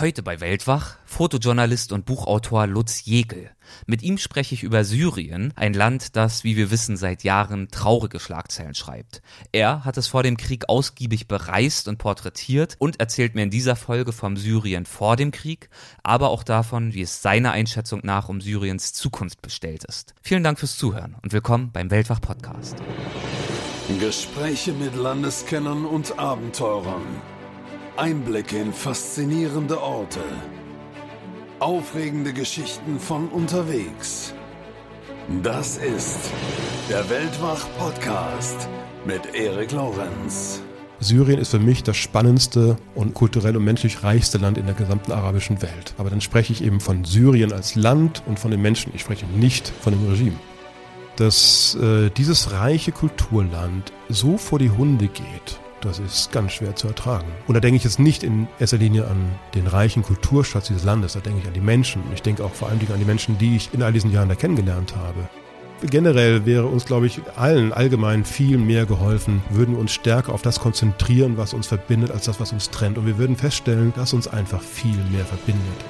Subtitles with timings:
[0.00, 3.50] Heute bei Weltwach Fotojournalist und Buchautor Lutz Jekel.
[3.84, 8.20] Mit ihm spreche ich über Syrien, ein Land, das, wie wir wissen, seit Jahren traurige
[8.20, 9.22] Schlagzeilen schreibt.
[9.50, 13.74] Er hat es vor dem Krieg ausgiebig bereist und porträtiert und erzählt mir in dieser
[13.74, 15.68] Folge vom Syrien vor dem Krieg,
[16.04, 20.14] aber auch davon, wie es seiner Einschätzung nach um Syriens Zukunft bestellt ist.
[20.22, 22.76] Vielen Dank fürs Zuhören und willkommen beim Weltwach Podcast.
[23.98, 27.02] Gespräche mit Landeskennern und Abenteurern.
[27.98, 30.20] Einblicke in faszinierende Orte.
[31.58, 34.32] Aufregende Geschichten von unterwegs.
[35.42, 36.30] Das ist
[36.88, 38.68] der Weltwach-Podcast
[39.04, 40.62] mit Erik Lorenz.
[41.00, 45.10] Syrien ist für mich das spannendste und kulturell und menschlich reichste Land in der gesamten
[45.10, 45.94] arabischen Welt.
[45.98, 48.92] Aber dann spreche ich eben von Syrien als Land und von den Menschen.
[48.94, 50.36] Ich spreche nicht von dem Regime.
[51.16, 56.88] Dass äh, dieses reiche Kulturland so vor die Hunde geht das ist ganz schwer zu
[56.88, 57.26] ertragen.
[57.46, 61.12] Und da denke ich jetzt nicht in erster Linie an den reichen Kulturschatz dieses Landes,
[61.12, 62.02] da denke ich an die Menschen.
[62.14, 64.34] Ich denke auch vor allem an die Menschen, die ich in all diesen Jahren da
[64.34, 65.28] kennengelernt habe.
[65.82, 70.42] Generell wäre uns, glaube ich, allen allgemein viel mehr geholfen, würden wir uns stärker auf
[70.42, 72.98] das konzentrieren, was uns verbindet, als das, was uns trennt.
[72.98, 75.84] Und wir würden feststellen, dass uns einfach viel mehr verbindet.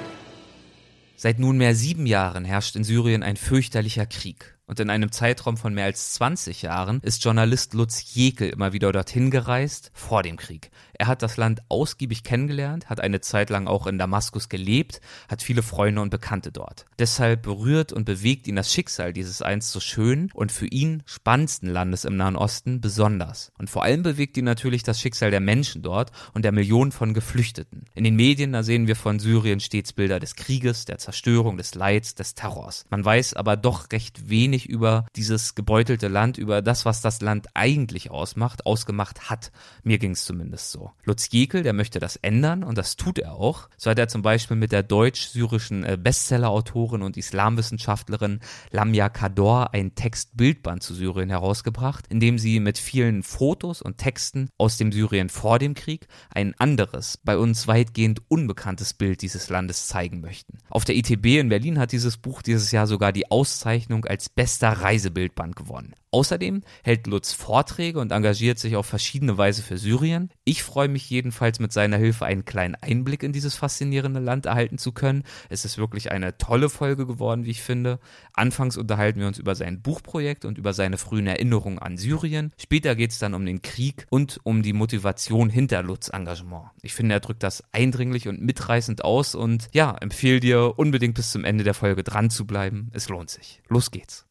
[1.15, 4.58] Seit nunmehr sieben Jahren herrscht in Syrien ein fürchterlicher Krieg.
[4.69, 8.91] Und in einem Zeitraum von mehr als 20 Jahren ist Journalist Lutz Jekel immer wieder
[8.91, 10.69] dorthin gereist, vor dem Krieg.
[10.93, 15.41] Er hat das Land ausgiebig kennengelernt, hat eine Zeit lang auch in Damaskus gelebt, hat
[15.41, 16.85] viele Freunde und Bekannte dort.
[16.99, 21.69] Deshalb berührt und bewegt ihn das Schicksal dieses einst so schönen und für ihn spannendsten
[21.69, 23.51] Landes im Nahen Osten besonders.
[23.57, 27.15] Und vor allem bewegt ihn natürlich das Schicksal der Menschen dort und der Millionen von
[27.15, 27.85] Geflüchteten.
[27.95, 31.73] In den Medien, da sehen wir von Syrien stets Bilder des Krieges, der Zerstörung, des
[31.73, 32.85] Leids, des Terrors.
[32.91, 37.47] Man weiß aber doch recht wenig über dieses gebeutelte Land, über das, was das Land
[37.53, 39.51] eigentlich ausmacht, ausgemacht hat.
[39.83, 40.91] Mir ging es zumindest so.
[41.03, 43.69] Lutz Jekel, der möchte das ändern und das tut er auch.
[43.77, 48.39] So hat er zum Beispiel mit der deutsch-syrischen äh, Bestseller-Autorin und Islamwissenschaftlerin
[48.71, 54.49] Lamia Kador ein Text-Bildband zu Syrien herausgebracht, in dem sie mit vielen Fotos und Texten
[54.57, 59.87] aus dem Syrien vor dem Krieg ein anderes, bei uns weitgehend unbekanntes Bild dieses Landes
[59.87, 60.57] zeigen möchten.
[60.69, 64.71] Auf der ITB in Berlin hat dieses Buch dieses Jahr sogar die Auszeichnung als bester
[64.71, 65.93] Reisebildband gewonnen.
[66.09, 70.31] Außerdem hält Lutz Vorträge und engagiert sich auf verschiedene Weise für Syrien.
[70.43, 74.79] Ich freue mich jedenfalls mit seiner Hilfe einen kleinen Einblick in dieses faszinierende Land erhalten
[74.79, 75.21] zu können.
[75.49, 77.99] Es ist wirklich eine tolle Folge geworden, wie ich finde.
[78.33, 82.51] Anfangs unterhalten wir uns über sein Buchprojekt und über seine frühen Erinnerungen an Syrien.
[82.59, 86.71] Später geht es dann um den Krieg und um die Motivation hinter Lutz Engagement.
[86.81, 91.29] Ich finde, er drückt das eindringlich und mitreißend aus und ja, empfehle dir unbedingt bis
[91.29, 92.89] zum Ende der Folge dran zu bleiben.
[92.93, 93.61] Es lohnt sich.
[93.69, 94.25] Los geht's.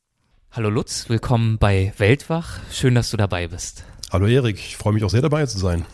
[0.51, 2.61] Hallo Lutz, willkommen bei Weltwach.
[2.73, 3.85] Schön, dass du dabei bist.
[4.11, 5.85] Hallo Erik, ich freue mich auch sehr dabei zu sein.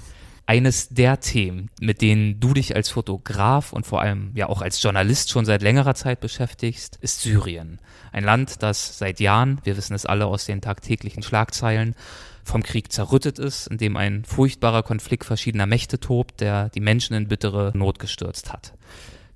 [0.47, 4.81] Eines der Themen, mit denen du dich als Fotograf und vor allem ja auch als
[4.81, 7.81] Journalist schon seit längerer Zeit beschäftigst, ist Syrien.
[8.13, 11.97] Ein Land, das seit Jahren, wir wissen es alle aus den tagtäglichen Schlagzeilen,
[12.45, 17.15] vom Krieg zerrüttet ist, in dem ein furchtbarer Konflikt verschiedener Mächte tobt, der die Menschen
[17.17, 18.73] in bittere Not gestürzt hat.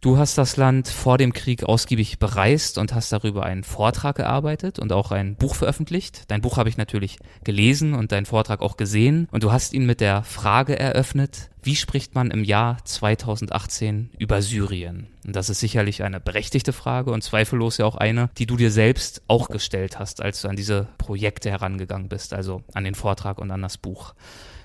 [0.00, 4.78] Du hast das Land vor dem Krieg ausgiebig bereist und hast darüber einen Vortrag gearbeitet
[4.78, 6.22] und auch ein Buch veröffentlicht.
[6.28, 9.86] Dein Buch habe ich natürlich gelesen und deinen Vortrag auch gesehen und du hast ihn
[9.86, 15.09] mit der Frage eröffnet, wie spricht man im Jahr 2018 über Syrien?
[15.26, 18.70] Und das ist sicherlich eine berechtigte Frage und zweifellos ja auch eine, die du dir
[18.70, 23.38] selbst auch gestellt hast, als du an diese Projekte herangegangen bist, also an den Vortrag
[23.38, 24.15] und an das Buch.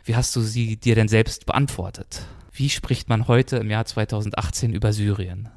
[0.05, 2.21] Wie hast du sie dir denn selbst beantwortet?
[2.53, 5.50] Wie spricht man heute im Jahr 2018 über Syrien?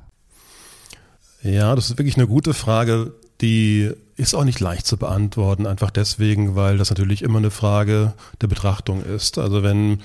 [1.43, 3.13] Ja, das ist wirklich eine gute Frage.
[3.43, 8.15] Die ist auch nicht leicht zu beantworten, einfach deswegen, weil das natürlich immer eine Frage
[8.41, 9.37] der Betrachtung ist.
[9.37, 10.01] Also wenn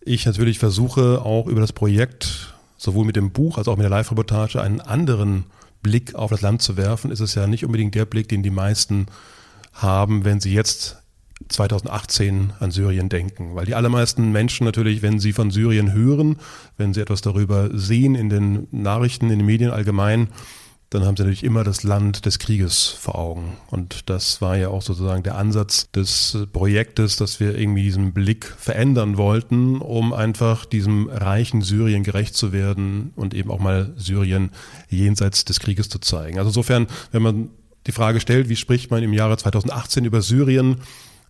[0.00, 3.90] ich natürlich versuche, auch über das Projekt, sowohl mit dem Buch als auch mit der
[3.90, 5.44] Live-Reportage, einen anderen
[5.82, 8.50] Blick auf das Land zu werfen, ist es ja nicht unbedingt der Blick, den die
[8.50, 9.06] meisten
[9.74, 10.96] haben, wenn sie jetzt
[11.48, 13.54] 2018 an Syrien denken.
[13.54, 16.36] Weil die allermeisten Menschen natürlich, wenn sie von Syrien hören,
[16.76, 20.28] wenn sie etwas darüber sehen in den Nachrichten, in den Medien allgemein,
[20.90, 23.56] dann haben sie natürlich immer das Land des Krieges vor Augen.
[23.70, 28.44] Und das war ja auch sozusagen der Ansatz des Projektes, dass wir irgendwie diesen Blick
[28.44, 34.50] verändern wollten, um einfach diesem reichen Syrien gerecht zu werden und eben auch mal Syrien
[34.88, 36.38] jenseits des Krieges zu zeigen.
[36.38, 37.50] Also insofern, wenn man
[37.88, 40.76] die Frage stellt, wie spricht man im Jahre 2018 über Syrien,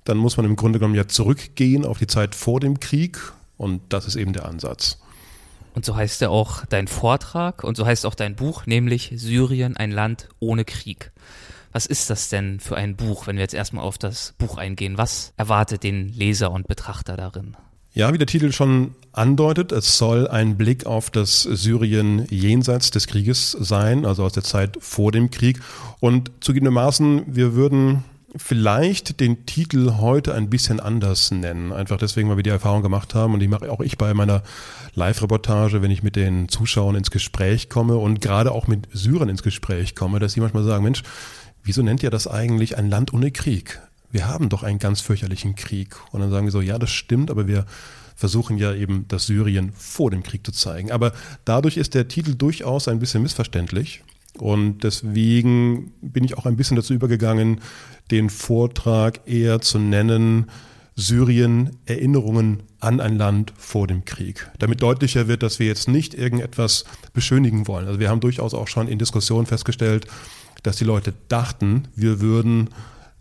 [0.07, 3.19] dann muss man im Grunde genommen ja zurückgehen auf die Zeit vor dem Krieg
[3.57, 4.99] und das ist eben der Ansatz.
[5.75, 9.77] Und so heißt ja auch dein Vortrag und so heißt auch dein Buch, nämlich Syrien,
[9.77, 11.13] ein Land ohne Krieg.
[11.73, 14.97] Was ist das denn für ein Buch, wenn wir jetzt erstmal auf das Buch eingehen?
[14.97, 17.57] Was erwartet den Leser und Betrachter darin?
[17.93, 23.07] Ja, wie der Titel schon andeutet, es soll ein Blick auf das Syrien jenseits des
[23.07, 25.61] Krieges sein, also aus der Zeit vor dem Krieg.
[26.01, 28.05] Und zugegebenermaßen, wir würden
[28.39, 31.73] vielleicht den Titel heute ein bisschen anders nennen.
[31.73, 34.43] Einfach deswegen, weil wir die Erfahrung gemacht haben und die mache auch ich bei meiner
[34.95, 39.43] Live-Reportage, wenn ich mit den Zuschauern ins Gespräch komme und gerade auch mit Syrern ins
[39.43, 41.03] Gespräch komme, dass sie manchmal sagen, Mensch,
[41.63, 43.81] wieso nennt ihr das eigentlich ein Land ohne Krieg?
[44.11, 45.97] Wir haben doch einen ganz fürchterlichen Krieg.
[46.13, 47.67] Und dann sagen wir so, ja, das stimmt, aber wir
[48.15, 50.91] versuchen ja eben das Syrien vor dem Krieg zu zeigen.
[50.91, 51.13] Aber
[51.45, 54.03] dadurch ist der Titel durchaus ein bisschen missverständlich.
[54.39, 57.61] Und deswegen bin ich auch ein bisschen dazu übergegangen,
[58.11, 60.47] den Vortrag eher zu nennen,
[60.95, 64.51] Syrien Erinnerungen an ein Land vor dem Krieg.
[64.59, 67.87] Damit deutlicher wird, dass wir jetzt nicht irgendetwas beschönigen wollen.
[67.87, 70.07] Also wir haben durchaus auch schon in Diskussionen festgestellt,
[70.63, 72.71] dass die Leute dachten, wir würden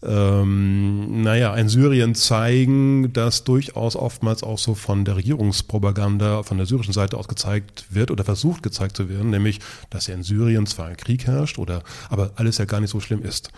[0.08, 6.66] ähm, naja, ein Syrien zeigen, das durchaus oftmals auch so von der Regierungspropaganda von der
[6.66, 9.60] syrischen Seite aus gezeigt wird oder versucht gezeigt zu werden, nämlich,
[9.90, 13.00] dass ja in Syrien zwar ein Krieg herrscht oder aber alles ja gar nicht so
[13.00, 13.52] schlimm ist.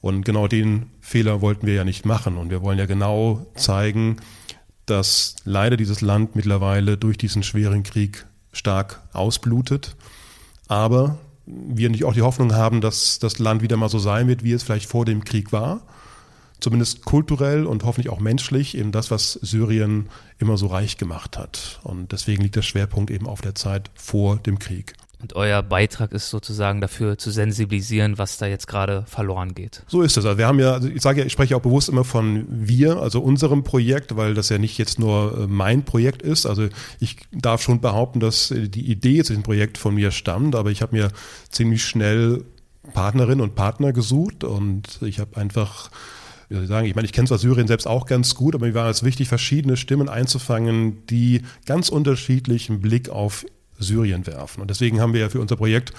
[0.00, 2.38] Und genau den Fehler wollten wir ja nicht machen.
[2.38, 4.16] Und wir wollen ja genau zeigen,
[4.86, 9.96] dass leider dieses Land mittlerweile durch diesen schweren Krieg stark ausblutet.
[10.68, 11.18] Aber
[11.68, 14.52] wir nicht auch die Hoffnung haben, dass das Land wieder mal so sein wird, wie
[14.52, 15.82] es vielleicht vor dem Krieg war.
[16.60, 20.08] Zumindest kulturell und hoffentlich auch menschlich, eben das, was Syrien
[20.38, 21.80] immer so reich gemacht hat.
[21.82, 24.94] Und deswegen liegt der Schwerpunkt eben auf der Zeit vor dem Krieg.
[25.20, 29.82] Und euer Beitrag ist sozusagen dafür zu sensibilisieren, was da jetzt gerade verloren geht.
[29.86, 30.24] So ist es.
[30.24, 32.96] Also wir haben ja, also ich sage ja, ich spreche auch bewusst immer von wir,
[32.96, 36.46] also unserem Projekt, weil das ja nicht jetzt nur äh, mein Projekt ist.
[36.46, 36.68] Also
[37.00, 40.70] ich darf schon behaupten, dass äh, die Idee zu diesem Projekt von mir stammt, aber
[40.70, 41.08] ich habe mir
[41.50, 42.44] ziemlich schnell
[42.94, 45.90] Partnerinnen und Partner gesucht und ich habe einfach
[46.48, 48.90] ich sagen, ich meine, ich kenne zwar Syrien selbst auch ganz gut, aber mir war
[48.90, 53.46] es wichtig, verschiedene Stimmen einzufangen, die ganz unterschiedlichen Blick auf
[53.80, 54.60] Syrien werfen.
[54.60, 55.92] Und deswegen haben wir ja für unser Projekt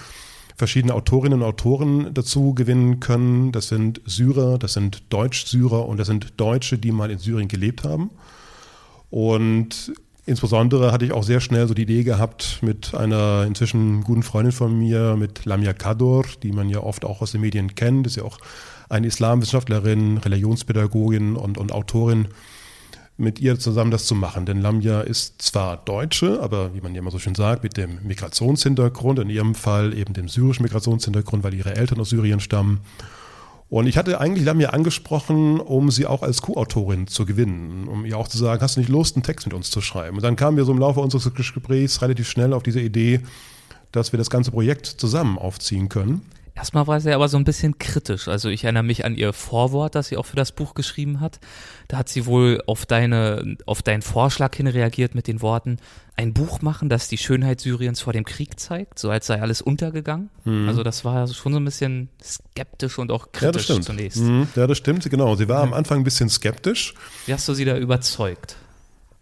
[0.56, 3.52] verschiedene Autorinnen und Autoren dazu gewinnen können.
[3.52, 7.84] Das sind Syrer, das sind Deutsch-Syrer und das sind Deutsche, die mal in Syrien gelebt
[7.84, 8.10] haben.
[9.10, 9.92] Und
[10.24, 14.52] insbesondere hatte ich auch sehr schnell so die Idee gehabt mit einer inzwischen guten Freundin
[14.52, 18.16] von mir, mit Lamia Kador, die man ja oft auch aus den Medien kennt, ist
[18.16, 18.38] ja auch
[18.88, 22.28] eine Islamwissenschaftlerin, Religionspädagogin und, und Autorin
[23.16, 24.46] mit ihr zusammen das zu machen.
[24.46, 27.98] Denn Lamia ist zwar Deutsche, aber wie man ja immer so schön sagt, mit dem
[28.02, 32.80] Migrationshintergrund, in ihrem Fall eben dem syrischen Migrationshintergrund, weil ihre Eltern aus Syrien stammen.
[33.68, 38.18] Und ich hatte eigentlich Lamia angesprochen, um sie auch als Co-Autorin zu gewinnen, um ihr
[38.18, 40.16] auch zu sagen, hast du nicht Lust, einen Text mit uns zu schreiben?
[40.16, 43.20] Und dann kamen wir so im Laufe unseres Gesprächs relativ schnell auf diese Idee,
[43.90, 46.20] dass wir das ganze Projekt zusammen aufziehen können.
[46.54, 48.28] Erstmal war sie aber so ein bisschen kritisch.
[48.28, 51.40] Also ich erinnere mich an ihr Vorwort, das sie auch für das Buch geschrieben hat.
[51.88, 55.78] Da hat sie wohl auf deine, auf deinen Vorschlag hin reagiert mit den Worten,
[56.14, 59.62] ein Buch machen, das die Schönheit Syriens vor dem Krieg zeigt, so als sei alles
[59.62, 60.28] untergegangen.
[60.44, 60.68] Mhm.
[60.68, 64.20] Also das war schon so ein bisschen skeptisch und auch kritisch ja, zunächst.
[64.20, 64.46] Mhm.
[64.54, 65.36] Ja, das stimmt, genau.
[65.36, 65.72] Sie war mhm.
[65.72, 66.92] am Anfang ein bisschen skeptisch.
[67.24, 68.56] Wie hast du sie da überzeugt?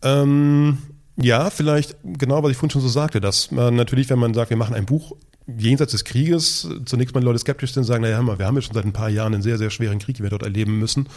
[0.03, 0.79] Ähm,
[1.17, 4.51] ja, vielleicht genau, was ich vorhin schon so sagte, dass man natürlich, wenn man sagt,
[4.51, 5.15] wir machen ein Buch
[5.59, 8.85] jenseits des Krieges zunächst mal Leute skeptisch sind, sagen, naja, wir haben ja schon seit
[8.85, 11.09] ein paar Jahren einen sehr, sehr schweren Krieg, den wir dort erleben müssen.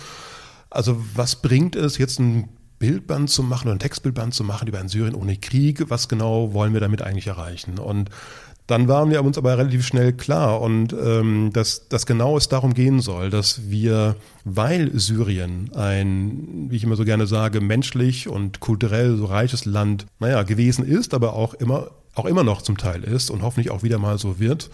[0.70, 2.50] Also was bringt es jetzt ein
[2.80, 5.90] Bildband zu machen oder ein Textbildband zu machen über ein Syrien ohne Krieg?
[5.90, 7.80] Was genau wollen wir damit eigentlich erreichen?
[7.80, 8.10] Und
[8.68, 12.74] dann waren wir uns aber relativ schnell klar und ähm, dass, dass genau es darum
[12.74, 14.16] gehen soll, dass wir,
[14.46, 20.06] weil Syrien ein, wie ich immer so gerne sage, menschlich und kulturell so reiches Land,
[20.20, 23.84] naja, gewesen ist, aber auch immer auch immer noch zum Teil ist und hoffentlich auch
[23.84, 24.70] wieder mal so wird,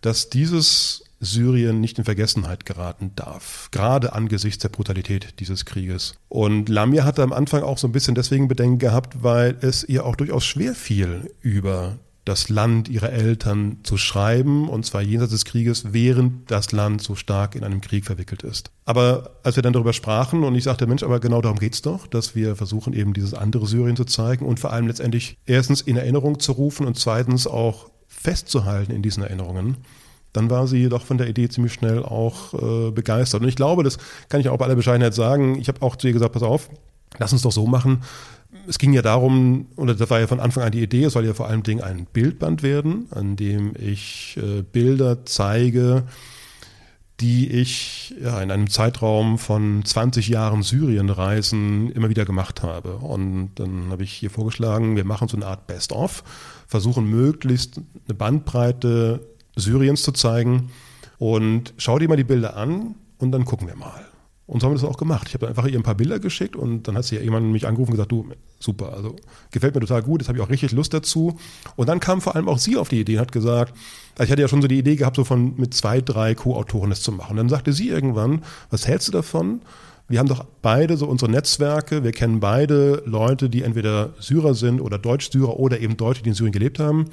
[0.00, 6.14] dass dieses Syrien nicht in Vergessenheit geraten darf, gerade angesichts der Brutalität dieses Krieges.
[6.28, 10.04] Und Lamia hatte am Anfang auch so ein bisschen deswegen Bedenken gehabt, weil es ihr
[10.04, 15.44] auch durchaus schwer fiel, über das Land ihrer Eltern zu schreiben, und zwar jenseits des
[15.44, 18.72] Krieges, während das Land so stark in einem Krieg verwickelt ist.
[18.84, 22.08] Aber als wir dann darüber sprachen und ich sagte, Mensch, aber genau darum geht's doch,
[22.08, 25.96] dass wir versuchen eben dieses andere Syrien zu zeigen und vor allem letztendlich erstens in
[25.96, 29.76] Erinnerung zu rufen und zweitens auch festzuhalten in diesen Erinnerungen,
[30.32, 33.42] dann war sie doch von der Idee ziemlich schnell auch äh, begeistert.
[33.42, 36.08] Und ich glaube, das kann ich auch bei aller Bescheidenheit sagen, ich habe auch zu
[36.08, 36.70] ihr gesagt, pass auf,
[37.18, 38.02] lass uns doch so machen,
[38.68, 41.26] es ging ja darum, oder das war ja von Anfang an die Idee, es soll
[41.26, 46.04] ja vor allem Ding ein Bildband werden, an dem ich äh, Bilder zeige,
[47.20, 52.96] die ich ja, in einem Zeitraum von 20 Jahren Syrienreisen immer wieder gemacht habe.
[52.96, 56.24] Und dann habe ich hier vorgeschlagen, wir machen so eine Art Best-of,
[56.66, 59.20] versuchen möglichst eine Bandbreite
[59.56, 60.70] Syriens zu zeigen
[61.18, 64.04] und schau dir mal die Bilder an und dann gucken wir mal.
[64.46, 65.26] Und so haben wir das auch gemacht.
[65.28, 67.66] Ich habe einfach ihr ein paar Bilder geschickt und dann hat sie ja jemand mich
[67.66, 68.28] angerufen und gesagt, du,
[68.60, 69.16] super, also
[69.50, 71.38] gefällt mir total gut, jetzt habe ich auch richtig Lust dazu.
[71.74, 73.74] Und dann kam vor allem auch sie auf die Idee und hat gesagt,
[74.14, 76.90] also ich hatte ja schon so die Idee gehabt, so von mit zwei, drei Co-Autoren
[76.90, 77.32] das zu machen.
[77.32, 79.62] Und dann sagte sie irgendwann, was hältst du davon?
[80.08, 84.80] Wir haben doch beide so unsere Netzwerke, wir kennen beide Leute, die entweder Syrer sind
[84.80, 87.06] oder Deutsch-Syrer oder eben Deutsche, die in Syrien gelebt haben.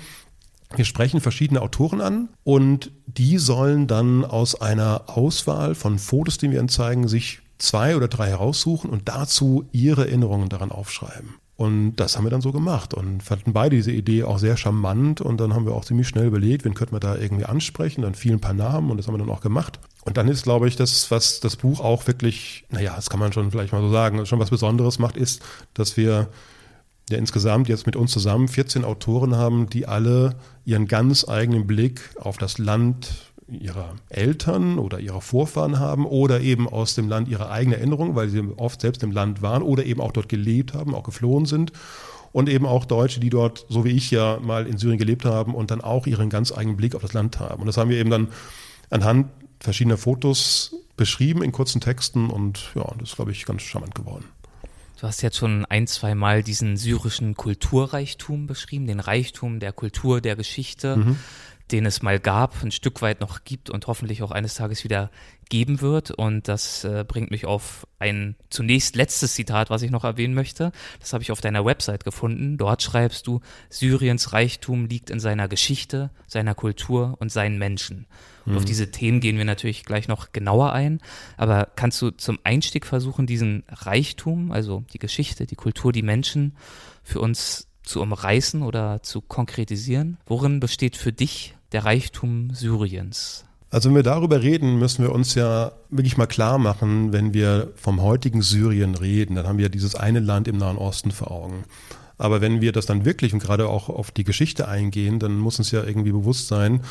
[0.76, 6.50] Wir sprechen verschiedene Autoren an und die sollen dann aus einer Auswahl von Fotos, die
[6.50, 11.36] wir ihnen zeigen, sich zwei oder drei heraussuchen und dazu ihre Erinnerungen daran aufschreiben.
[11.56, 15.22] Und das haben wir dann so gemacht und fanden beide diese Idee auch sehr charmant.
[15.22, 18.02] Und dann haben wir auch ziemlich schnell überlegt, wen könnten wir da irgendwie ansprechen.
[18.02, 19.80] Dann fielen ein paar Namen und das haben wir dann auch gemacht.
[20.04, 23.32] Und dann ist, glaube ich, das, was das Buch auch wirklich, naja, das kann man
[23.32, 25.44] schon vielleicht mal so sagen, schon was Besonderes macht, ist,
[25.76, 26.28] dass wir
[27.10, 32.02] ja insgesamt jetzt mit uns zusammen 14 Autoren haben, die alle ihren ganz eigenen Blick
[32.20, 37.52] auf das Land ihrer Eltern oder ihrer Vorfahren haben oder eben aus dem Land ihrer
[37.52, 40.96] eigenen Erinnerung, weil sie oft selbst im Land waren oder eben auch dort gelebt haben,
[40.96, 41.72] auch geflohen sind.
[42.32, 45.54] Und eben auch Deutsche, die dort, so wie ich ja mal in Syrien gelebt haben
[45.54, 47.62] und dann auch ihren ganz eigenen Blick auf das Land haben.
[47.62, 48.30] Und das haben wir eben dann
[48.90, 49.28] anhand
[49.60, 54.26] verschiedener Fotos beschrieben in kurzen Texten und ja, das ist, glaube ich, ganz charmant geworden.
[55.00, 60.22] Du hast jetzt schon ein, zwei Mal diesen syrischen Kulturreichtum beschrieben, den Reichtum der Kultur,
[60.22, 61.20] der Geschichte, mhm.
[61.72, 65.10] Den es mal gab, ein Stück weit noch gibt und hoffentlich auch eines Tages wieder
[65.50, 66.12] geben wird.
[66.12, 70.72] Und das äh, bringt mich auf ein zunächst letztes Zitat, was ich noch erwähnen möchte.
[71.00, 72.58] Das habe ich auf deiner Website gefunden.
[72.58, 73.40] Dort schreibst du,
[73.70, 78.08] Syriens Reichtum liegt in seiner Geschichte, seiner Kultur und seinen Menschen.
[78.46, 78.68] Und auf mhm.
[78.68, 81.00] diese Themen gehen wir natürlich gleich noch genauer ein.
[81.38, 86.58] Aber kannst du zum Einstieg versuchen, diesen Reichtum, also die Geschichte, die Kultur, die Menschen
[87.04, 90.18] für uns zu umreißen oder zu konkretisieren?
[90.26, 93.46] Worin besteht für dich der Reichtum Syriens?
[93.70, 97.72] Also wenn wir darüber reden, müssen wir uns ja wirklich mal klar machen, wenn wir
[97.76, 101.64] vom heutigen Syrien reden, dann haben wir dieses eine Land im Nahen Osten vor Augen.
[102.20, 105.58] Aber wenn wir das dann wirklich und gerade auch auf die Geschichte eingehen, dann muss
[105.58, 106.82] uns ja irgendwie bewusst sein,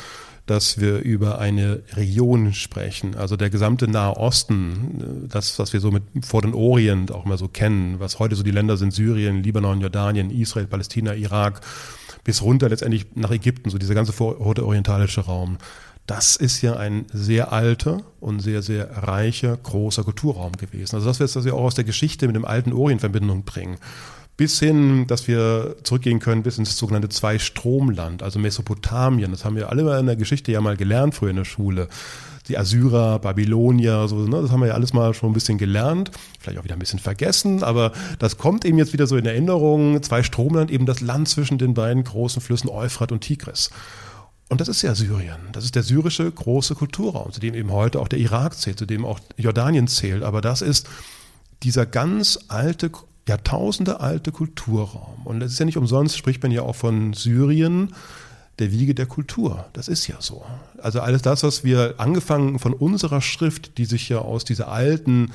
[0.45, 3.15] dass wir über eine Region sprechen.
[3.15, 7.47] Also der gesamte Nahe Osten, das, was wir so mit Vorderen Orient auch immer so
[7.47, 11.61] kennen, was heute so die Länder sind, Syrien, Libanon, Jordanien, Israel, Palästina, Irak,
[12.23, 15.57] bis runter letztendlich nach Ägypten, so dieser ganze vordere-orientalische Raum.
[16.07, 20.95] Das ist ja ein sehr alter und sehr, sehr reicher, großer Kulturraum gewesen.
[20.95, 23.77] Also das wir jetzt wir auch aus der Geschichte mit dem alten Orient Verbindung bringen
[24.35, 29.31] bis hin, dass wir zurückgehen können bis ins sogenannte Zwei-Stromland, also Mesopotamien.
[29.31, 31.87] Das haben wir alle in der Geschichte ja mal gelernt früher in der Schule.
[32.47, 36.11] Die Assyrer, Babylonier, so, ne, das haben wir ja alles mal schon ein bisschen gelernt,
[36.39, 40.03] vielleicht auch wieder ein bisschen vergessen, aber das kommt eben jetzt wieder so in Erinnerung.
[40.03, 43.69] Zwei-Stromland, eben das Land zwischen den beiden großen Flüssen Euphrat und Tigris.
[44.49, 45.39] Und das ist ja Syrien.
[45.53, 48.85] Das ist der syrische große Kulturraum, zu dem eben heute auch der Irak zählt, zu
[48.85, 50.21] dem auch Jordanien zählt.
[50.21, 50.89] Aber das ist
[51.63, 52.91] dieser ganz alte
[53.27, 55.25] Jahrtausende alte Kulturraum.
[55.25, 57.93] Und es ist ja nicht umsonst, spricht man ja auch von Syrien,
[58.59, 59.65] der Wiege der Kultur.
[59.73, 60.43] Das ist ja so.
[60.77, 65.31] Also alles das, was wir angefangen von unserer Schrift, die sich ja aus dieser alten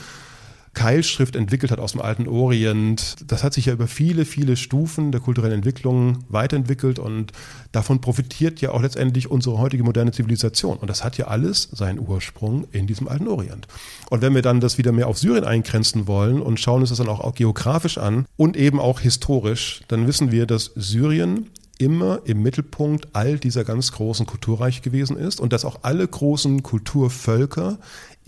[0.78, 3.16] Keilschrift entwickelt hat aus dem alten Orient.
[3.26, 7.32] Das hat sich ja über viele, viele Stufen der kulturellen Entwicklung weiterentwickelt und
[7.73, 10.76] davon profitiert ja auch letztendlich unsere heutige moderne Zivilisation.
[10.76, 13.66] Und das hat ja alles seinen Ursprung in diesem alten Orient.
[14.08, 16.99] Und wenn wir dann das wieder mehr auf Syrien eingrenzen wollen und schauen uns das
[16.99, 22.20] dann auch, auch geografisch an und eben auch historisch, dann wissen wir, dass Syrien immer
[22.25, 27.78] im Mittelpunkt all dieser ganz großen Kulturreiche gewesen ist und dass auch alle großen Kulturvölker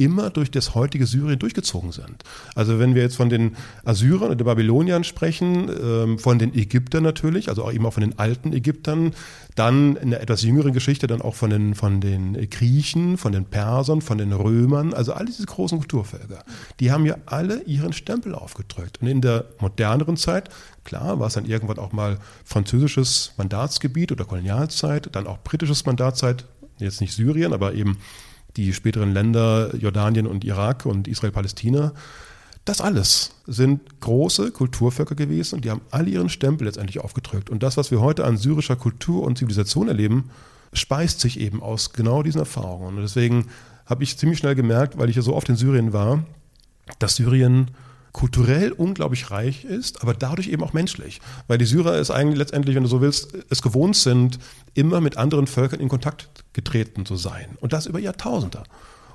[0.00, 2.24] immer durch das heutige Syrien durchgezogen sind.
[2.54, 7.02] Also wenn wir jetzt von den Assyrern und den Babyloniern sprechen, ähm, von den Ägyptern
[7.02, 9.12] natürlich, also auch auch von den alten Ägyptern,
[9.56, 13.44] dann in der etwas jüngeren Geschichte dann auch von den, von den Griechen, von den
[13.44, 16.44] Persern, von den Römern, also all diese großen Kulturvölker,
[16.78, 18.98] die haben ja alle ihren Stempel aufgedrückt.
[19.02, 20.48] Und in der moderneren Zeit,
[20.84, 26.46] klar, war es dann irgendwann auch mal französisches Mandatsgebiet oder Kolonialzeit, dann auch britisches Mandatszeit,
[26.78, 27.98] jetzt nicht Syrien, aber eben
[28.56, 31.92] die späteren Länder Jordanien und Irak und Israel-Palästina.
[32.64, 37.50] Das alles sind große Kulturvölker gewesen und die haben alle ihren Stempel letztendlich aufgedrückt.
[37.50, 40.30] Und das, was wir heute an syrischer Kultur und Zivilisation erleben,
[40.72, 42.96] speist sich eben aus genau diesen Erfahrungen.
[42.96, 43.46] Und deswegen
[43.86, 46.22] habe ich ziemlich schnell gemerkt, weil ich ja so oft in Syrien war,
[46.98, 47.70] dass Syrien
[48.12, 51.20] kulturell unglaublich reich ist, aber dadurch eben auch menschlich.
[51.46, 54.38] Weil die Syrer es eigentlich letztendlich, wenn du so willst, es gewohnt sind,
[54.74, 57.56] immer mit anderen Völkern in Kontakt getreten zu sein.
[57.60, 58.62] Und das über Jahrtausende.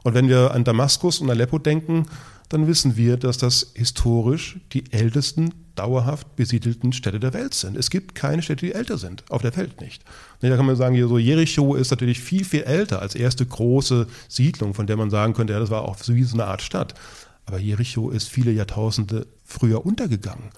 [0.03, 2.05] Und wenn wir an Damaskus und Aleppo denken,
[2.49, 7.75] dann wissen wir, dass das historisch die ältesten dauerhaft besiedelten Städte der Welt sind.
[7.75, 10.03] Es gibt keine Städte, die älter sind, auf der Welt nicht.
[10.41, 14.73] Da kann man sagen, so Jericho ist natürlich viel, viel älter als erste große Siedlung,
[14.73, 16.93] von der man sagen könnte, ja, das war auch so wie so eine Art Stadt.
[17.45, 20.49] Aber Jericho ist viele Jahrtausende früher untergegangen.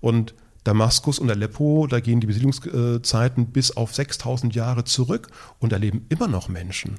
[0.00, 5.28] Und Damaskus und Aleppo, da gehen die Besiedlungszeiten bis auf 6000 Jahre zurück
[5.58, 6.96] und da leben immer noch Menschen.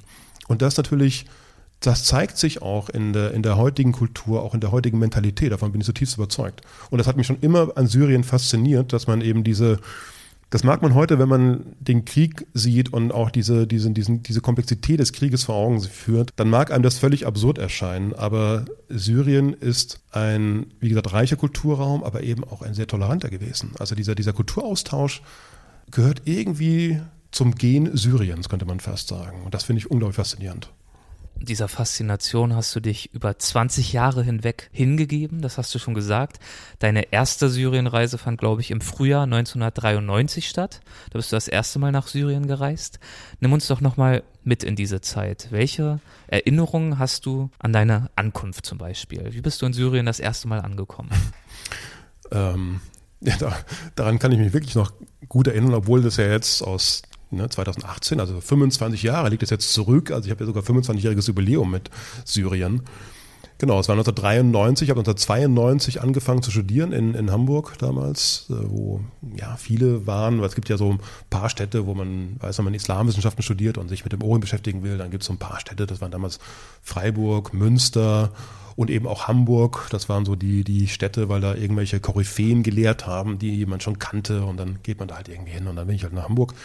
[0.48, 1.26] Und das natürlich,
[1.80, 5.52] das zeigt sich auch in der, in der heutigen Kultur, auch in der heutigen Mentalität.
[5.52, 6.62] Davon bin ich zutiefst überzeugt.
[6.90, 9.80] Und das hat mich schon immer an Syrien fasziniert, dass man eben diese,
[10.52, 14.42] das mag man heute, wenn man den Krieg sieht und auch diese, diese, diesen, diese
[14.42, 18.14] Komplexität des Krieges vor Augen führt, dann mag einem das völlig absurd erscheinen.
[18.14, 23.72] Aber Syrien ist ein, wie gesagt, reicher Kulturraum, aber eben auch ein sehr toleranter gewesen.
[23.80, 25.22] Also dieser, dieser Kulturaustausch
[25.90, 27.00] gehört irgendwie
[27.32, 29.44] zum Gen Syriens, könnte man fast sagen.
[29.46, 30.70] Und das finde ich unglaublich faszinierend
[31.46, 36.40] dieser Faszination hast du dich über 20 Jahre hinweg hingegeben, das hast du schon gesagt.
[36.80, 40.82] Deine erste Syrienreise fand, glaube ich, im Frühjahr 1993 statt.
[41.10, 43.00] Da bist du das erste Mal nach Syrien gereist.
[43.40, 45.48] Nimm uns doch nochmal mit in diese Zeit.
[45.52, 49.34] Welche Erinnerungen hast du an deine Ankunft zum Beispiel?
[49.34, 51.10] Wie bist du in Syrien das erste Mal angekommen?
[52.32, 52.82] ähm,
[53.22, 53.56] ja, da,
[53.96, 54.92] daran kann ich mich wirklich noch
[55.30, 59.74] gut erinnern, obwohl das ja jetzt aus ne, 2018, also 25 Jahre liegt es jetzt
[59.74, 60.12] zurück.
[60.12, 61.90] Also ich habe ja sogar 25-jähriges Jubiläum mit
[62.26, 62.84] Syrien.
[63.62, 68.56] Genau, es war 1993, ich habe 1992 angefangen zu studieren in, in Hamburg damals, äh,
[68.68, 69.02] wo
[69.38, 72.66] ja viele waren, weil es gibt ja so ein paar Städte, wo man, weiß, wenn
[72.66, 75.38] man Islamwissenschaften studiert und sich mit dem Orient beschäftigen will, dann gibt es so ein
[75.38, 76.40] paar Städte, das waren damals
[76.82, 78.32] Freiburg, Münster
[78.76, 79.90] und eben auch Hamburg.
[79.92, 84.00] Das waren so die, die Städte, weil da irgendwelche Koryphäen gelehrt haben, die man schon
[84.00, 86.28] kannte und dann geht man da halt irgendwie hin und dann bin ich halt nach
[86.28, 86.56] Hamburg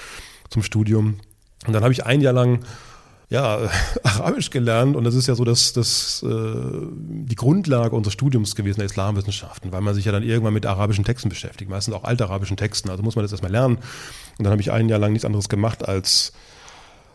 [0.50, 1.16] zum Studium.
[1.66, 2.60] Und dann habe ich ein Jahr lang
[3.28, 3.58] ja,
[4.04, 8.78] Arabisch gelernt und das ist ja so das, das, äh, die Grundlage unseres Studiums gewesen,
[8.78, 12.56] der Islamwissenschaften, weil man sich ja dann irgendwann mit arabischen Texten beschäftigt, meistens auch altarabischen
[12.56, 13.76] Texten, also muss man das erstmal lernen.
[14.38, 16.32] Und dann habe ich ein Jahr lang nichts anderes gemacht, als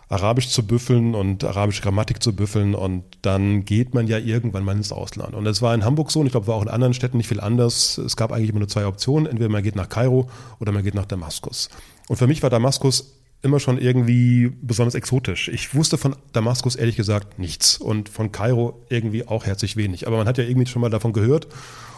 [0.09, 4.75] Arabisch zu büffeln und arabische Grammatik zu büffeln und dann geht man ja irgendwann mal
[4.75, 5.33] ins Ausland.
[5.33, 7.29] Und das war in Hamburg so und ich glaube, war auch in anderen Städten nicht
[7.29, 7.97] viel anders.
[7.97, 10.95] Es gab eigentlich immer nur zwei Optionen, entweder man geht nach Kairo oder man geht
[10.95, 11.69] nach Damaskus.
[12.09, 15.47] Und für mich war Damaskus immer schon irgendwie besonders exotisch.
[15.47, 20.07] Ich wusste von Damaskus ehrlich gesagt nichts und von Kairo irgendwie auch herzlich wenig.
[20.07, 21.47] Aber man hat ja irgendwie schon mal davon gehört.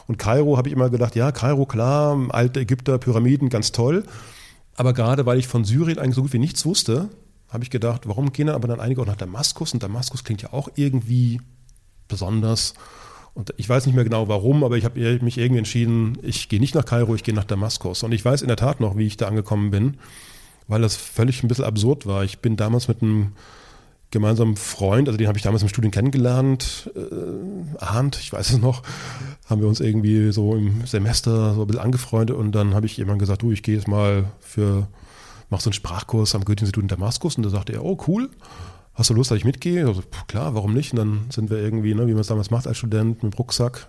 [0.07, 4.03] Und Kairo habe ich immer gedacht, ja, Kairo, klar, alte Ägypter, Pyramiden, ganz toll.
[4.75, 7.09] Aber gerade weil ich von Syrien eigentlich so gut wie nichts wusste,
[7.49, 9.73] habe ich gedacht, warum gehen dann aber dann einige auch nach Damaskus?
[9.73, 11.41] Und Damaskus klingt ja auch irgendwie
[12.07, 12.73] besonders.
[13.33, 16.59] Und ich weiß nicht mehr genau warum, aber ich habe mich irgendwie entschieden, ich gehe
[16.59, 18.03] nicht nach Kairo, ich gehe nach Damaskus.
[18.03, 19.97] Und ich weiß in der Tat noch, wie ich da angekommen bin
[20.67, 22.23] weil das völlig ein bisschen absurd war.
[22.23, 23.33] Ich bin damals mit einem
[24.13, 28.59] gemeinsamen Freund, also den habe ich damals im Studium kennengelernt, äh, Arndt, ich weiß es
[28.59, 28.83] noch,
[29.47, 32.95] haben wir uns irgendwie so im Semester so ein bisschen angefreundet und dann habe ich
[32.95, 34.87] jemand gesagt, du, ich gehe jetzt mal für,
[35.49, 38.29] mach so einen Sprachkurs am Goethe-Institut in Damaskus und da sagte er, oh cool,
[38.93, 39.87] hast du Lust, dass ich mitgehe?
[39.87, 40.91] Also, klar, warum nicht?
[40.91, 43.37] Und dann sind wir irgendwie, ne, wie man es damals macht als Student, mit dem
[43.37, 43.87] Rucksack,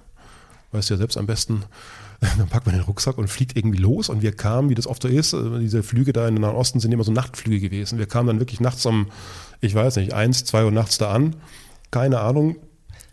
[0.72, 1.64] weißt ja selbst am besten,
[2.38, 5.02] dann packt man den Rucksack und fliegt irgendwie los und wir kamen, wie das oft
[5.02, 7.98] so ist, äh, diese Flüge da in den Nahen Osten sind immer so Nachtflüge gewesen.
[7.98, 9.06] Wir kamen dann wirklich nachts um,
[9.60, 11.37] ich weiß nicht, eins, zwei Uhr nachts da an.
[11.90, 12.56] Keine Ahnung,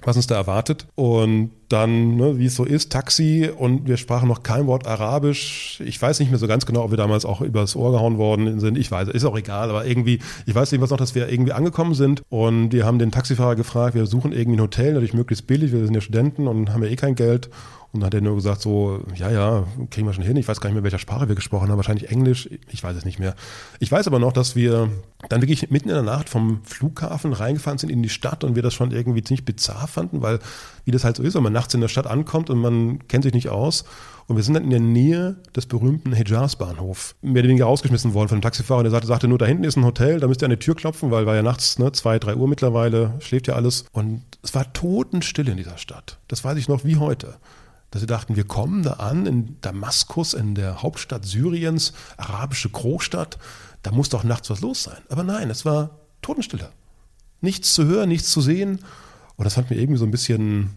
[0.03, 0.87] was uns da erwartet.
[0.95, 5.81] Und dann, ne, wie es so ist, Taxi und wir sprachen noch kein Wort Arabisch.
[5.85, 8.59] Ich weiß nicht mehr so ganz genau, ob wir damals auch übers Ohr gehauen worden
[8.59, 8.77] sind.
[8.77, 11.93] Ich weiß, ist auch egal, aber irgendwie, ich weiß was noch, dass wir irgendwie angekommen
[11.93, 15.71] sind und wir haben den Taxifahrer gefragt, wir suchen irgendwie ein Hotel, natürlich möglichst billig,
[15.71, 17.49] wir sind ja Studenten und haben ja eh kein Geld.
[17.93, 20.37] Und dann hat er nur gesagt so, ja, ja, kriegen wir schon hin.
[20.37, 21.77] Ich weiß gar nicht mehr, welcher Sprache wir gesprochen haben.
[21.77, 22.49] Wahrscheinlich Englisch.
[22.69, 23.35] Ich weiß es nicht mehr.
[23.79, 24.89] Ich weiß aber noch, dass wir
[25.27, 28.63] dann wirklich mitten in der Nacht vom Flughafen reingefahren sind in die Stadt und wir
[28.63, 30.39] das schon irgendwie ziemlich bizarr fanden, weil
[30.85, 33.25] wie das halt so ist, wenn man nachts in der Stadt ankommt und man kennt
[33.25, 33.83] sich nicht aus.
[34.27, 38.29] Und wir sind dann in der Nähe des berühmten Hejaz-Bahnhof mehr oder weniger rausgeschmissen worden
[38.29, 38.83] von einem Taxifahrer.
[38.83, 40.75] Der sagte, sagte nur, da hinten ist ein Hotel, da müsst ihr an die Tür
[40.75, 43.83] klopfen, weil war ja nachts ne, zwei, drei Uhr mittlerweile, schläft ja alles.
[43.91, 46.19] Und es war totenstill in dieser Stadt.
[46.29, 47.35] Das weiß ich noch wie heute
[47.91, 53.37] dass sie dachten, wir kommen da an in Damaskus, in der Hauptstadt Syriens, arabische Großstadt,
[53.83, 55.01] da muss doch nachts was los sein.
[55.09, 56.71] Aber nein, es war Totenstille.
[57.41, 58.79] Nichts zu hören, nichts zu sehen.
[59.35, 60.69] Und das fand mir irgendwie so ein bisschen,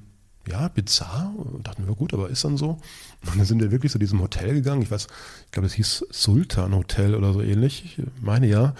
[0.48, 1.32] ja, bizarr.
[1.36, 2.78] Und dachten wir, gut, aber ist dann so.
[3.26, 4.82] Und dann sind wir wirklich zu diesem Hotel gegangen.
[4.82, 5.06] Ich weiß,
[5.46, 7.98] ich glaube, es hieß Sultan Hotel oder so ähnlich.
[7.98, 8.74] Ich meine ja.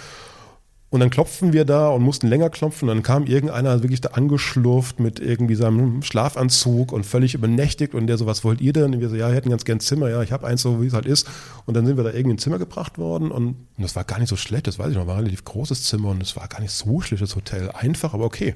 [0.94, 2.88] Und dann klopfen wir da und mussten länger klopfen.
[2.88, 7.96] Und dann kam irgendeiner wirklich da angeschlurft mit irgendwie seinem Schlafanzug und völlig übernächtigt.
[7.96, 8.94] Und der so, was wollt ihr denn?
[8.94, 10.08] Und wir so, ja, wir hätten ganz gern Zimmer.
[10.08, 11.26] Ja, ich habe eins so, wie es halt ist.
[11.66, 13.32] Und dann sind wir da irgendwie in ein Zimmer gebracht worden.
[13.32, 14.68] Und das war gar nicht so schlecht.
[14.68, 16.10] Das weiß ich noch, war ein relativ großes Zimmer.
[16.10, 17.72] Und es war gar nicht so schlechtes Hotel.
[17.72, 18.54] Einfach, aber okay.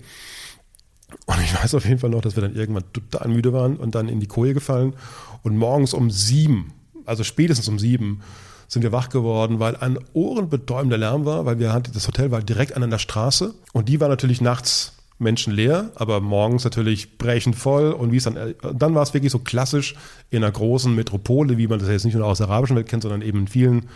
[1.27, 3.96] Und ich weiß auf jeden Fall noch, dass wir dann irgendwann total müde waren und
[3.96, 4.94] dann in die Koje gefallen.
[5.42, 6.72] Und morgens um sieben,
[7.05, 8.20] also spätestens um sieben,
[8.68, 12.42] sind wir wach geworden, weil ein ohrenbetäubender Lärm war, weil wir hatten, das Hotel war
[12.42, 17.92] direkt an einer Straße und die war natürlich nachts menschenleer, aber morgens natürlich brechend voll
[17.92, 19.96] und wie es dann, dann war es wirklich so klassisch
[20.31, 23.02] in einer großen Metropole, wie man das jetzt nicht nur aus der arabischen Welt kennt,
[23.02, 23.88] sondern eben in vielen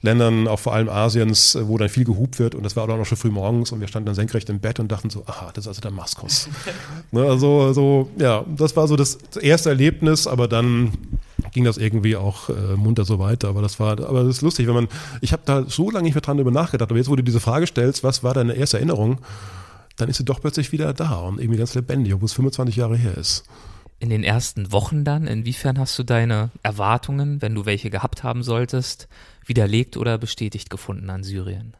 [0.00, 3.06] Ländern, auch vor allem Asiens, wo dann viel gehupt wird und das war auch noch
[3.06, 5.64] schon früh morgens und wir standen dann senkrecht im Bett und dachten so, aha, das
[5.64, 6.48] ist also Damaskus.
[7.10, 10.92] ne, also, so, ja, das war so das erste Erlebnis, aber dann
[11.54, 13.48] ging das irgendwie auch äh, munter so weiter.
[13.48, 14.88] Aber das war, aber das ist lustig, wenn man,
[15.22, 17.40] ich habe da so lange nicht mehr dran über nachgedacht, aber jetzt, wo du diese
[17.40, 19.20] Frage stellst, was war deine erste Erinnerung,
[19.96, 22.96] dann ist sie doch plötzlich wieder da und irgendwie ganz lebendig, obwohl es 25 Jahre
[22.96, 23.44] her ist
[24.04, 25.26] in den ersten Wochen dann?
[25.26, 29.08] Inwiefern hast du deine Erwartungen, wenn du welche gehabt haben solltest,
[29.46, 31.74] widerlegt oder bestätigt gefunden an Syrien?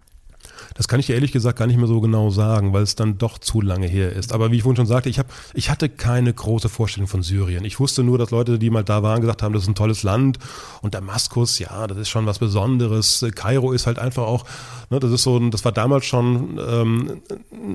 [0.74, 3.38] Das kann ich ehrlich gesagt gar nicht mehr so genau sagen, weil es dann doch
[3.38, 4.32] zu lange her ist.
[4.32, 7.64] Aber wie ich vorhin schon sagte, ich, hab, ich hatte keine große Vorstellung von Syrien.
[7.64, 10.02] Ich wusste nur, dass Leute, die mal da waren, gesagt haben, das ist ein tolles
[10.02, 10.38] Land.
[10.82, 13.24] Und Damaskus, ja, das ist schon was Besonderes.
[13.34, 14.44] Kairo ist halt einfach auch,
[14.90, 17.22] ne, das ist so, das war damals schon, ähm,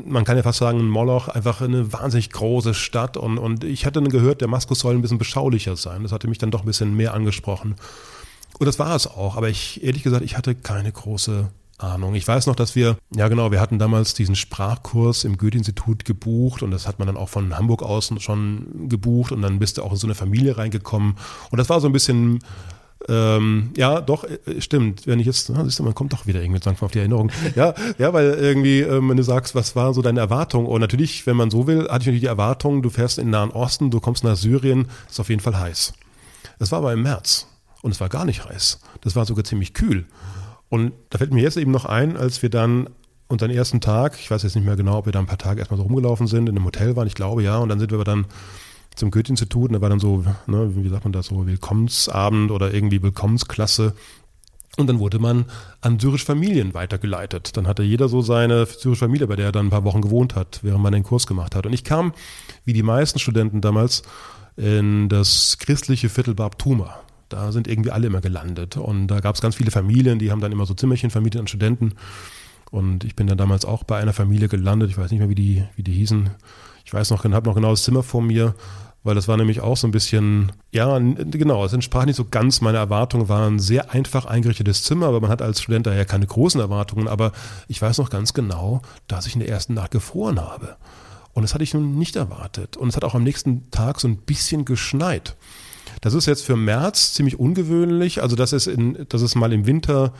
[0.05, 3.17] man kann ja fast sagen, ein Moloch, einfach eine wahnsinnig große Stadt.
[3.17, 6.03] Und, und ich hatte dann gehört, Damaskus soll ein bisschen beschaulicher sein.
[6.03, 7.75] Das hatte mich dann doch ein bisschen mehr angesprochen.
[8.59, 9.37] Und das war es auch.
[9.37, 12.15] Aber ich, ehrlich gesagt, ich hatte keine große Ahnung.
[12.15, 16.61] Ich weiß noch, dass wir, ja genau, wir hatten damals diesen Sprachkurs im Goethe-Institut gebucht
[16.61, 19.83] und das hat man dann auch von Hamburg aus schon gebucht und dann bist du
[19.83, 21.15] auch in so eine Familie reingekommen.
[21.51, 22.39] Und das war so ein bisschen,
[23.07, 25.07] ähm, ja, doch, äh, stimmt.
[25.07, 27.31] Wenn ich jetzt, na, siehst du, man kommt doch wieder irgendwie langsam auf die Erinnerung.
[27.55, 30.65] Ja, ja, weil irgendwie, ähm, wenn du sagst, was war so deine Erwartung?
[30.65, 33.31] Und natürlich, wenn man so will, hatte ich natürlich die Erwartung, du fährst in den
[33.31, 35.93] Nahen Osten, du kommst nach Syrien, ist auf jeden Fall heiß.
[36.59, 37.47] Das war aber im März
[37.81, 38.81] und es war gar nicht heiß.
[39.01, 40.05] Das war sogar ziemlich kühl.
[40.69, 42.89] Und da fällt mir jetzt eben noch ein, als wir dann
[43.27, 45.59] unseren ersten Tag, ich weiß jetzt nicht mehr genau, ob wir da ein paar Tage
[45.59, 48.03] erstmal so rumgelaufen sind, in einem Hotel waren, ich glaube ja, und dann sind wir
[48.03, 48.25] dann
[48.95, 52.73] zum Goethe-Institut und da war dann so, ne, wie sagt man das, so Willkommensabend oder
[52.73, 53.93] irgendwie Willkommensklasse.
[54.77, 55.45] Und dann wurde man
[55.81, 57.57] an syrische Familien weitergeleitet.
[57.57, 60.35] Dann hatte jeder so seine syrische Familie, bei der er dann ein paar Wochen gewohnt
[60.35, 61.65] hat, während man den Kurs gemacht hat.
[61.65, 62.13] Und ich kam,
[62.65, 64.03] wie die meisten Studenten damals,
[64.55, 66.99] in das christliche Viertel Bab Tuma.
[67.29, 68.77] Da sind irgendwie alle immer gelandet.
[68.77, 71.47] Und da gab es ganz viele Familien, die haben dann immer so Zimmerchen vermietet an
[71.47, 71.93] Studenten.
[72.71, 74.89] Und ich bin dann damals auch bei einer Familie gelandet.
[74.89, 76.29] Ich weiß nicht mehr, wie die, wie die hießen.
[76.85, 78.55] Ich weiß noch, habe noch genau das Zimmer vor mir,
[79.03, 82.61] weil das war nämlich auch so ein bisschen, ja, genau, es entsprach nicht so ganz
[82.61, 86.27] meine Erwartungen, war ein sehr einfach eingerichtetes Zimmer, aber man hat als Student daher keine
[86.27, 87.07] großen Erwartungen.
[87.07, 87.31] Aber
[87.67, 90.77] ich weiß noch ganz genau, dass ich in der ersten Nacht gefroren habe.
[91.33, 92.75] Und das hatte ich nun nicht erwartet.
[92.75, 95.35] Und es hat auch am nächsten Tag so ein bisschen geschneit.
[96.01, 98.21] Das ist jetzt für März ziemlich ungewöhnlich.
[98.21, 100.13] Also, dass es, in, dass es mal im Winter,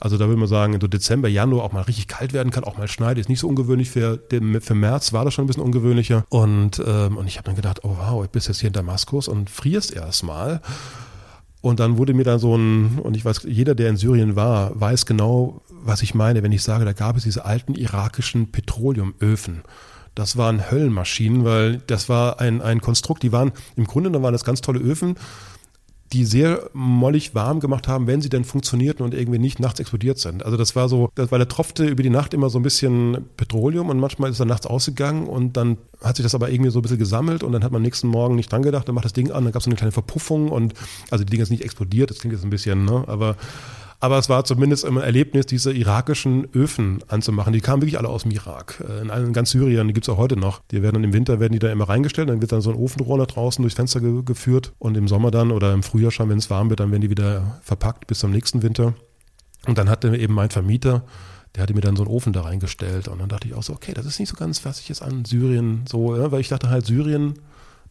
[0.00, 2.76] also da würde man sagen, so Dezember, Januar auch mal richtig kalt werden kann, auch
[2.76, 3.90] mal schneiden, ist nicht so ungewöhnlich.
[3.90, 4.20] Für,
[4.60, 6.24] für März war das schon ein bisschen ungewöhnlicher.
[6.28, 9.28] Und, ähm, und ich habe dann gedacht, oh wow, ich bist jetzt hier in Damaskus
[9.28, 10.60] und frierst erstmal.
[11.60, 14.78] Und dann wurde mir da so ein, und ich weiß, jeder, der in Syrien war,
[14.78, 19.62] weiß genau, was ich meine, wenn ich sage, da gab es diese alten irakischen Petroleumöfen
[20.14, 24.32] das waren Höllenmaschinen, weil das war ein, ein Konstrukt, die waren, im Grunde genommen waren
[24.32, 25.16] das ganz tolle Öfen,
[26.12, 30.18] die sehr mollig warm gemacht haben, wenn sie denn funktionierten und irgendwie nicht nachts explodiert
[30.18, 30.44] sind.
[30.44, 33.26] Also das war so, das, weil da tropfte über die Nacht immer so ein bisschen
[33.36, 36.78] Petroleum und manchmal ist er nachts ausgegangen und dann hat sich das aber irgendwie so
[36.78, 39.06] ein bisschen gesammelt und dann hat man am nächsten Morgen nicht dran gedacht, dann macht
[39.06, 40.74] das Ding an, dann gab es so eine kleine Verpuffung und
[41.10, 43.36] also die Dinge sind nicht explodiert, das klingt jetzt ein bisschen, ne, aber
[44.04, 47.54] aber es war zumindest immer ein Erlebnis, diese irakischen Öfen anzumachen.
[47.54, 48.84] Die kamen wirklich alle aus dem Irak.
[48.86, 50.60] Äh, in, ganz Syrien, die gibt es auch heute noch.
[50.70, 52.76] Die werden dann im Winter werden die da immer reingestellt, dann wird dann so ein
[52.76, 56.28] Ofenrohr nach draußen durchs Fenster ge geführt und im Sommer dann oder im Frühjahr schon,
[56.28, 58.92] wenn es warm wird, dann werden die wieder verpackt bis zum nächsten Winter.
[59.66, 61.04] Und dann hatte eben mein Vermieter,
[61.54, 63.72] der hatte mir dann so einen Ofen da reingestellt und dann dachte ich auch so,
[63.72, 66.48] okay, das ist nicht so ganz, was ich jetzt an Syrien so, ja, weil ich
[66.48, 67.38] dachte halt, Syrien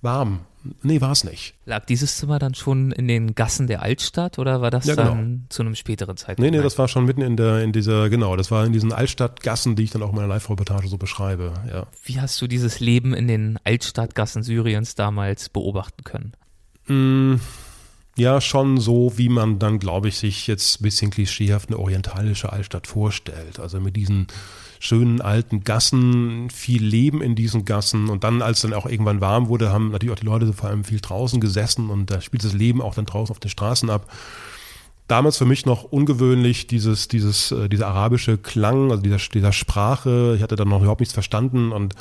[0.04, 0.42] warm.
[0.82, 1.56] Nee, war es nicht.
[1.66, 5.10] Lag dieses Zimmer dann schon in den Gassen der Altstadt oder war das ja, genau.
[5.10, 6.40] dann zu einem späteren Zeitpunkt?
[6.40, 8.94] Nee, nee, das war schon mitten in der, in dieser, genau, das war in diesen
[8.94, 11.88] Altstadtgassen, die ich dann auch in meiner Live-Reportage so beschreibe, ja.
[12.06, 16.34] Wie hast du dieses Leben in den Altstadtgassen Syriens damals beobachten können?
[16.88, 17.42] Mm,
[18.16, 22.54] ja, schon so, wie man dann, glaube ich, sich jetzt ein bisschen klischeehaft eine orientalische
[22.54, 23.60] Altstadt vorstellt.
[23.60, 24.28] Also mit diesen
[24.84, 28.10] schönen alten Gassen, viel Leben in diesen Gassen.
[28.10, 30.84] Und dann, als dann auch irgendwann warm wurde, haben natürlich auch die Leute vor allem
[30.84, 34.12] viel draußen gesessen und da spielt das Leben auch dann draußen auf den Straßen ab.
[35.08, 40.34] Damals für mich noch ungewöhnlich dieses, dieses, äh, dieser arabische Klang, also dieser, dieser Sprache.
[40.36, 41.96] Ich hatte dann noch überhaupt nichts verstanden und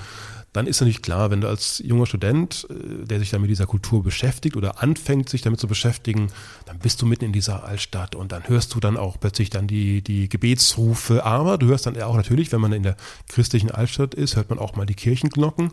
[0.52, 3.66] dann ist natürlich klar, wenn du als junger Student, äh, der sich dann mit dieser
[3.66, 6.28] Kultur beschäftigt oder anfängt, sich damit zu beschäftigen,
[6.66, 9.66] dann bist du mitten in dieser Altstadt und dann hörst du dann auch plötzlich dann
[9.66, 11.24] die, die Gebetsrufe.
[11.24, 12.96] Aber du hörst dann auch natürlich, wenn man in der
[13.28, 15.70] christlichen Altstadt ist, hört man auch mal die Kirchenglocken.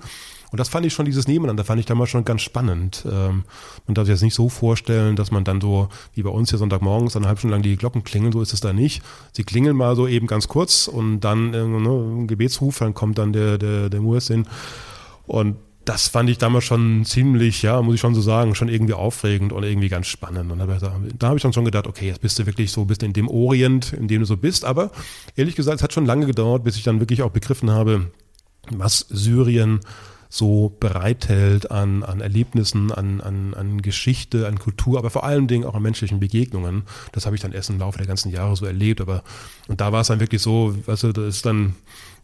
[0.52, 3.06] Und das fand ich schon, dieses Nebeneinander fand ich damals schon ganz spannend.
[3.06, 3.44] Ähm,
[3.86, 6.60] man darf sich jetzt nicht so vorstellen, dass man dann so, wie bei uns hier
[6.60, 9.02] Sonntagmorgens, eine halbe Stunde lang die Glocken klingeln, so ist es da nicht.
[9.34, 13.18] Sie klingeln mal so eben ganz kurz und dann äh, ne, ein Gebetsruf, dann kommt
[13.18, 14.48] dann der, der, der Muezzin.
[15.28, 15.58] Und
[15.90, 19.52] das fand ich damals schon ziemlich, ja, muss ich schon so sagen, schon irgendwie aufregend
[19.52, 20.52] und irgendwie ganz spannend.
[20.52, 23.14] Und da, habe ich dann schon gedacht, okay, jetzt bist du wirklich so, bist in
[23.14, 24.66] dem Orient, in dem du so bist.
[24.66, 24.92] Aber
[25.36, 28.12] ehrlich gesagt, es hat schon lange gedauert, bis ich dann wirklich auch begriffen habe,
[28.70, 29.80] was Syrien
[30.32, 35.66] so bereithält an, an Erlebnissen, an, an, an Geschichte, an Kultur, aber vor allen Dingen
[35.66, 36.84] auch an menschlichen Begegnungen.
[37.12, 39.02] Das habe ich dann erst im Laufe der ganzen Jahre so erlebt.
[39.02, 39.24] Aber
[39.68, 41.76] und da war es dann wirklich so, weißt du, das ist dann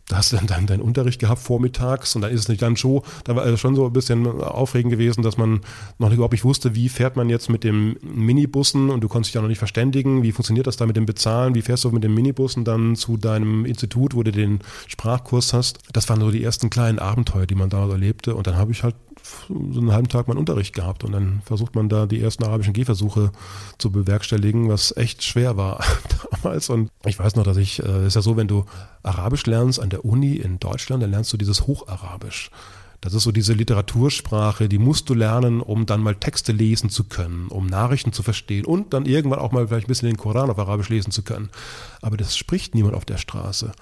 [0.08, 3.02] da hast du dann deinen, Unterricht gehabt vormittags und dann ist es nicht dann schon,
[3.24, 5.62] da war es schon so ein bisschen aufregend gewesen, dass man
[5.98, 9.30] noch nicht überhaupt nicht wusste, wie fährt man jetzt mit dem Minibussen und du konntest
[9.30, 11.92] dich ja noch nicht verständigen, wie funktioniert das da mit dem Bezahlen, wie fährst du
[11.92, 15.80] mit dem Minibussen dann zu deinem Institut, wo du den Sprachkurs hast.
[15.92, 18.84] Das waren so die ersten kleinen Abenteuer, die man da erlebte und dann habe ich
[18.84, 18.96] halt
[19.48, 22.74] so einen halben Tag meinen Unterricht gehabt und dann versucht man da die ersten arabischen
[22.74, 23.32] Gehversuche
[23.78, 25.84] zu bewerkstelligen, was echt schwer war
[26.32, 26.70] damals.
[26.70, 28.66] Und ich weiß noch, dass ich, es äh, ist ja so, wenn du
[29.04, 32.50] Arabisch lernst an der Uni in Deutschland, dann lernst du dieses Hocharabisch.
[33.02, 37.04] Das ist so diese Literatursprache, die musst du lernen, um dann mal Texte lesen zu
[37.04, 40.50] können, um Nachrichten zu verstehen und dann irgendwann auch mal vielleicht ein bisschen den Koran
[40.50, 41.50] auf Arabisch lesen zu können.
[42.02, 43.74] Aber das spricht niemand auf der Straße.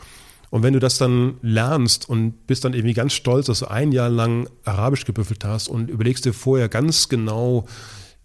[0.49, 3.91] Und wenn du das dann lernst und bist dann irgendwie ganz stolz, dass du ein
[3.91, 7.65] Jahr lang Arabisch gebüffelt hast und überlegst dir vorher ganz genau,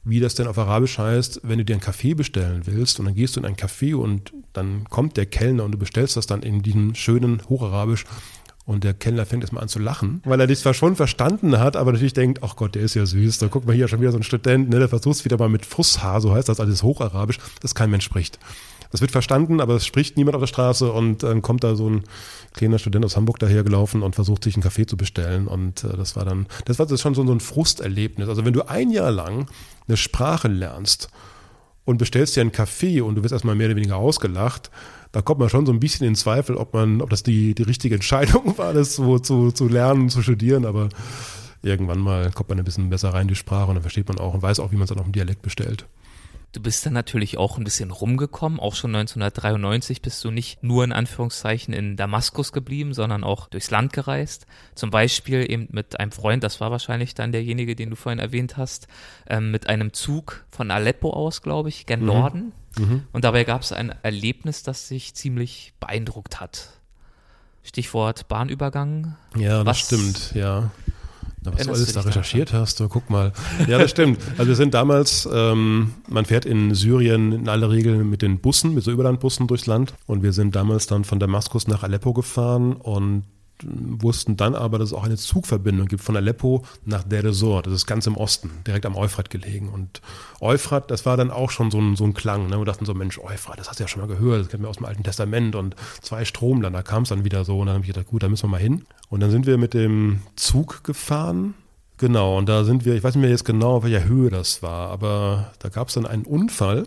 [0.05, 3.15] wie das denn auf Arabisch heißt, wenn du dir einen Kaffee bestellen willst und dann
[3.15, 6.43] gehst du in ein Café und dann kommt der Kellner und du bestellst das dann
[6.43, 8.05] in diesem schönen Hocharabisch
[8.69, 11.75] und der Kellner fängt erstmal an zu lachen, weil er dich zwar schon verstanden hat,
[11.75, 14.13] aber natürlich denkt, ach Gott, der ist ja süß, da guck mal hier schon wieder
[14.13, 17.39] so ein Student, ne, der versucht wieder mal mit Fusshaar, so heißt das alles Hocharabisch,
[17.61, 18.39] das kein Mensch spricht.
[18.91, 21.91] Das wird verstanden, aber es spricht niemand auf der Straße und dann kommt da so
[21.91, 22.05] ein
[22.55, 26.17] kleiner Student aus Hamburg dahergelaufen und versucht sich einen Kaffee zu bestellen und äh, das
[26.17, 28.29] war dann, das war das schon so ein Frusterlebnis.
[28.29, 29.47] Also wenn du ein Jahr lang
[29.87, 31.11] eine Sprache lernst
[31.85, 34.71] und bestellst dir einen Kaffee und du wirst erstmal mehr oder weniger ausgelacht,
[35.13, 37.63] da kommt man schon so ein bisschen in Zweifel, ob man, ob das die, die
[37.63, 40.89] richtige Entscheidung war, das so zu, zu lernen, zu studieren, aber
[41.63, 44.19] irgendwann mal kommt man ein bisschen besser rein in die Sprache und dann versteht man
[44.19, 45.87] auch und weiß auch, wie man es dann auf dem Dialekt bestellt.
[46.53, 48.59] Du bist dann natürlich auch ein bisschen rumgekommen.
[48.59, 53.71] Auch schon 1993 bist du nicht nur in Anführungszeichen in Damaskus geblieben, sondern auch durchs
[53.71, 54.47] Land gereist.
[54.75, 58.57] Zum Beispiel eben mit einem Freund, das war wahrscheinlich dann derjenige, den du vorhin erwähnt
[58.57, 58.89] hast,
[59.29, 62.07] ähm, mit einem Zug von Aleppo aus, glaube ich, gen mhm.
[62.07, 62.53] Norden.
[62.79, 63.05] Mhm.
[63.13, 66.71] Und dabei gab es ein Erlebnis, das sich ziemlich beeindruckt hat.
[67.63, 69.17] Stichwort Bahnübergang.
[69.37, 70.71] Ja, das Was, stimmt, ja.
[71.51, 72.63] Na, was du alles da recherchiert daran?
[72.63, 73.33] hast, du, guck mal.
[73.67, 74.21] Ja, das stimmt.
[74.37, 78.75] Also wir sind damals, ähm, man fährt in Syrien in aller Regel mit den Bussen,
[78.75, 79.95] mit so Überlandbussen durchs Land.
[80.07, 83.25] Und wir sind damals dann von Damaskus nach Aleppo gefahren und
[83.65, 87.67] wussten dann aber, dass es auch eine Zugverbindung gibt von Aleppo nach Der Resort.
[87.67, 89.69] Das ist ganz im Osten, direkt am Euphrat gelegen.
[89.69, 90.01] Und
[90.41, 92.49] Euphrat, das war dann auch schon so ein, so ein Klang.
[92.49, 92.59] Ne?
[92.59, 94.69] Wir dachten so, Mensch, Euphrat, das hast du ja schon mal gehört, das kennen wir
[94.69, 97.59] aus dem Alten Testament und zwei Stromland, da kam es dann wieder so.
[97.59, 98.85] Und dann habe ich gedacht, gut, da müssen wir mal hin.
[99.09, 101.55] Und dann sind wir mit dem Zug gefahren.
[101.99, 104.63] Genau, und da sind wir, ich weiß nicht mehr jetzt genau, auf welcher Höhe das
[104.63, 106.87] war, aber da gab es dann einen Unfall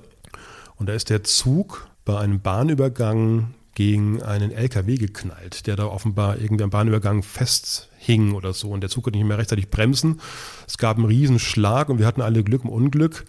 [0.77, 6.39] und da ist der Zug bei einem Bahnübergang gegen einen LKW geknallt, der da offenbar
[6.39, 8.69] irgendwie am Bahnübergang festhing oder so.
[8.69, 10.19] Und der Zug konnte nicht mehr rechtzeitig bremsen.
[10.67, 13.25] Es gab einen Riesenschlag und wir hatten alle Glück im Unglück.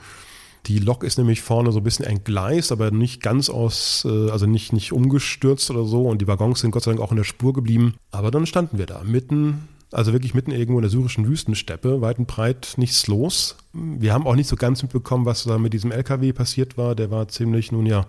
[0.66, 4.46] Die Lok ist nämlich vorne so ein bisschen entgleist, aber nicht ganz aus, äh, also
[4.46, 6.06] nicht, nicht umgestürzt oder so.
[6.08, 7.94] Und die Waggons sind Gott sei Dank auch in der Spur geblieben.
[8.10, 12.18] Aber dann standen wir da, mitten, also wirklich mitten irgendwo in der syrischen Wüstensteppe, weit
[12.18, 13.56] und breit nichts los.
[13.72, 16.94] Wir haben auch nicht so ganz mitbekommen, was da mit diesem LKW passiert war.
[16.94, 18.06] Der war ziemlich, nun ja,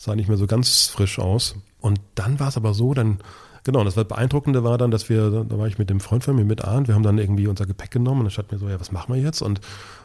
[0.00, 1.56] sah nicht mehr so ganz frisch aus.
[1.78, 3.18] Und dann war es aber so, dann,
[3.64, 6.46] genau, das Beeindruckende war dann, dass wir, da war ich mit dem Freund von mir
[6.46, 8.80] mit Arndt, wir haben dann irgendwie unser Gepäck genommen und dann stand mir so, ja,
[8.80, 9.42] was machen wir jetzt?
[9.42, 9.60] Und,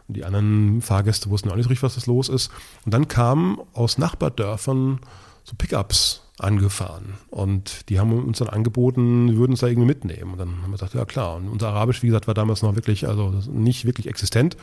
[0.08, 2.52] die anderen Fahrgäste wussten auch nicht so richtig, was das los ist.
[2.86, 5.00] Und dann kamen aus Nachbardörfern
[5.44, 7.16] so Pickups angefahren.
[7.32, 10.34] Und die haben uns dann angeboten, wir würden uns da irgendwie mitnehmen.
[10.34, 11.38] Und dann haben wir gesagt, ja klar.
[11.38, 14.58] Und unser Arabisch, wie gesagt, war damals noch wirklich, also nicht wirklich existent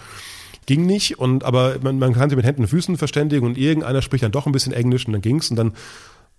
[0.67, 1.19] ging nicht.
[1.19, 4.33] Und aber man, man kann sich mit Händen und Füßen verständigen und irgendeiner spricht dann
[4.33, 5.73] doch ein bisschen Englisch und dann ging's und dann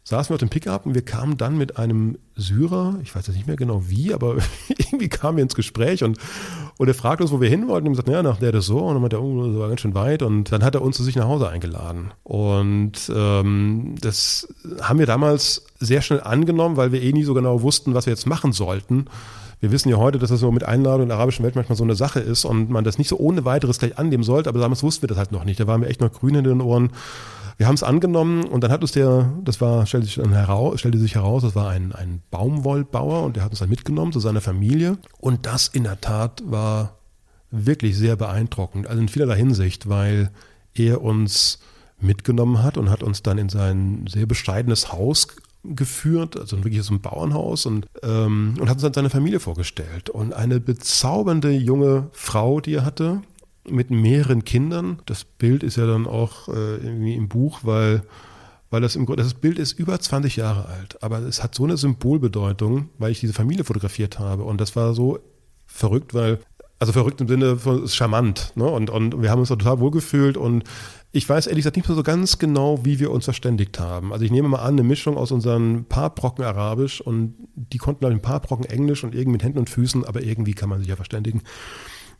[0.05, 3.35] saßen wir auf dem Pickup und wir kamen dann mit einem Syrer, ich weiß jetzt
[3.35, 4.35] nicht mehr genau wie, aber
[4.67, 6.17] irgendwie kamen wir ins Gespräch und,
[6.77, 7.87] und er fragte uns, wo wir hin wollten.
[7.87, 8.79] Und wir sagten, ja, nach der so.
[8.79, 10.21] Und dann meinte er, oh, das war ganz schön weit.
[10.21, 12.11] Und dann hat er uns zu sich nach Hause eingeladen.
[12.23, 17.61] Und ähm, das haben wir damals sehr schnell angenommen, weil wir eh nie so genau
[17.61, 19.05] wussten, was wir jetzt machen sollten.
[19.59, 21.83] Wir wissen ja heute, dass das so mit Einladung in der arabischen Welt manchmal so
[21.83, 24.83] eine Sache ist und man das nicht so ohne weiteres gleich annehmen sollte, aber damals
[24.83, 25.59] wussten wir das halt noch nicht.
[25.59, 26.91] Da waren wir echt noch grün in den Ohren.
[27.57, 30.79] wir haben es angenommen und dann hat uns der, das war, stellte sich dann heraus,
[30.79, 34.19] stellte sich heraus, das war ein, ein Baumwollbauer und der hat uns dann mitgenommen zu
[34.19, 34.97] seiner Familie.
[35.19, 36.97] Und das in der Tat war
[37.51, 40.31] wirklich sehr beeindruckend, also in vielerlei Hinsicht, weil
[40.73, 41.59] er uns
[41.99, 45.27] mitgenommen hat und hat uns dann in sein sehr bescheidenes Haus
[45.63, 50.09] geführt, also wirklich so ein Bauernhaus und, ähm, und hat uns dann seine Familie vorgestellt.
[50.09, 53.21] Und eine bezaubernde junge Frau, die er hatte,
[53.69, 55.01] mit mehreren Kindern.
[55.05, 58.03] Das Bild ist ja dann auch äh, irgendwie im Buch, weil,
[58.69, 61.63] weil das im Grunde, das Bild ist über 20 Jahre alt, aber es hat so
[61.63, 64.43] eine Symbolbedeutung, weil ich diese Familie fotografiert habe.
[64.43, 65.19] Und das war so
[65.65, 66.39] verrückt, weil
[66.79, 68.51] also verrückt im Sinne von charmant.
[68.55, 68.65] Ne?
[68.65, 70.65] Und, und wir haben uns total wohlgefühlt und
[71.15, 74.11] ich weiß ehrlich gesagt nicht mehr so ganz genau, wie wir uns verständigt haben.
[74.11, 78.05] Also ich nehme mal an, eine Mischung aus unseren paar Brocken Arabisch und die konnten
[78.05, 80.87] ein paar Brocken Englisch und irgendwie mit Händen und Füßen, aber irgendwie kann man sich
[80.87, 81.43] ja verständigen.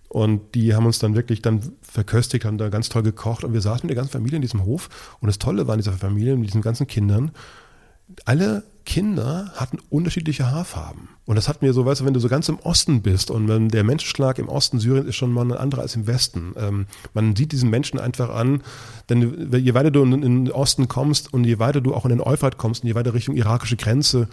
[0.10, 3.62] Und die haben uns dann wirklich dann verköstigt, haben da ganz toll gekocht und wir
[3.62, 5.18] saßen mit der ganzen Familie in diesem Hof.
[5.20, 7.32] Und das Tolle war in dieser Familie, mit diesen ganzen Kindern,
[8.26, 11.08] alle Kinder hatten unterschiedliche Haarfarben.
[11.26, 13.48] Und das hat mir so, weißt du, wenn du so ganz im Osten bist und
[13.48, 16.54] wenn der Menschenschlag im Osten Syriens ist schon mal ein anderer als im Westen.
[16.58, 18.62] Ähm, man sieht diesen Menschen einfach an,
[19.10, 22.22] denn je weiter du in den Osten kommst und je weiter du auch in den
[22.22, 24.28] Euphrat kommst und je weiter Richtung irakische Grenze,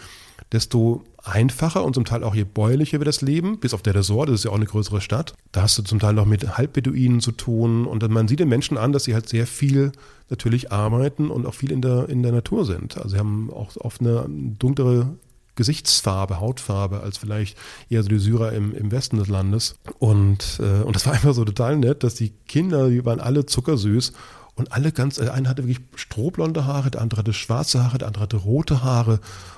[0.52, 4.28] desto einfacher und zum Teil auch je bäuerlicher wird das Leben, bis auf der Resort,
[4.28, 5.34] das ist ja auch eine größere Stadt.
[5.52, 8.78] Da hast du zum Teil noch mit Halbbeduinen zu tun und man sieht den Menschen
[8.78, 9.92] an, dass sie halt sehr viel
[10.28, 12.96] natürlich arbeiten und auch viel in der, in der Natur sind.
[12.96, 15.14] Also sie haben auch oft eine dunklere
[15.56, 17.58] Gesichtsfarbe, Hautfarbe als vielleicht
[17.90, 19.74] eher so die Syrer im, im Westen des Landes.
[19.98, 23.44] Und, äh, und das war einfach so total nett, dass die Kinder, die waren alle
[23.44, 24.12] zuckersüß
[24.60, 28.06] und alle ganz, der eine hatte wirklich strohblonde Haare, der andere hatte schwarze Haare, der
[28.06, 29.12] andere hatte rote Haare.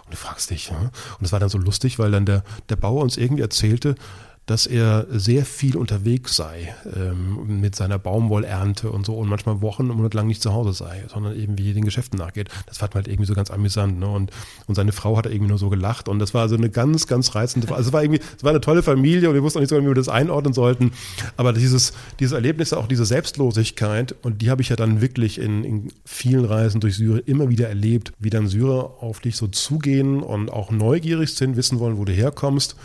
[0.05, 0.79] Und du fragst dich, ja?
[0.79, 3.97] und es war dann so lustig, weil dann der, der Bauer uns irgendwie erzählte,
[4.46, 9.88] dass er sehr viel unterwegs sei ähm, mit seiner Baumwollernte und so und manchmal Wochen
[9.88, 12.48] und monatelang nicht zu Hause sei, sondern irgendwie den Geschäften nachgeht.
[12.66, 14.00] Das fand man halt irgendwie so ganz amüsant.
[14.00, 14.09] Ne?
[14.09, 14.33] Und,
[14.66, 17.35] und seine Frau hat irgendwie nur so gelacht und das war so eine ganz, ganz
[17.37, 19.70] reizende, also es war irgendwie, es war eine tolle Familie und wir wussten auch nicht
[19.70, 20.92] so, wie wir das einordnen sollten.
[21.37, 25.62] Aber dieses, dieses Erlebnis, auch diese Selbstlosigkeit und die habe ich ja dann wirklich in,
[25.62, 30.20] in vielen Reisen durch Syrien immer wieder erlebt, wie dann Syrer auf dich so zugehen
[30.20, 32.76] und auch neugierig sind, wissen wollen, wo du herkommst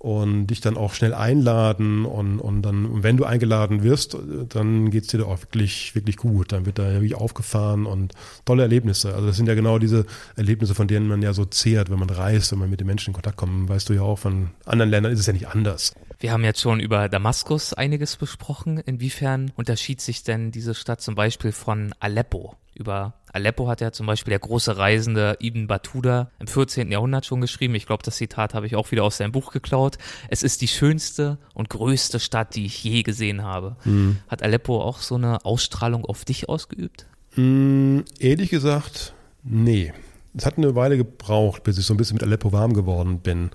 [0.00, 4.16] und dich dann auch schnell einladen und, und dann, wenn du eingeladen wirst,
[4.48, 6.52] dann geht es dir auch wirklich, wirklich gut.
[6.52, 8.14] Dann wird da wirklich aufgefahren und
[8.46, 9.14] tolle Erlebnisse.
[9.14, 12.08] Also das sind ja genau diese Erlebnisse, von denen man ja so zehrt, wenn man
[12.08, 13.68] reist, wenn man mit den Menschen in Kontakt kommt.
[13.68, 15.92] Weißt du ja auch, von anderen Ländern ist es ja nicht anders.
[16.18, 18.78] Wir haben jetzt schon über Damaskus einiges besprochen.
[18.78, 22.56] Inwiefern unterschied sich denn diese Stadt zum Beispiel von Aleppo?
[22.74, 26.90] Über Aleppo hat ja zum Beispiel der große Reisende Ibn Battuta im 14.
[26.90, 27.74] Jahrhundert schon geschrieben.
[27.74, 29.98] Ich glaube, das Zitat habe ich auch wieder aus seinem Buch geklaut.
[30.28, 33.76] Es ist die schönste und größte Stadt, die ich je gesehen habe.
[33.84, 34.18] Mhm.
[34.28, 37.06] Hat Aleppo auch so eine Ausstrahlung auf dich ausgeübt?
[37.36, 39.92] Mhm, ehrlich gesagt, nee.
[40.36, 43.50] Es hat eine Weile gebraucht, bis ich so ein bisschen mit Aleppo warm geworden bin.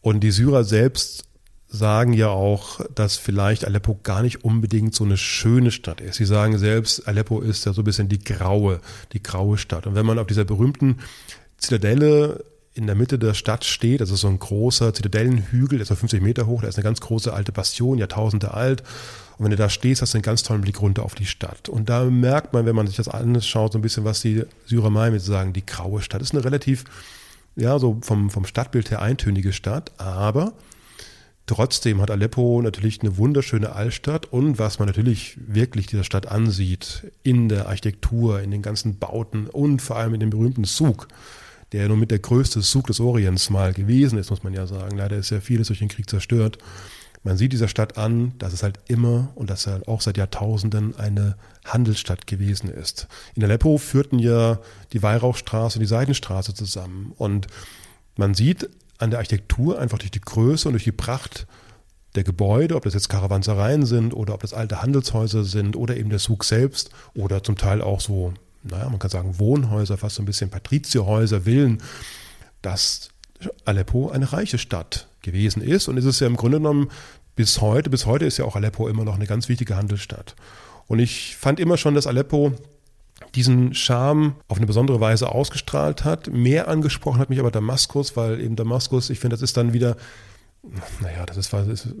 [0.00, 1.27] Und die Syrer selbst
[1.68, 6.16] sagen ja auch, dass vielleicht Aleppo gar nicht unbedingt so eine schöne Stadt ist.
[6.16, 8.80] Sie sagen selbst, Aleppo ist ja so ein bisschen die graue,
[9.12, 9.86] die graue Stadt.
[9.86, 10.98] Und wenn man auf dieser berühmten
[11.58, 15.88] Zitadelle in der Mitte der Stadt steht, das ist so ein großer Zitadellenhügel, der ist
[15.88, 18.82] so 50 Meter hoch, da ist eine ganz große alte Bastion, Jahrtausende alt.
[19.36, 21.68] Und wenn du da stehst, hast du einen ganz tollen Blick runter auf die Stadt.
[21.68, 25.10] Und da merkt man, wenn man sich das anschaut, so ein bisschen, was die Syrer
[25.10, 26.22] mit sagen, die graue Stadt.
[26.22, 26.84] Das ist eine relativ,
[27.56, 30.54] ja, so vom, vom Stadtbild her eintönige Stadt, aber
[31.48, 37.10] Trotzdem hat Aleppo natürlich eine wunderschöne Altstadt und was man natürlich wirklich dieser Stadt ansieht,
[37.22, 41.08] in der Architektur, in den ganzen Bauten und vor allem in dem berühmten Zug,
[41.72, 44.98] der nun mit der größte Zug des Orients mal gewesen ist, muss man ja sagen.
[44.98, 46.58] Leider ist ja vieles durch den Krieg zerstört.
[47.22, 50.96] Man sieht dieser Stadt an, dass es halt immer und dass er auch seit Jahrtausenden
[50.98, 53.08] eine Handelsstadt gewesen ist.
[53.34, 54.60] In Aleppo führten ja
[54.92, 57.46] die Weihrauchstraße und die Seidenstraße zusammen und
[58.16, 61.46] man sieht an der Architektur, einfach durch die Größe und durch die Pracht
[62.14, 66.10] der Gebäude, ob das jetzt Karawansereien sind oder ob das alte Handelshäuser sind oder eben
[66.10, 68.32] der Zug selbst oder zum Teil auch so,
[68.62, 71.82] naja, man kann sagen Wohnhäuser, fast so ein bisschen Patrizierhäuser, Villen,
[72.62, 73.10] dass
[73.64, 76.90] Aleppo eine reiche Stadt gewesen ist und ist es ja im Grunde genommen
[77.36, 80.34] bis heute, bis heute ist ja auch Aleppo immer noch eine ganz wichtige Handelsstadt.
[80.88, 82.52] Und ich fand immer schon, dass Aleppo
[83.34, 86.32] diesen Charme auf eine besondere Weise ausgestrahlt hat.
[86.32, 89.96] Mehr angesprochen hat mich aber Damaskus, weil eben Damaskus, ich finde, das ist dann wieder
[91.00, 91.94] naja, das ist, ist,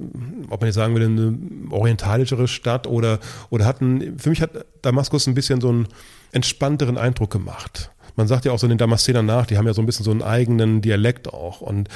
[0.50, 3.18] ob man jetzt sagen will, eine orientalischere Stadt oder,
[3.50, 4.50] oder hatten, für mich hat
[4.82, 5.88] Damaskus ein bisschen so einen
[6.32, 7.90] entspannteren Eindruck gemacht.
[8.16, 10.10] Man sagt ja auch so den Damaszenern nach, die haben ja so ein bisschen so
[10.10, 11.88] einen eigenen Dialekt auch und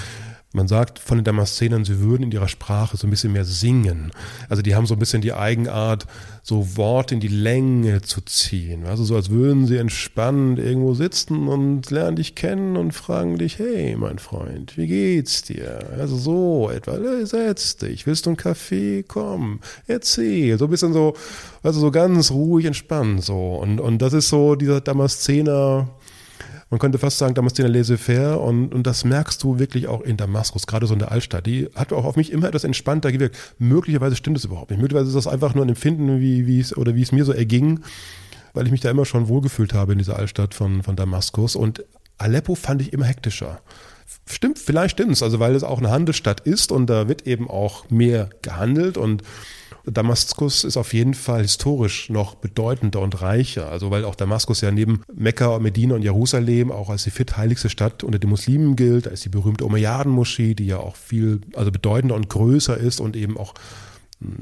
[0.54, 4.12] Man sagt von den Damaszenern, sie würden in ihrer Sprache so ein bisschen mehr singen.
[4.50, 6.06] Also die haben so ein bisschen die Eigenart,
[6.42, 8.84] so Worte in die Länge zu ziehen.
[8.84, 13.58] Also so als würden sie entspannt irgendwo sitzen und lernen dich kennen und fragen dich,
[13.58, 15.86] hey, mein Freund, wie geht's dir?
[15.98, 19.04] Also so etwa, setz dich, willst du einen Kaffee?
[19.06, 20.58] Komm, erzähl.
[20.58, 21.14] So ein bisschen so,
[21.62, 23.54] also so ganz ruhig entspannt so.
[23.54, 25.88] Und, und das ist so dieser Damaszener,
[26.72, 30.66] man könnte fast sagen, Damaszener laissez-faire und, und das merkst du wirklich auch in Damaskus,
[30.66, 31.44] gerade so in der Altstadt.
[31.44, 33.36] Die hat auch auf mich immer etwas entspannter gewirkt.
[33.58, 34.80] Möglicherweise stimmt es überhaupt nicht.
[34.80, 37.32] Möglicherweise ist das einfach nur ein Empfinden, wie, wie es, oder wie es mir so
[37.32, 37.80] erging,
[38.54, 41.56] weil ich mich da immer schon wohlgefühlt habe in dieser Altstadt von, von Damaskus.
[41.56, 41.84] Und
[42.16, 43.60] Aleppo fand ich immer hektischer.
[44.26, 47.50] Stimmt, vielleicht stimmt es, also weil es auch eine Handelsstadt ist und da wird eben
[47.50, 49.22] auch mehr gehandelt und
[49.84, 53.70] Damaskus ist auf jeden Fall historisch noch bedeutender und reicher.
[53.70, 58.04] Also weil auch Damaskus ja neben Mekka, Medina und Jerusalem auch als die viertheiligste Stadt
[58.04, 59.06] unter den Muslimen gilt.
[59.06, 63.36] Ist die berühmte Umayyaden-Moschee, die ja auch viel, also bedeutender und größer ist und eben
[63.36, 63.54] auch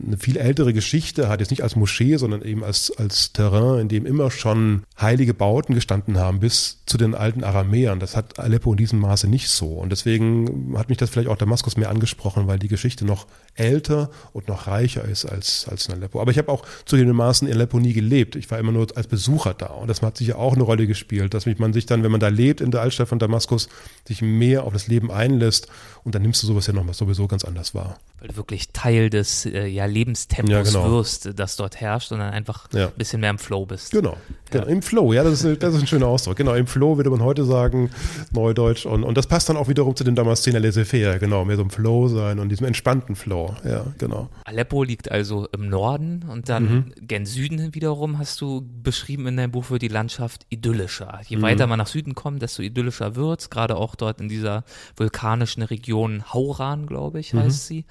[0.07, 3.89] eine viel ältere Geschichte hat, jetzt nicht als Moschee, sondern eben als, als Terrain, in
[3.89, 8.01] dem immer schon heilige Bauten gestanden haben, bis zu den alten Aramäern.
[8.01, 9.68] Das hat Aleppo in diesem Maße nicht so.
[9.68, 14.11] Und deswegen hat mich das vielleicht auch Damaskus mehr angesprochen, weil die Geschichte noch älter
[14.33, 16.20] und noch reicher ist als, als in Aleppo.
[16.20, 18.37] Aber ich habe auch zu den Maßen in Aleppo nie gelebt.
[18.37, 19.66] Ich war immer nur als Besucher da.
[19.66, 22.28] Und das hat sicher auch eine Rolle gespielt, dass man sich dann, wenn man da
[22.28, 23.68] lebt in der Altstadt von Damaskus,
[24.07, 25.68] sich mehr auf das Leben einlässt.
[26.05, 27.98] Und dann nimmst du sowas ja nochmal sowieso ganz anders wahr.
[28.20, 30.90] Weil du wirklich Teil des äh, ja, Lebenstempos ja, genau.
[30.92, 32.86] wirst, das dort herrscht und dann einfach ja.
[32.86, 33.92] ein bisschen mehr im Flow bist.
[33.92, 34.16] Genau,
[34.51, 34.66] genau.
[34.66, 36.36] im Flow, ja, das ist, das ist ein schöner Ausdruck.
[36.36, 37.90] Genau, im Flow würde man heute sagen,
[38.32, 38.86] Neudeutsch.
[38.86, 41.70] Und, und das passt dann auch wiederum zu dem Damaszener laissez-faire, genau, mehr so im
[41.70, 44.28] Flow sein und diesem entspannten Flow, ja, genau.
[44.44, 46.92] Aleppo liegt also im Norden und dann mhm.
[47.01, 51.20] gen Süden wiederum hast du beschrieben in deinem Buch, wird die Landschaft idyllischer.
[51.26, 51.42] Je mhm.
[51.42, 54.64] weiter man nach Süden kommt, desto idyllischer wird es, gerade auch dort in dieser
[54.96, 57.74] vulkanischen Region Hauran, glaube ich, heißt mhm.
[57.74, 57.84] sie.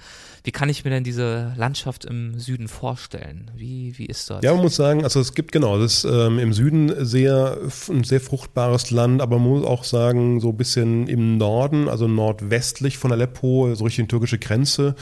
[0.44, 3.50] Wie kann ich mir denn diese Landschaft im Süden vorstellen?
[3.56, 4.42] Wie, wie ist das?
[4.42, 8.04] Ja, man muss sagen, also es gibt genau, das ist ähm, im Süden sehr, ein
[8.04, 12.98] sehr fruchtbares Land, aber man muss auch sagen, so ein bisschen im Norden, also nordwestlich
[12.98, 14.94] von Aleppo, so Richtung türkische Grenze,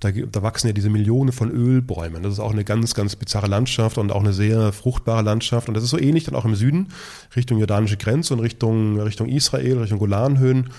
[0.00, 2.22] da, da wachsen ja diese Millionen von Ölbäumen.
[2.22, 5.68] Das ist auch eine ganz, ganz bizarre Landschaft und auch eine sehr fruchtbare Landschaft.
[5.68, 6.88] Und das ist so ähnlich dann auch im Süden,
[7.36, 10.70] Richtung jordanische Grenze und Richtung, Richtung Israel, Richtung Golanhöhen.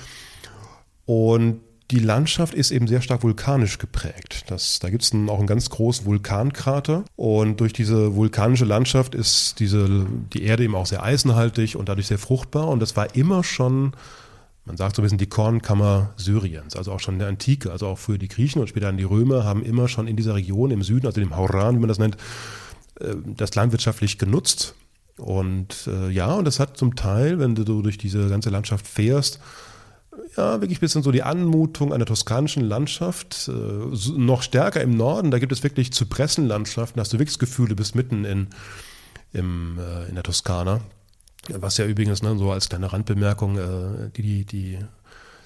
[1.05, 4.45] Und die Landschaft ist eben sehr stark vulkanisch geprägt.
[4.47, 7.03] Das, da gibt es auch einen ganz großen Vulkankrater.
[7.15, 12.07] Und durch diese vulkanische Landschaft ist diese, die Erde eben auch sehr eisenhaltig und dadurch
[12.07, 12.67] sehr fruchtbar.
[12.69, 13.91] Und das war immer schon,
[14.65, 17.87] man sagt so ein bisschen die Kornkammer Syriens, also auch schon in der Antike, also
[17.87, 20.71] auch für die Griechen und später dann die Römer haben immer schon in dieser Region
[20.71, 22.17] im Süden, also dem Hauran, wie man das nennt,
[23.01, 24.73] äh, das landwirtschaftlich genutzt.
[25.17, 29.39] Und äh, ja, und das hat zum Teil, wenn du durch diese ganze Landschaft fährst,
[30.37, 33.49] ja, wirklich ein bisschen so die Anmutung einer toskanischen Landschaft.
[33.49, 33.51] Äh,
[34.17, 37.69] noch stärker im Norden, da gibt es wirklich Zypressenlandschaften, da hast du wirklich das Gefühl,
[37.69, 38.47] du bist mitten in,
[39.33, 40.81] im, äh, in der Toskana.
[41.49, 44.79] Was ja übrigens ne, so als kleine Randbemerkung, äh, die, die, die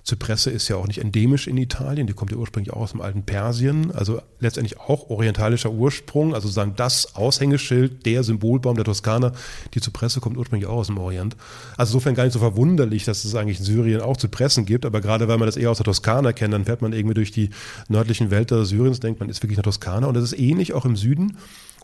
[0.08, 3.02] Zypresse ist ja auch nicht endemisch in Italien, die kommt ja ursprünglich auch aus dem
[3.02, 9.34] alten Persien, also letztendlich auch orientalischer Ursprung, also sagen das Aushängeschild, der Symbolbaum der Toskana,
[9.74, 11.36] die Zypresse kommt ursprünglich auch aus dem Orient.
[11.76, 15.02] Also insofern gar nicht so verwunderlich, dass es eigentlich in Syrien auch Zypressen gibt, aber
[15.02, 17.50] gerade weil man das eher aus der Toskana kennt, dann fährt man irgendwie durch die
[17.90, 20.96] nördlichen Wälder Syriens, denkt man ist wirklich eine Toskana und das ist ähnlich auch im
[20.96, 21.36] Süden.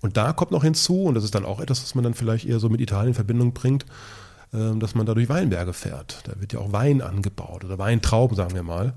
[0.02, 2.46] Und da kommt noch hinzu, und das ist dann auch etwas, was man dann vielleicht
[2.46, 3.86] eher so mit Italien in Verbindung bringt,
[4.54, 6.22] dass man da durch Weinberge fährt.
[6.26, 8.94] Da wird ja auch Wein angebaut oder Weintrauben, sagen wir mal,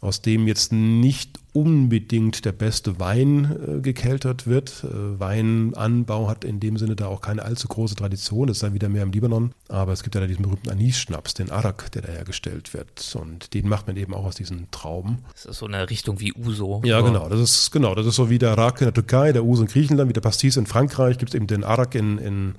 [0.00, 4.84] aus dem jetzt nicht unbedingt der beste Wein äh, gekeltert wird.
[4.84, 8.74] Äh, Weinanbau hat in dem Sinne da auch keine allzu große Tradition, das ist dann
[8.74, 9.52] wieder mehr im Libanon.
[9.68, 13.16] Aber es gibt ja da diesen berühmten Anis-Schnaps, den Arak, der da hergestellt wird.
[13.18, 15.18] Und den macht man eben auch aus diesen Trauben.
[15.32, 16.82] Das ist so eine Richtung wie Uso.
[16.84, 17.28] Ja, genau.
[17.28, 17.94] Das ist, genau.
[17.94, 20.20] Das ist so wie der Arak in der Türkei, der Uso in Griechenland, wie der
[20.20, 22.54] Pastis in Frankreich, gibt es eben den Arak in, in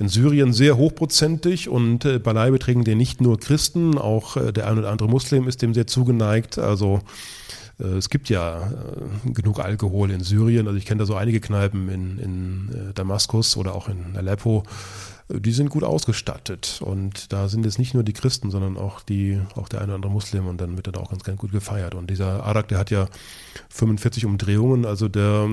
[0.00, 4.66] in Syrien sehr hochprozentig und äh, beileibe trinken den nicht nur Christen, auch äh, der
[4.66, 6.58] ein oder andere Muslim ist dem sehr zugeneigt.
[6.58, 7.00] Also
[7.78, 8.70] äh, es gibt ja
[9.26, 10.66] äh, genug Alkohol in Syrien.
[10.66, 14.62] Also ich kenne da so einige Kneipen in, in äh, Damaskus oder auch in Aleppo,
[15.32, 16.80] die sind gut ausgestattet.
[16.82, 19.96] Und da sind es nicht nur die Christen, sondern auch die, auch der eine oder
[19.96, 21.94] andere Muslim und dann wird er da auch ganz, ganz gut gefeiert.
[21.94, 23.06] Und dieser Arak, der hat ja
[23.70, 25.48] 45 Umdrehungen, also der,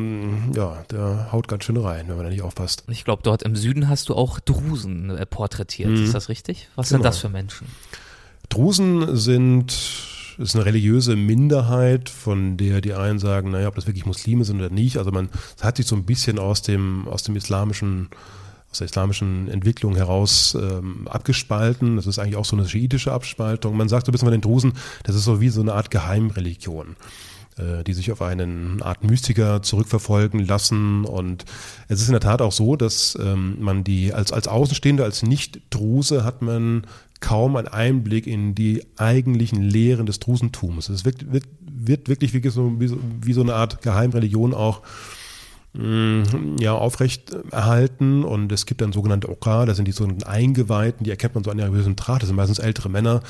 [0.55, 2.83] ja, der haut ganz schön rein, wenn man da nicht aufpasst.
[2.87, 5.89] Ich glaube, dort im Süden hast du auch Drusen äh, porträtiert.
[5.89, 6.03] Mhm.
[6.03, 6.69] Ist das richtig?
[6.75, 6.97] Was genau.
[6.97, 7.67] sind das für Menschen?
[8.49, 9.73] Drusen sind
[10.37, 14.57] ist eine religiöse Minderheit, von der die einen sagen, naja, ob das wirklich Muslime sind
[14.57, 14.97] oder nicht.
[14.97, 15.29] Also man
[15.61, 18.09] hat sich so ein bisschen aus dem, aus dem islamischen
[18.71, 21.95] aus der islamischen Entwicklung heraus ähm, abgespalten.
[21.95, 23.77] Das ist eigentlich auch so eine schiitische Abspaltung.
[23.77, 25.91] Man sagt so ein bisschen von den Drusen, das ist so wie so eine Art
[25.91, 26.95] Geheimreligion
[27.57, 31.05] äh, die sich auf einen Art Mystiker zurückverfolgen lassen.
[31.05, 31.45] Und
[31.87, 35.23] es ist in der Tat auch so, dass ähm, man die als, als Außenstehende, als
[35.23, 36.85] Nicht-Druse hat man
[37.19, 40.89] kaum einen Einblick in die eigentlichen Lehren des Drusentums.
[40.89, 44.81] Es wird, wird, wird wirklich wie so, wie, so, eine Art Geheimreligion auch
[45.73, 51.11] ja, aufrecht erhalten und es gibt dann sogenannte Okra, das sind die sogenannten Eingeweihten, die
[51.11, 53.21] erkennt man so an ihrer gewissen Tracht, das sind meistens ältere Männer,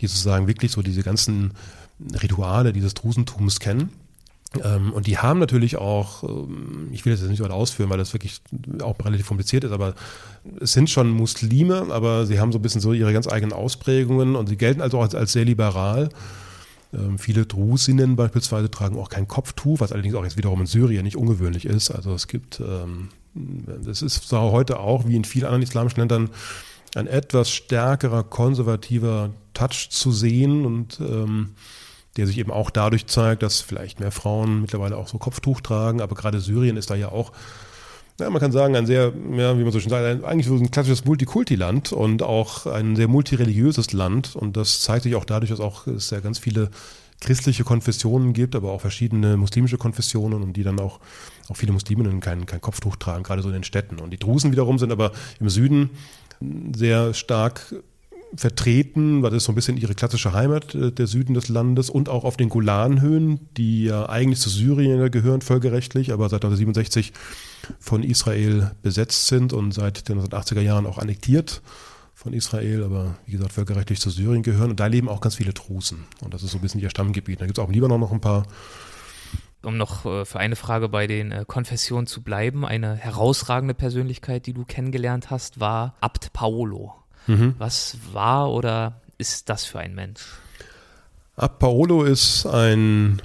[0.00, 1.54] die sozusagen wirklich so diese ganzen
[2.22, 3.90] Rituale dieses Drusentums kennen.
[4.62, 7.98] Ähm, und die haben natürlich auch, ähm, ich will das jetzt nicht weiter ausführen, weil
[7.98, 8.40] das wirklich
[8.80, 9.94] auch relativ kompliziert ist, aber
[10.60, 14.36] es sind schon Muslime, aber sie haben so ein bisschen so ihre ganz eigenen Ausprägungen
[14.36, 16.08] und sie gelten also auch als, als sehr liberal.
[16.94, 21.04] Ähm, viele Drusinnen beispielsweise tragen auch kein Kopftuch, was allerdings auch jetzt wiederum in Syrien
[21.04, 21.90] nicht ungewöhnlich ist.
[21.90, 22.62] Also es gibt,
[23.34, 26.30] das ist so heute auch wie in vielen anderen islamischen Ländern
[26.94, 31.50] ein etwas stärkerer konservativer Touch zu sehen und ähm,
[32.16, 36.00] der sich eben auch dadurch zeigt, dass vielleicht mehr Frauen mittlerweile auch so Kopftuch tragen.
[36.00, 37.32] Aber gerade Syrien ist da ja auch,
[38.18, 40.70] ja, man kann sagen, ein sehr, ja, wie man so schön sagt, eigentlich so ein
[40.70, 44.36] klassisches Multikulti-Land und auch ein sehr multireligiöses Land.
[44.36, 46.70] Und das zeigt sich auch dadurch, dass auch es ja ganz viele
[47.20, 51.00] christliche Konfessionen gibt, aber auch verschiedene muslimische Konfessionen und die dann auch,
[51.48, 53.98] auch viele Musliminnen kein, kein Kopftuch tragen, gerade so in den Städten.
[53.98, 55.90] Und die Drusen wiederum sind aber im Süden
[56.74, 57.74] sehr stark
[58.36, 61.90] vertreten, weil das ist so ein bisschen ihre klassische Heimat, äh, der Süden des Landes
[61.90, 67.12] und auch auf den Golanhöhen, die ja eigentlich zu Syrien gehören, völkerrechtlich, aber seit 1967
[67.80, 71.62] von Israel besetzt sind und seit den 1980er Jahren auch annektiert
[72.14, 74.70] von Israel, aber wie gesagt völkerrechtlich zu Syrien gehören.
[74.70, 76.06] Und da leben auch ganz viele Drusen.
[76.22, 77.40] Und das ist so ein bisschen ihr Stammgebiet.
[77.40, 78.46] Da gibt es auch im Libanon noch ein paar.
[79.62, 84.46] Um noch äh, für eine Frage bei den äh, Konfessionen zu bleiben, eine herausragende Persönlichkeit,
[84.46, 86.94] die du kennengelernt hast, war Abt Paolo.
[87.26, 87.54] Mhm.
[87.58, 90.22] Was war oder ist das für ein Mensch?
[91.36, 93.20] Ab Paolo ist ein,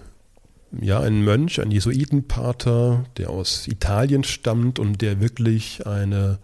[0.79, 6.39] ja, ein Mönch, ein Jesuitenpater, der aus Italien stammt und der wirklich eine,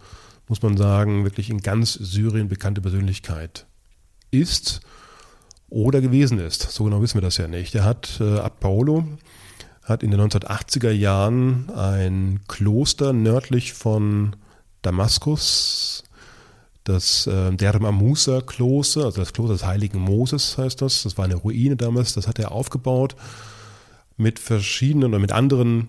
[0.48, 3.66] muss man sagen, wirklich in ganz Syrien bekannte Persönlichkeit
[4.30, 4.80] ist
[5.68, 6.62] oder gewesen ist.
[6.70, 7.74] So genau wissen wir das ja nicht.
[7.74, 9.04] Er hat, äh, Ab Paolo
[9.82, 14.36] hat in den 1980er Jahren ein Kloster nördlich von
[14.82, 16.04] Damaskus
[16.88, 21.02] das äh, Derma Musa Kloster, also das Kloster des heiligen Moses heißt das.
[21.02, 23.14] Das war eine Ruine damals, das hat er aufgebaut
[24.16, 25.88] mit verschiedenen oder mit anderen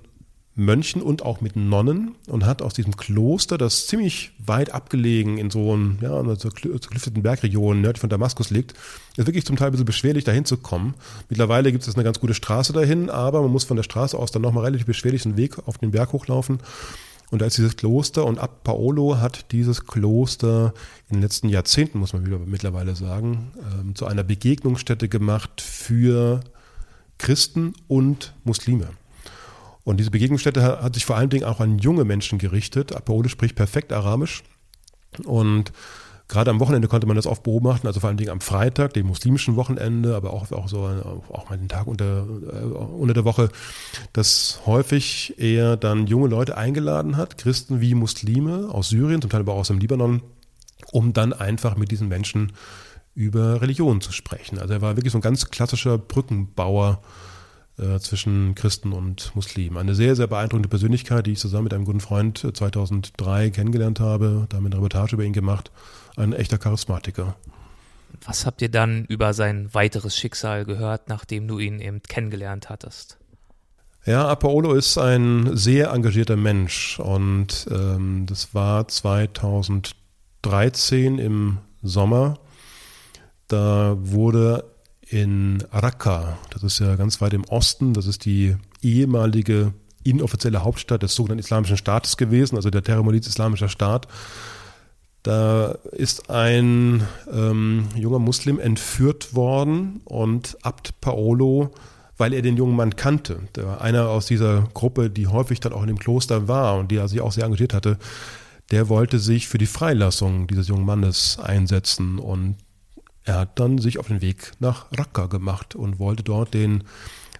[0.55, 5.49] Mönchen und auch mit Nonnen und hat aus diesem Kloster, das ziemlich weit abgelegen in
[5.49, 8.73] so einer ja, so zerklüfteten Bergregion nördlich von Damaskus liegt,
[9.15, 10.95] ist wirklich zum Teil ein bisschen beschwerlich, dahin zu kommen.
[11.29, 14.31] Mittlerweile gibt es eine ganz gute Straße dahin, aber man muss von der Straße aus
[14.31, 16.59] dann nochmal relativ beschwerlich einen Weg auf den Berg hochlaufen.
[17.31, 20.73] Und da ist dieses Kloster und ab Paolo hat dieses Kloster
[21.09, 26.41] in den letzten Jahrzehnten, muss man wieder mittlerweile sagen, ähm, zu einer Begegnungsstätte gemacht für
[27.19, 28.89] Christen und Muslime.
[29.83, 32.95] Und diese Begegnungsstätte hat sich vor allen Dingen auch an junge Menschen gerichtet.
[32.95, 34.43] Ab Paolo spricht perfekt Arabisch
[35.25, 35.71] und
[36.29, 39.07] Gerade am Wochenende konnte man das oft beobachten, also vor allen Dingen am Freitag, dem
[39.07, 40.87] muslimischen Wochenende, aber auch, auch so
[41.29, 43.49] auch mal den Tag unter, äh, unter der Woche,
[44.13, 49.39] dass häufig er dann junge Leute eingeladen hat, Christen wie Muslime aus Syrien, zum Teil
[49.39, 50.21] aber auch aus dem Libanon,
[50.91, 52.53] um dann einfach mit diesen Menschen
[53.15, 54.59] über Religion zu sprechen.
[54.59, 57.01] Also er war wirklich so ein ganz klassischer Brückenbauer
[57.79, 59.79] äh, zwischen Christen und Muslimen.
[59.79, 63.99] Eine sehr, sehr beeindruckende Persönlichkeit, die ich zusammen mit einem guten Freund 2003 äh, kennengelernt
[63.99, 65.71] habe, da haben wir eine Reportage über ihn gemacht
[66.19, 67.35] ein echter Charismatiker.
[68.25, 73.17] Was habt ihr dann über sein weiteres Schicksal gehört, nachdem du ihn eben kennengelernt hattest?
[74.05, 82.39] Ja, Apollo ist ein sehr engagierter Mensch und ähm, das war 2013 im Sommer.
[83.47, 84.63] Da wurde
[85.01, 91.03] in Raqqa, das ist ja ganz weit im Osten, das ist die ehemalige inoffizielle Hauptstadt
[91.03, 94.07] des sogenannten Islamischen Staates gewesen, also der Terrormiliz Islamischer Staat.
[95.23, 101.71] Da ist ein ähm, junger Muslim entführt worden und Abt Paolo,
[102.17, 105.73] weil er den jungen Mann kannte, der war einer aus dieser Gruppe, die häufig dann
[105.73, 107.97] auch in dem Kloster war und die sich auch sehr engagiert hatte,
[108.71, 112.55] der wollte sich für die Freilassung dieses jungen Mannes einsetzen und
[113.23, 116.83] er hat dann sich auf den Weg nach Raqqa gemacht und wollte dort den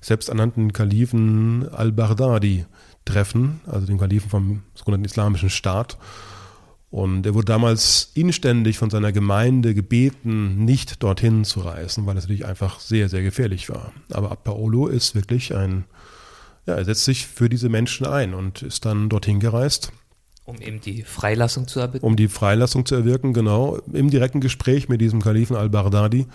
[0.01, 2.65] selbsternannten Kalifen al-Baghdadi
[3.05, 5.97] treffen, also den Kalifen vom sogenannten Islamischen Staat.
[6.91, 12.23] Und er wurde damals inständig von seiner Gemeinde gebeten, nicht dorthin zu reisen, weil es
[12.23, 13.93] natürlich einfach sehr, sehr gefährlich war.
[14.11, 15.85] Aber Paolo ist wirklich ein,
[16.65, 19.91] ja, er setzt sich für diese Menschen ein und ist dann dorthin gereist.
[20.45, 22.07] Um eben die Freilassung zu erwirken?
[22.07, 23.77] Um die Freilassung zu erwirken, genau.
[23.93, 26.25] Im direkten Gespräch mit diesem Kalifen al-Baghdadi.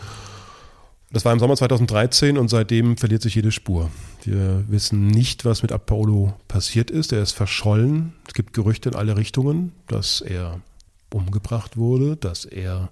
[1.10, 3.90] Das war im Sommer 2013 und seitdem verliert sich jede Spur.
[4.26, 7.12] Wir wissen nicht, was mit Apollo passiert ist.
[7.12, 8.14] Er ist verschollen.
[8.26, 10.60] Es gibt Gerüchte in alle Richtungen, dass er
[11.10, 12.90] umgebracht wurde, dass er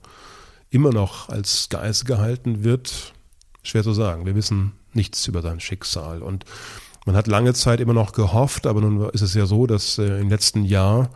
[0.70, 3.14] immer noch als Geist gehalten wird.
[3.62, 4.26] Schwer zu sagen.
[4.26, 6.22] Wir wissen nichts über sein Schicksal.
[6.22, 6.44] Und
[7.06, 10.20] man hat lange Zeit immer noch gehofft, aber nun ist es ja so, dass äh,
[10.20, 11.10] im letzten Jahr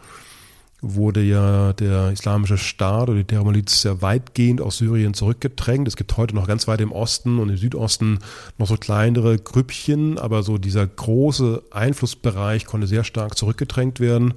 [0.94, 5.88] wurde ja der islamische Staat oder die Terrormiliz sehr weitgehend aus Syrien zurückgedrängt.
[5.88, 8.20] Es gibt heute noch ganz weit im Osten und im Südosten
[8.58, 14.34] noch so kleinere Grüppchen, aber so dieser große Einflussbereich konnte sehr stark zurückgedrängt werden.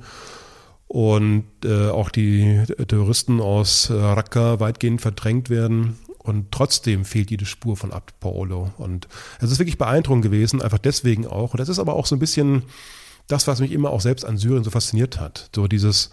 [0.87, 5.99] Und äh, auch die Terroristen aus äh, Raqqa weitgehend verdrängt werden.
[6.17, 8.71] Und trotzdem fehlt jede Spur von Abd Paolo.
[8.77, 9.07] Und
[9.39, 11.53] es ist wirklich beeindruckend gewesen, einfach deswegen auch.
[11.53, 12.63] Und das ist aber auch so ein bisschen
[13.29, 15.49] das, was mich immer auch selbst an Syrien so fasziniert hat.
[15.55, 16.09] So dieses,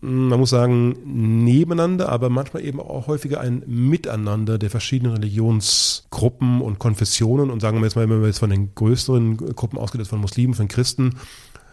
[0.00, 0.96] hm, man muss sagen,
[1.44, 7.50] nebeneinander, aber manchmal eben auch häufiger ein Miteinander der verschiedenen Religionsgruppen und Konfessionen.
[7.50, 10.54] Und sagen wir jetzt mal, wenn wir jetzt von den größeren Gruppen ausgeht, von Muslimen,
[10.54, 11.14] von Christen,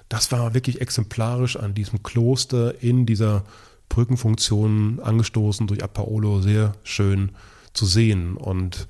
[0.10, 3.44] das war wirklich exemplarisch an diesem Kloster in dieser
[3.90, 7.32] Brückenfunktion angestoßen durch Paolo sehr schön
[7.74, 8.38] zu sehen.
[8.38, 8.88] Und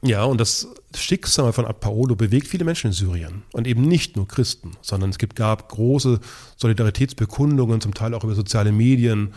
[0.00, 3.42] ja, und das Schicksal von Paolo bewegt viele Menschen in Syrien.
[3.52, 6.20] Und eben nicht nur Christen, sondern es gibt, gab große
[6.56, 9.34] Solidaritätsbekundungen, zum Teil auch über soziale Medien,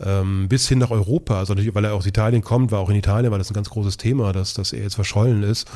[0.00, 1.38] ähm, bis hin nach Europa.
[1.38, 3.96] Also weil er aus Italien kommt, war auch in Italien, weil das ein ganz großes
[3.96, 5.70] Thema, dass, dass er jetzt verschollen ist.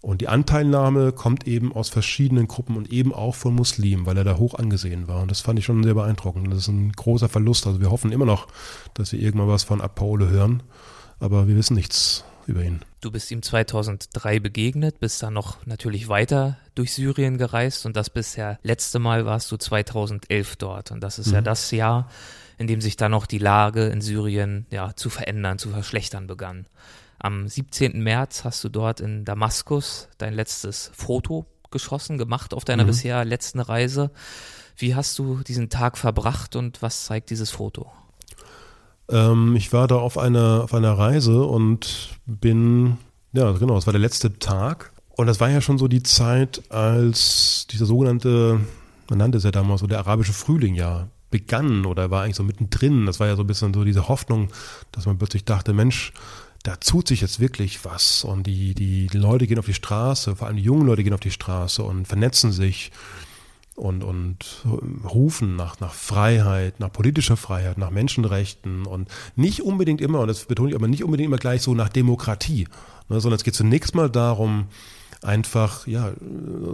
[0.00, 4.24] Und die Anteilnahme kommt eben aus verschiedenen Gruppen und eben auch von Muslimen, weil er
[4.24, 5.22] da hoch angesehen war.
[5.22, 6.52] Und das fand ich schon sehr beeindruckend.
[6.52, 7.66] Das ist ein großer Verlust.
[7.66, 8.46] Also wir hoffen immer noch,
[8.92, 10.62] dass wir irgendwann was von Paolo hören.
[11.20, 12.80] Aber wir wissen nichts über ihn.
[13.00, 18.10] Du bist ihm 2003 begegnet, bist dann noch natürlich weiter durch Syrien gereist und das
[18.10, 20.90] bisher letzte Mal warst du 2011 dort.
[20.90, 21.34] Und das ist mhm.
[21.34, 22.08] ja das Jahr,
[22.58, 26.66] in dem sich dann noch die Lage in Syrien ja, zu verändern, zu verschlechtern begann.
[27.18, 28.02] Am 17.
[28.02, 32.88] März hast du dort in Damaskus dein letztes Foto geschossen, gemacht auf deiner mhm.
[32.88, 34.10] bisher letzten Reise.
[34.76, 37.90] Wie hast du diesen Tag verbracht und was zeigt dieses Foto?
[39.08, 42.96] Ähm, ich war da auf einer, auf einer Reise und bin,
[43.32, 44.92] ja, genau, es war der letzte Tag.
[45.16, 48.60] Und das war ja schon so die Zeit, als dieser sogenannte,
[49.08, 52.42] man nannte es ja damals so der arabische Frühling ja begann oder war eigentlich so
[52.42, 53.06] mittendrin.
[53.06, 54.48] Das war ja so ein bisschen so diese Hoffnung,
[54.92, 56.12] dass man plötzlich dachte, Mensch,
[56.62, 58.24] da tut sich jetzt wirklich was.
[58.24, 61.20] Und die, die Leute gehen auf die Straße, vor allem die jungen Leute gehen auf
[61.20, 62.90] die Straße und vernetzen sich
[63.76, 64.64] und, und
[65.04, 70.44] rufen nach, nach Freiheit, nach politischer Freiheit, nach Menschenrechten und nicht unbedingt immer, und das
[70.44, 72.68] betone ich aber nicht unbedingt immer gleich so nach Demokratie,
[73.08, 74.66] ne, sondern es geht zunächst mal darum,
[75.22, 76.12] einfach, ja,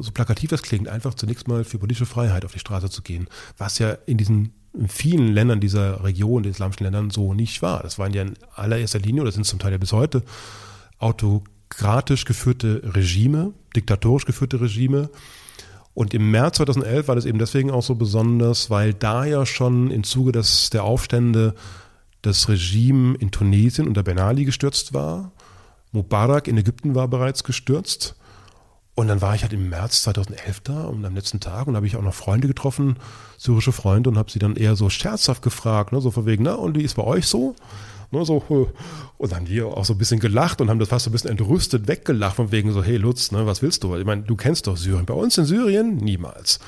[0.01, 3.28] so plakativ das klingt, einfach zunächst mal für politische Freiheit auf die Straße zu gehen,
[3.57, 7.82] was ja in diesen in vielen Ländern dieser Region, den islamischen Ländern, so nicht war.
[7.82, 10.22] Das waren ja in allererster Linie, oder sind zum Teil ja bis heute,
[10.98, 15.11] autokratisch geführte Regime, diktatorisch geführte Regime,
[16.01, 19.90] und im März 2011 war das eben deswegen auch so besonders, weil da ja schon
[19.90, 21.55] im Zuge des, der Aufstände
[22.22, 25.30] das Regime in Tunesien unter Ben Ali gestürzt war.
[25.92, 28.14] Mubarak in Ägypten war bereits gestürzt.
[28.94, 31.86] Und dann war ich halt im März 2011 da und am letzten Tag und habe
[31.86, 32.96] ich auch noch Freunde getroffen,
[33.36, 36.55] syrische Freunde und habe sie dann eher so scherzhaft gefragt, ne, so von wegen, na
[36.55, 37.57] und wie ist bei euch so?
[38.13, 38.39] Ne, so,
[39.19, 41.13] und dann haben die auch so ein bisschen gelacht und haben das fast so ein
[41.13, 43.95] bisschen entrüstet weggelacht, von wegen so, hey Lutz, ne, was willst du?
[43.97, 45.07] Ich meine, du kennst doch Syrien.
[45.07, 46.59] Bei uns in Syrien niemals.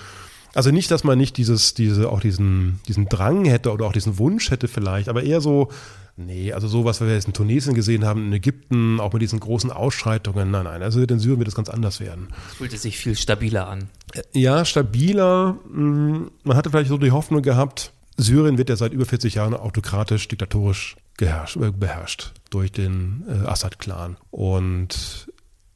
[0.55, 4.18] Also nicht, dass man nicht dieses, diese, auch diesen, diesen Drang hätte oder auch diesen
[4.18, 5.68] Wunsch hätte vielleicht, aber eher so,
[6.16, 9.40] nee, also so, was wir jetzt in Tunesien gesehen haben, in Ägypten, auch mit diesen
[9.40, 12.28] großen Ausschreitungen, nein, nein, also in Syrien wird es ganz anders werden.
[12.51, 13.88] Es fühlte sich viel stabiler an.
[14.32, 15.57] Ja, stabiler.
[15.72, 19.55] Mm, man hatte vielleicht so die Hoffnung gehabt, Syrien wird ja seit über 40 Jahren
[19.55, 24.16] autokratisch, diktatorisch geherrscht, äh, beherrscht durch den äh, Assad-Clan.
[24.32, 25.28] Und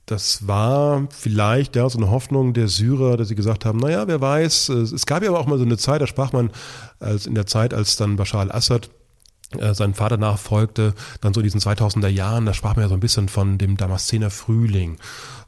[0.06, 4.20] das war vielleicht ja so eine Hoffnung der Syrer, dass sie gesagt haben, naja, wer
[4.20, 6.50] weiß, es gab ja aber auch mal so eine Zeit, da sprach man
[7.00, 8.90] als in der Zeit, als dann Bashar al-Assad
[9.58, 12.94] äh, seinen Vater nachfolgte, dann so in diesen 2000er Jahren, da sprach man ja so
[12.94, 14.98] ein bisschen von dem Damaszener Frühling,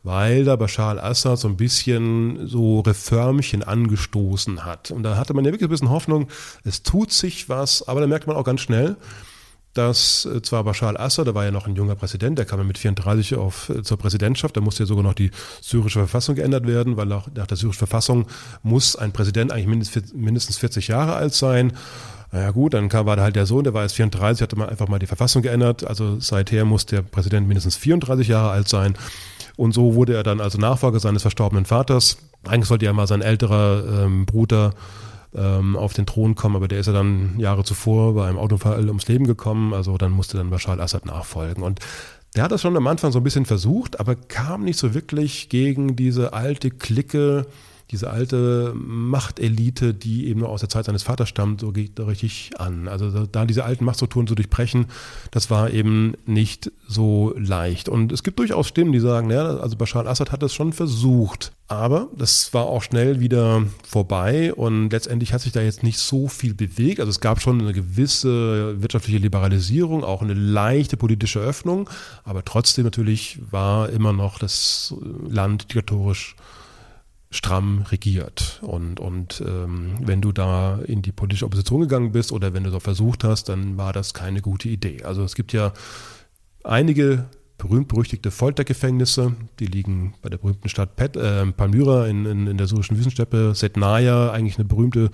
[0.05, 4.93] weil da Bashar al-Assad so ein bisschen so Reformchen angestoßen hat.
[4.93, 6.29] Und da hatte man ja wirklich ein bisschen Hoffnung,
[6.65, 8.97] es tut sich was, aber da merkt man auch ganz schnell,
[9.79, 12.65] dass äh, zwar Bashar al-Assad, der war ja noch ein junger Präsident, der kam ja
[12.65, 15.31] mit 34 auf, äh, zur Präsidentschaft, da musste ja sogar noch die
[15.63, 18.27] syrische Verfassung geändert werden, weil auch nach der syrischen Verfassung
[18.63, 21.73] muss ein Präsident eigentlich mindestens 40 Jahre alt sein.
[22.33, 24.69] Naja gut, dann kam, war da halt der Sohn, der war jetzt 34, hatte man
[24.69, 25.87] einfach mal die Verfassung geändert.
[25.87, 28.97] Also seither muss der Präsident mindestens 34 Jahre alt sein.
[29.57, 32.19] Und so wurde er dann also Nachfolger seines verstorbenen Vaters.
[32.47, 34.75] Eigentlich sollte ja mal sein älterer ähm, Bruder
[35.39, 38.87] ähm, auf den Thron kommen, aber der ist ja dann Jahre zuvor bei einem Autounfall
[38.89, 41.63] ums Leben gekommen, also dann musste dann Bashar al-Assad nachfolgen.
[41.63, 41.81] Und
[42.35, 45.49] der hat das schon am Anfang so ein bisschen versucht, aber kam nicht so wirklich
[45.49, 47.47] gegen diese alte Clique,
[47.91, 52.05] diese alte Machtelite, die eben nur aus der Zeit seines Vaters stammt, so geht da
[52.05, 52.87] richtig an.
[52.87, 54.87] Also da diese alten Machtstrukturen zu durchbrechen,
[55.31, 57.89] das war eben nicht so leicht.
[57.89, 61.53] Und es gibt durchaus Stimmen, die sagen, ja, also Bashar al-Assad hat es schon versucht.
[61.67, 66.27] Aber das war auch schnell wieder vorbei und letztendlich hat sich da jetzt nicht so
[66.27, 66.99] viel bewegt.
[67.01, 71.89] Also es gab schon eine gewisse wirtschaftliche Liberalisierung, auch eine leichte politische Öffnung,
[72.25, 74.95] aber trotzdem natürlich war immer noch das
[75.29, 76.37] Land diktatorisch
[77.31, 78.61] stramm regiert.
[78.63, 82.71] Und, und ähm, wenn du da in die politische Opposition gegangen bist oder wenn du
[82.71, 85.03] so versucht hast, dann war das keine gute Idee.
[85.05, 85.73] Also es gibt ja
[86.65, 87.27] einige
[87.59, 92.69] berühmt-berüchtigte Foltergefängnisse, die liegen bei der berühmten Stadt Pet, äh, Palmyra in, in, in der
[92.69, 95.11] syrischen Wüstensteppe, Setnaya, eigentlich eine berühmte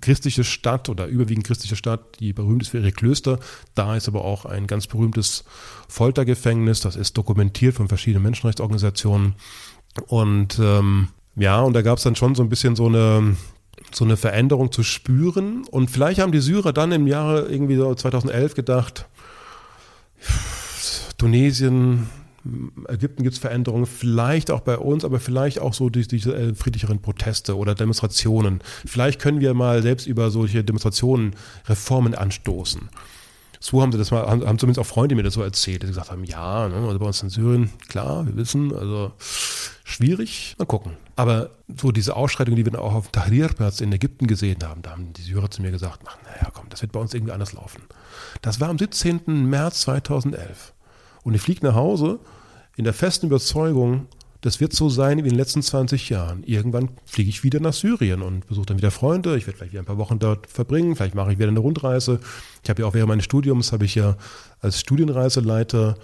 [0.00, 3.38] christliche Stadt oder überwiegend christliche Stadt, die berühmt ist für ihre Klöster.
[3.74, 5.44] Da ist aber auch ein ganz berühmtes
[5.88, 9.34] Foltergefängnis, das ist dokumentiert von verschiedenen Menschenrechtsorganisationen.
[10.02, 13.36] Und ähm, ja, und da gab es dann schon so ein bisschen so eine,
[13.92, 15.64] so eine Veränderung zu spüren.
[15.70, 19.06] Und vielleicht haben die Syrer dann im Jahre irgendwie so 2011 gedacht,
[21.18, 22.08] Tunesien,
[22.88, 27.00] Ägypten gibt es Veränderungen, vielleicht auch bei uns, aber vielleicht auch so diese äh, friedlicheren
[27.00, 28.60] Proteste oder Demonstrationen.
[28.84, 31.34] Vielleicht können wir mal selbst über solche Demonstrationen
[31.66, 32.88] Reformen anstoßen.
[33.58, 35.88] So haben sie das mal, haben, haben zumindest auch Freunde mir das so erzählt, die
[35.88, 39.12] gesagt haben, ja, ne, also bei uns in Syrien, klar, wir wissen, also
[39.86, 40.96] schwierig, mal gucken.
[41.14, 44.82] Aber so diese Ausschreitungen, die wir dann auch auf dem Tahrirplatz in Ägypten gesehen haben,
[44.82, 47.32] da haben die Syrer zu mir gesagt, ach, naja, komm, das wird bei uns irgendwie
[47.32, 47.82] anders laufen.
[48.42, 49.48] Das war am 17.
[49.48, 50.74] März 2011.
[51.22, 52.18] Und ich fliege nach Hause
[52.76, 54.08] in der festen Überzeugung,
[54.40, 56.42] das wird so sein wie in den letzten 20 Jahren.
[56.42, 59.36] Irgendwann fliege ich wieder nach Syrien und besuche dann wieder Freunde.
[59.36, 60.96] Ich werde vielleicht wieder ein paar Wochen dort verbringen.
[60.96, 62.20] Vielleicht mache ich wieder eine Rundreise.
[62.62, 64.16] Ich habe ja auch während meines Studiums habe ich ja
[64.60, 65.96] als Studienreiseleiter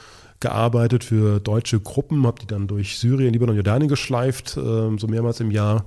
[0.42, 4.60] gearbeitet für deutsche Gruppen, habe die dann durch Syrien, Libanon, Jordanien geschleift, äh,
[4.98, 5.86] so mehrmals im Jahr.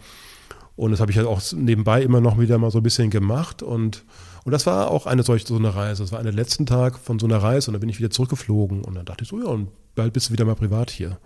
[0.75, 3.61] Und das habe ich halt auch nebenbei immer noch wieder mal so ein bisschen gemacht.
[3.61, 4.03] Und,
[4.43, 6.03] und das war auch eine solche so eine Reise.
[6.03, 8.83] Das war der letzten Tag von so einer Reise und dann bin ich wieder zurückgeflogen.
[8.83, 11.17] Und dann dachte ich so, ja, und bald bist du wieder mal privat hier.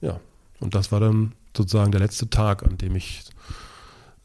[0.00, 0.20] Ja,
[0.60, 3.24] und das war dann sozusagen der letzte Tag, an dem ich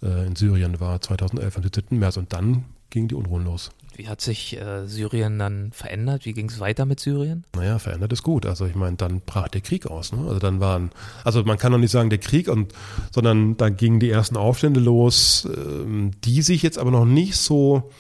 [0.04, 1.84] äh, in Syrien war, 2011, am 17.
[1.98, 2.18] März.
[2.18, 3.72] Und dann gingen die Unruhen los.
[3.96, 6.26] Wie hat sich äh, Syrien dann verändert?
[6.26, 7.44] Wie ging es weiter mit Syrien?
[7.56, 8.46] Naja, verändert ist gut.
[8.46, 10.14] Also ich meine, dann brach der Krieg aus.
[10.14, 10.20] Ne?
[10.20, 10.92] Also dann waren,
[11.24, 12.74] also man kann doch nicht sagen der Krieg, und,
[13.12, 17.92] sondern dann gingen die ersten Aufstände los, äh, die sich jetzt aber noch nicht so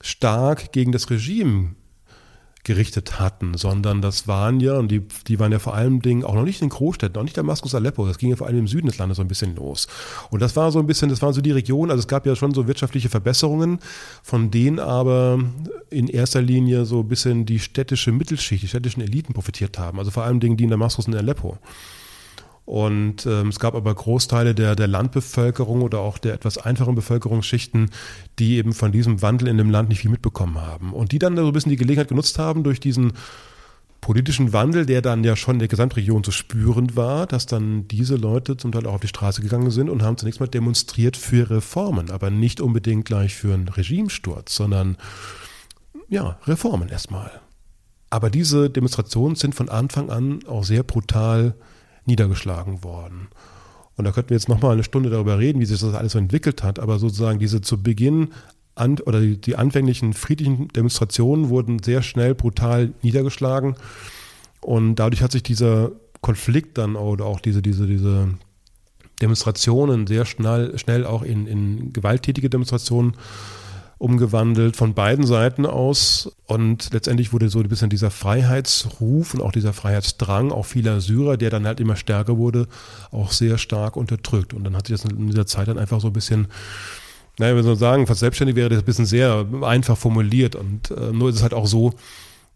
[0.00, 1.74] stark gegen das Regime
[2.64, 6.34] gerichtet hatten, sondern das waren ja, und die, die waren ja vor allem Dingen auch
[6.34, 8.86] noch nicht in Großstädten, auch nicht Damaskus, Aleppo, das ging ja vor allem im Süden
[8.86, 9.88] des Landes so ein bisschen los.
[10.30, 12.36] Und das war so ein bisschen, das waren so die Regionen, also es gab ja
[12.36, 13.78] schon so wirtschaftliche Verbesserungen,
[14.22, 15.38] von denen aber
[15.88, 20.10] in erster Linie so ein bisschen die städtische Mittelschicht, die städtischen Eliten profitiert haben, also
[20.10, 21.58] vor allem Dingen die in Damaskus und Aleppo.
[22.70, 27.90] Und ähm, es gab aber Großteile der, der Landbevölkerung oder auch der etwas einfachen Bevölkerungsschichten,
[28.38, 30.92] die eben von diesem Wandel in dem Land nicht viel mitbekommen haben.
[30.92, 33.14] Und die dann so ein bisschen die Gelegenheit genutzt haben, durch diesen
[34.00, 38.14] politischen Wandel, der dann ja schon in der Gesamtregion zu spüren war, dass dann diese
[38.14, 41.50] Leute zum Teil auch auf die Straße gegangen sind und haben zunächst mal demonstriert für
[41.50, 44.96] Reformen, aber nicht unbedingt gleich für einen Regimesturz, sondern
[46.08, 47.32] ja, Reformen erstmal.
[48.10, 51.56] Aber diese Demonstrationen sind von Anfang an auch sehr brutal
[52.06, 53.28] niedergeschlagen worden.
[53.96, 56.18] Und da könnten wir jetzt nochmal eine Stunde darüber reden, wie sich das alles so
[56.18, 56.78] entwickelt hat.
[56.78, 58.28] Aber sozusagen diese zu Beginn
[58.74, 63.76] an, oder die, die anfänglichen friedlichen Demonstrationen wurden sehr schnell brutal niedergeschlagen.
[64.60, 65.92] Und dadurch hat sich dieser
[66.22, 68.28] Konflikt dann oder auch diese, diese, diese
[69.20, 73.14] Demonstrationen sehr schnell, schnell auch in, in gewalttätige Demonstrationen
[74.00, 76.32] umgewandelt von beiden Seiten aus.
[76.46, 81.36] Und letztendlich wurde so ein bisschen dieser Freiheitsruf und auch dieser Freiheitsdrang auch vieler Syrer,
[81.36, 82.66] der dann halt immer stärker wurde,
[83.10, 84.54] auch sehr stark unterdrückt.
[84.54, 86.48] Und dann hat sich das in dieser Zeit dann einfach so ein bisschen
[87.38, 90.56] naja, wenn man sagen, fast selbstständig wäre das ein bisschen sehr einfach formuliert.
[90.56, 91.94] Und äh, nur ist es halt auch so,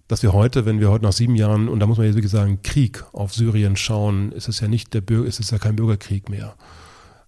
[0.08, 2.32] dass wir heute, wenn wir heute nach sieben Jahren, und da muss man jetzt wirklich
[2.32, 5.76] sagen, Krieg auf Syrien schauen, ist es ja nicht der Bürger, ist es ja kein
[5.76, 6.54] Bürgerkrieg mehr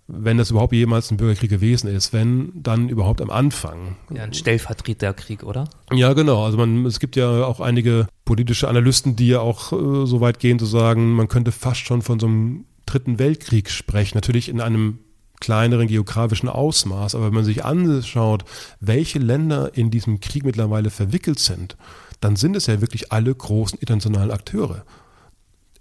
[0.09, 3.97] wenn das überhaupt jemals ein Bürgerkrieg gewesen ist, wenn dann überhaupt am Anfang.
[4.15, 5.69] Ja, ein Stellvertreterkrieg, oder?
[5.93, 6.45] Ja, genau.
[6.45, 10.39] Also man, es gibt ja auch einige politische Analysten, die ja auch äh, so weit
[10.39, 14.17] gehen zu sagen, man könnte fast schon von so einem dritten Weltkrieg sprechen.
[14.17, 15.01] Natürlich in einem
[15.41, 17.15] kleineren geografischen Ausmaß.
[17.15, 18.45] Aber wenn man sich anschaut,
[18.81, 21.77] welche Länder in diesem Krieg mittlerweile verwickelt sind,
[22.21, 24.85] dann sind es ja wirklich alle großen internationalen Akteure.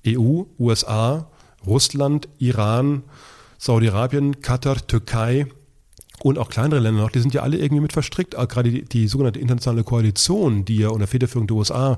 [0.05, 1.29] EU, USA,
[1.65, 3.03] Russland, Iran,
[3.65, 5.47] Saudi-Arabien, Katar, Türkei
[6.21, 8.35] und auch kleinere Länder noch, die sind ja alle irgendwie mit verstrickt.
[8.35, 11.97] Gerade die, die sogenannte internationale Koalition, die ja unter Federführung der USA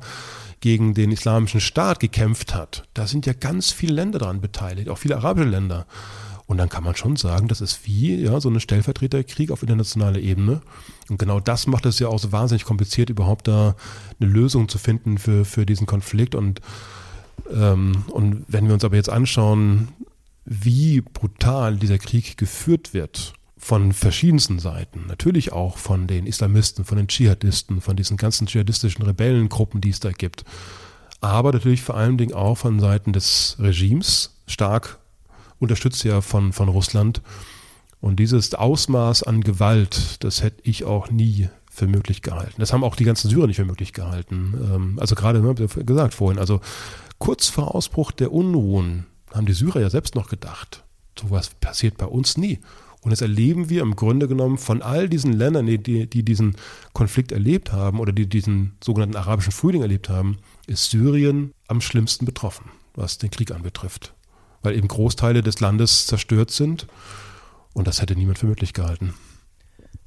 [0.61, 4.97] gegen den islamischen Staat gekämpft hat, da sind ja ganz viele Länder daran beteiligt, auch
[4.97, 5.88] viele arabische Länder.
[6.45, 10.20] Und dann kann man schon sagen, das ist wie ja, so ein Stellvertreterkrieg auf internationaler
[10.20, 10.61] Ebene.
[11.09, 13.76] Und genau das macht es ja auch so wahnsinnig kompliziert, überhaupt da
[14.22, 16.34] eine Lösung zu finden für, für diesen Konflikt.
[16.34, 16.61] Und,
[17.53, 19.89] ähm, und wenn wir uns aber jetzt anschauen,
[20.50, 26.98] wie brutal dieser Krieg geführt wird, von verschiedensten Seiten, natürlich auch von den Islamisten, von
[26.98, 30.45] den Dschihadisten, von diesen ganzen dschihadistischen Rebellengruppen, die es da gibt,
[31.20, 35.00] aber natürlich vor allen Dingen auch von Seiten des Regimes, stark
[35.60, 37.22] unterstützt ja von, von Russland.
[38.00, 42.56] Und dieses Ausmaß an Gewalt, das hätte ich auch nie für möglich gehalten.
[42.60, 44.54] Das haben auch die ganzen Syrer nicht für möglich gehalten.
[44.54, 46.62] Ähm, also gerade, ne, gesagt vorhin, also
[47.18, 49.08] kurz vor Ausbruch der Unruhen
[49.38, 50.84] haben die Syrer ja selbst noch gedacht,
[51.18, 52.60] sowas passiert bei uns nie.
[53.02, 56.58] Und das erleben wir im Grunde genommen von all diesen Ländern, die, die diesen
[56.94, 62.26] Konflikt erlebt haben oder die diesen sogenannten arabischen Frühling erlebt haben, ist Syrien am schlimmsten
[62.26, 62.66] betroffen,
[62.96, 64.14] was den Krieg anbetrifft.
[64.64, 66.88] Weil eben Großteile des Landes zerstört sind
[67.74, 69.14] und das hätte niemand für möglich gehalten.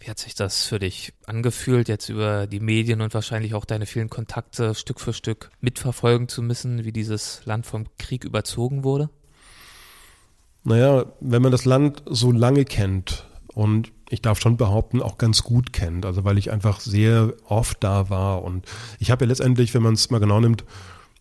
[0.01, 3.87] Wie hat sich das für dich angefühlt, jetzt über die Medien und wahrscheinlich auch deine
[3.87, 9.11] vielen Kontakte Stück für Stück mitverfolgen zu müssen, wie dieses Land vom Krieg überzogen wurde?
[10.65, 15.43] Naja, wenn man das Land so lange kennt und ich darf schon behaupten, auch ganz
[15.43, 18.67] gut kennt, also weil ich einfach sehr oft da war und
[18.99, 20.65] ich habe ja letztendlich, wenn man es mal genau nimmt,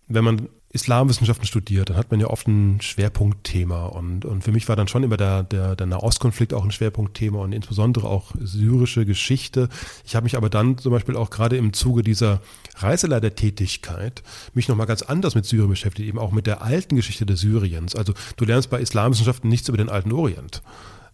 [0.07, 3.87] wenn man Islamwissenschaften studiert, dann hat man ja oft ein Schwerpunktthema.
[3.87, 7.39] Und, und für mich war dann schon immer der, der, der Nahostkonflikt auch ein Schwerpunktthema
[7.39, 9.67] und insbesondere auch syrische Geschichte.
[10.05, 12.41] Ich habe mich aber dann zum Beispiel auch gerade im Zuge dieser
[12.75, 14.21] Reiseleitertätigkeit
[14.53, 17.95] mich nochmal ganz anders mit Syrien beschäftigt, eben auch mit der alten Geschichte des Syriens.
[17.95, 20.61] Also du lernst bei Islamwissenschaften nichts über den alten Orient.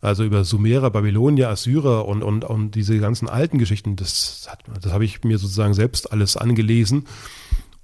[0.02, 4.48] Also über Sumerer, Babylonier, Assyrer und, und, und diese ganzen alten Geschichten, das,
[4.82, 7.06] das habe ich mir sozusagen selbst alles angelesen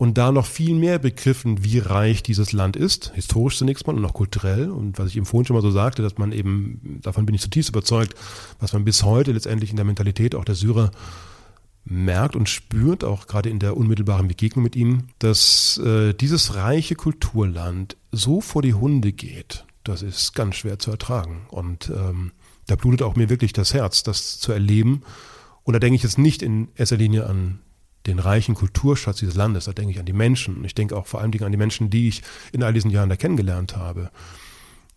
[0.01, 4.03] und da noch viel mehr begriffen, wie reich dieses Land ist, historisch zunächst mal und
[4.03, 4.71] auch kulturell.
[4.71, 7.41] Und was ich eben vorhin schon mal so sagte, dass man eben, davon bin ich
[7.41, 8.15] zutiefst überzeugt,
[8.59, 10.89] was man bis heute letztendlich in der Mentalität auch der Syrer
[11.85, 16.95] merkt und spürt, auch gerade in der unmittelbaren Begegnung mit ihnen, dass äh, dieses reiche
[16.95, 21.45] Kulturland so vor die Hunde geht, das ist ganz schwer zu ertragen.
[21.49, 22.31] Und ähm,
[22.65, 25.03] da blutet auch mir wirklich das Herz, das zu erleben.
[25.61, 27.59] Und da denke ich jetzt nicht in erster Linie an
[28.07, 29.65] den reichen Kulturschatz dieses Landes.
[29.65, 30.63] Da denke ich an die Menschen.
[30.65, 32.21] Ich denke auch vor allem an die Menschen, die ich
[32.51, 34.11] in all diesen Jahren da kennengelernt habe.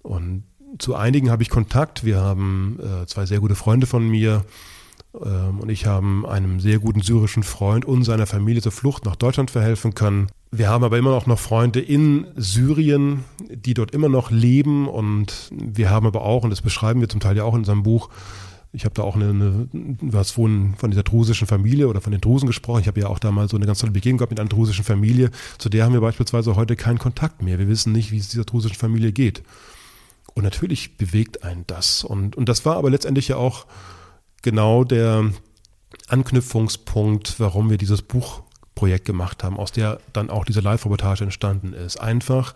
[0.02, 0.44] Und
[0.78, 2.04] zu einigen habe ich Kontakt.
[2.04, 4.44] Wir haben äh, zwei sehr gute Freunde von mir
[5.22, 9.16] ähm, und ich haben einem sehr guten syrischen Freund und seiner Familie zur Flucht nach
[9.16, 10.28] Deutschland verhelfen können.
[10.50, 15.50] Wir haben aber immer noch, noch Freunde in Syrien, die dort immer noch leben und
[15.52, 18.08] wir haben aber auch, und das beschreiben wir zum Teil ja auch in unserem Buch,
[18.74, 19.68] ich habe da auch eine, eine
[20.12, 22.80] hast vorhin von dieser drusischen Familie oder von den Drusen gesprochen.
[22.80, 24.84] Ich habe ja auch da mal so eine ganz tolle Begegnung gehabt mit einer drusischen
[24.84, 25.30] Familie.
[25.58, 27.58] Zu der haben wir beispielsweise heute keinen Kontakt mehr.
[27.60, 29.44] Wir wissen nicht, wie es dieser drusischen Familie geht.
[30.34, 32.02] Und natürlich bewegt einen das.
[32.02, 33.66] Und, und das war aber letztendlich ja auch
[34.42, 35.30] genau der
[36.08, 41.96] Anknüpfungspunkt, warum wir dieses Buchprojekt gemacht haben, aus der dann auch diese Live-Reportage entstanden ist.
[41.98, 42.54] Einfach,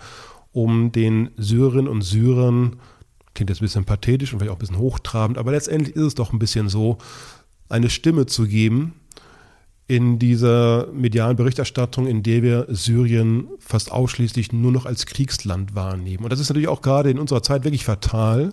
[0.51, 2.81] um den Syrerinnen und Syrern
[3.39, 6.14] Klingt jetzt ein bisschen pathetisch und vielleicht auch ein bisschen hochtrabend, aber letztendlich ist es
[6.16, 6.99] doch ein bisschen so,
[7.68, 8.95] eine Stimme zu geben
[9.86, 16.24] in dieser medialen Berichterstattung, in der wir Syrien fast ausschließlich nur noch als Kriegsland wahrnehmen.
[16.24, 18.53] Und das ist natürlich auch gerade in unserer Zeit wirklich fatal,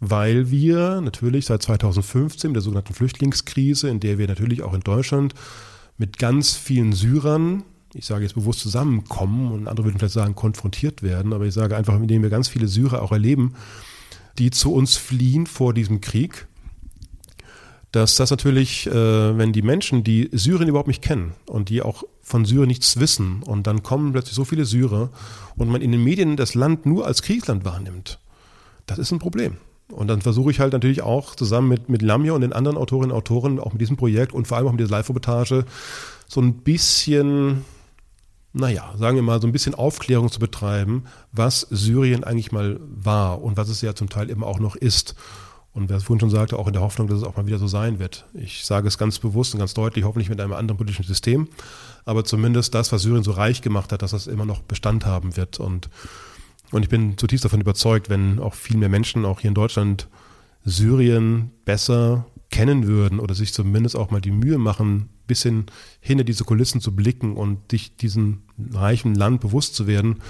[0.00, 4.80] weil wir natürlich seit 2015 mit der sogenannten Flüchtlingskrise, in der wir natürlich auch in
[4.80, 5.34] Deutschland
[5.98, 11.02] mit ganz vielen Syrern, ich sage jetzt bewusst zusammenkommen und andere würden vielleicht sagen konfrontiert
[11.02, 13.52] werden, aber ich sage einfach, indem wir ganz viele Syrer auch erleben,
[14.38, 16.46] die zu uns fliehen vor diesem Krieg,
[17.92, 22.04] dass das natürlich, äh, wenn die Menschen, die Syrien überhaupt nicht kennen und die auch
[22.22, 25.10] von Syrien nichts wissen und dann kommen plötzlich so viele Syrer
[25.56, 28.18] und man in den Medien das Land nur als Kriegsland wahrnimmt,
[28.86, 29.56] das ist ein Problem.
[29.88, 33.12] Und dann versuche ich halt natürlich auch zusammen mit, mit Lamia und den anderen Autorinnen
[33.12, 35.64] und Autoren, auch mit diesem Projekt und vor allem auch mit dieser Live-Reportage,
[36.26, 37.64] so ein bisschen
[38.58, 43.42] naja, sagen wir mal, so ein bisschen Aufklärung zu betreiben, was Syrien eigentlich mal war
[43.42, 45.14] und was es ja zum Teil immer auch noch ist.
[45.74, 47.58] Und wer es vorhin schon sagte, auch in der Hoffnung, dass es auch mal wieder
[47.58, 48.24] so sein wird.
[48.32, 51.48] Ich sage es ganz bewusst und ganz deutlich, hoffentlich mit einem anderen politischen System,
[52.06, 55.36] aber zumindest das, was Syrien so reich gemacht hat, dass das immer noch Bestand haben
[55.36, 55.60] wird.
[55.60, 55.90] Und,
[56.70, 60.08] und ich bin zutiefst davon überzeugt, wenn auch viel mehr Menschen, auch hier in Deutschland,
[60.64, 62.24] Syrien besser
[62.56, 65.66] kennen würden oder sich zumindest auch mal die Mühe machen, bisschen
[66.00, 70.22] hinter diese Kulissen zu blicken und sich diesem reichen Land bewusst zu werden,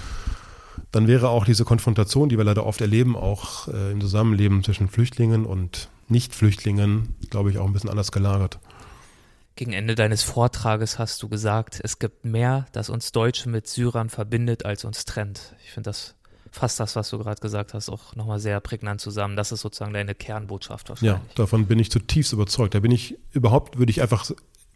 [0.90, 4.88] dann wäre auch diese Konfrontation, die wir leider oft erleben, auch äh, im Zusammenleben zwischen
[4.88, 8.58] Flüchtlingen und Nicht-Flüchtlingen, glaube ich, auch ein bisschen anders gelagert.
[9.54, 14.10] Gegen Ende deines Vortrages hast du gesagt, es gibt mehr, das uns Deutsche mit Syrern
[14.10, 15.54] verbindet, als uns trennt.
[15.64, 16.16] Ich finde das
[16.50, 19.36] fasst das, was du gerade gesagt hast, auch nochmal sehr prägnant zusammen.
[19.36, 21.18] Das ist sozusagen deine Kernbotschaft wahrscheinlich.
[21.18, 22.74] Ja, davon bin ich zutiefst überzeugt.
[22.74, 24.30] Da bin ich überhaupt, würde ich einfach,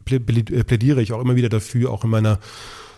[0.04, 2.38] plädiere ich auch immer wieder dafür, auch in meiner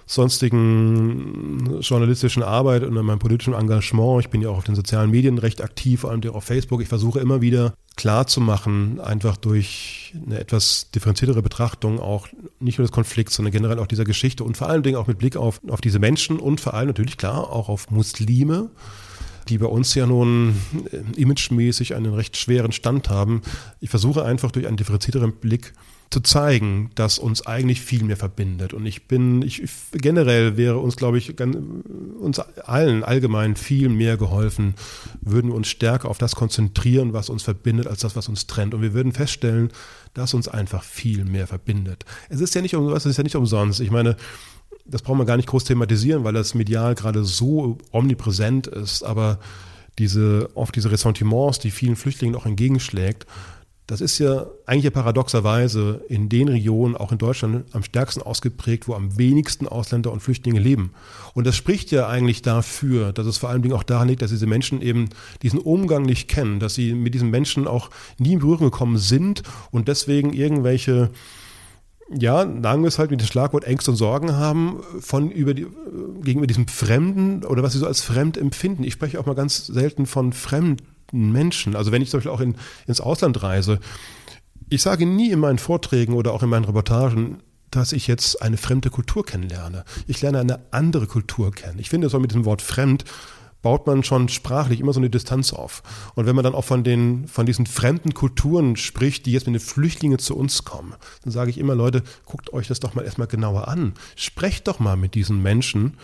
[0.06, 4.20] sonstigen journalistischen Arbeit und in meinem politischen Engagement.
[4.20, 6.82] Ich bin ja auch auf den sozialen Medien recht aktiv, vor allem auf Facebook.
[6.82, 12.28] Ich versuche immer wieder klar zu machen, einfach durch eine etwas differenziertere Betrachtung auch
[12.58, 15.18] nicht nur des Konflikts, sondern generell auch dieser Geschichte und vor allen Dingen auch mit
[15.18, 18.70] Blick auf, auf diese Menschen und vor allem natürlich klar auch auf Muslime,
[19.48, 20.56] die bei uns ja nun
[20.90, 23.42] äh, imagemäßig einen recht schweren Stand haben.
[23.80, 25.74] Ich versuche einfach durch einen differenzierteren Blick
[26.12, 28.74] zu zeigen, dass uns eigentlich viel mehr verbindet.
[28.74, 34.74] Und ich bin, ich generell wäre uns, glaube ich, uns allen allgemein viel mehr geholfen,
[35.22, 38.74] würden wir uns stärker auf das konzentrieren, was uns verbindet, als das, was uns trennt.
[38.74, 39.70] Und wir würden feststellen,
[40.12, 42.04] dass uns einfach viel mehr verbindet.
[42.28, 43.80] Es ist ja nicht es ist ja nicht umsonst.
[43.80, 44.16] Ich meine,
[44.84, 49.38] das brauchen wir gar nicht groß thematisieren, weil das medial gerade so omnipräsent ist, aber
[49.98, 53.26] diese, oft diese Ressentiments, die vielen Flüchtlingen auch entgegenschlägt,
[53.88, 58.94] das ist ja eigentlich paradoxerweise in den Regionen, auch in Deutschland, am stärksten ausgeprägt, wo
[58.94, 60.92] am wenigsten Ausländer und Flüchtlinge leben.
[61.34, 64.30] Und das spricht ja eigentlich dafür, dass es vor allen Dingen auch daran liegt, dass
[64.30, 65.08] diese Menschen eben
[65.42, 69.42] diesen Umgang nicht kennen, dass sie mit diesen Menschen auch nie in Berührung gekommen sind
[69.72, 71.10] und deswegen irgendwelche
[72.14, 75.66] ja, sagen wir es halt mit dem Schlagwort Ängste und Sorgen haben von über die,
[76.22, 78.84] gegenüber diesem Fremden oder was sie so als fremd empfinden.
[78.84, 81.76] Ich spreche auch mal ganz selten von fremd Menschen.
[81.76, 82.56] Also wenn ich zum Beispiel auch in,
[82.86, 83.78] ins Ausland reise,
[84.68, 88.56] ich sage nie in meinen Vorträgen oder auch in meinen Reportagen, dass ich jetzt eine
[88.56, 89.84] fremde Kultur kennenlerne.
[90.06, 91.78] Ich lerne eine andere Kultur kennen.
[91.78, 93.04] Ich finde, so mit diesem Wort fremd
[93.62, 95.82] baut man schon sprachlich immer so eine Distanz auf.
[96.14, 99.54] Und wenn man dann auch von den, von diesen fremden Kulturen spricht, die jetzt mit
[99.54, 103.04] den Flüchtlingen zu uns kommen, dann sage ich immer, Leute, guckt euch das doch mal
[103.04, 103.94] erstmal genauer an.
[104.16, 105.96] Sprecht doch mal mit diesen Menschen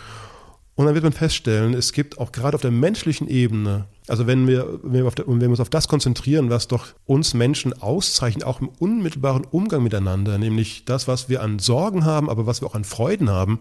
[0.79, 4.47] und dann wird man feststellen, es gibt auch gerade auf der menschlichen Ebene, also wenn
[4.47, 8.45] wir, wenn wir, der, wenn wir uns auf das konzentrieren, was doch uns Menschen auszeichnet,
[8.45, 12.69] auch im unmittelbaren Umgang miteinander, nämlich das, was wir an Sorgen haben, aber was wir
[12.69, 13.59] auch an Freuden haben,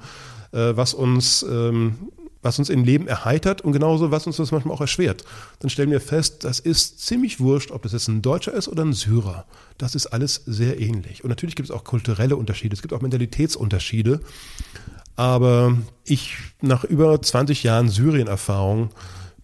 [0.51, 1.95] äh, was uns ähm,
[2.43, 5.25] was uns im Leben erheitert und genauso, was uns das manchmal auch erschwert.
[5.59, 8.85] Dann stellen wir fest, das ist ziemlich wurscht, ob das jetzt ein Deutscher ist oder
[8.85, 9.45] ein Syrer.
[9.79, 11.23] Das ist alles sehr ähnlich.
[11.23, 14.21] Und natürlich gibt es auch kulturelle Unterschiede, es gibt auch Mentalitätsunterschiede.
[15.17, 18.91] Aber ich, nach über 20 Jahren Syrien-Erfahrung,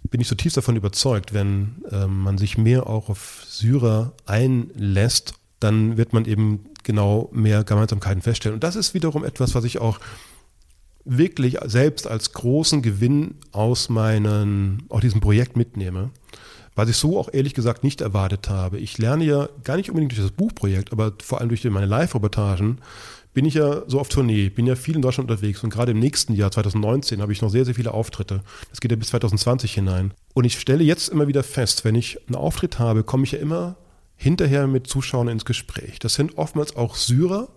[0.09, 5.97] bin ich zutiefst davon überzeugt, wenn äh, man sich mehr auch auf Syrer einlässt, dann
[5.97, 8.53] wird man eben genau mehr Gemeinsamkeiten feststellen.
[8.53, 9.99] Und das ist wiederum etwas, was ich auch
[11.05, 16.11] wirklich selbst als großen Gewinn aus meinen, aus diesem Projekt mitnehme,
[16.75, 18.77] was ich so auch ehrlich gesagt nicht erwartet habe.
[18.77, 22.77] Ich lerne ja gar nicht unbedingt durch das Buchprojekt, aber vor allem durch meine Live-Reportagen
[23.33, 25.99] bin ich ja so auf Tournee, bin ja viel in Deutschland unterwegs und gerade im
[25.99, 28.41] nächsten Jahr, 2019, habe ich noch sehr, sehr viele Auftritte.
[28.69, 30.13] Das geht ja bis 2020 hinein.
[30.33, 33.39] Und ich stelle jetzt immer wieder fest, wenn ich einen Auftritt habe, komme ich ja
[33.39, 33.75] immer
[34.15, 35.99] hinterher mit Zuschauern ins Gespräch.
[35.99, 37.49] Das sind oftmals auch Syrer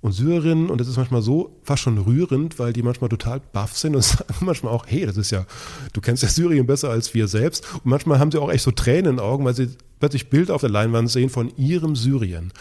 [0.00, 3.76] und Syrerinnen und das ist manchmal so fast schon rührend, weil die manchmal total baff
[3.76, 5.46] sind und sagen manchmal auch, hey, das ist ja,
[5.92, 7.66] du kennst ja Syrien besser als wir selbst.
[7.74, 10.54] Und manchmal haben sie auch echt so Tränen in den Augen, weil sie plötzlich Bilder
[10.54, 12.52] auf der Leinwand sehen von ihrem Syrien.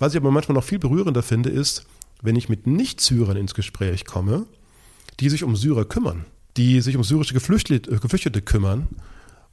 [0.00, 1.84] Was ich aber manchmal noch viel berührender finde, ist,
[2.22, 4.46] wenn ich mit Nicht-Syrern ins Gespräch komme,
[5.20, 6.24] die sich um Syrer kümmern,
[6.56, 8.88] die sich um syrische Geflüchtete, Geflüchtete kümmern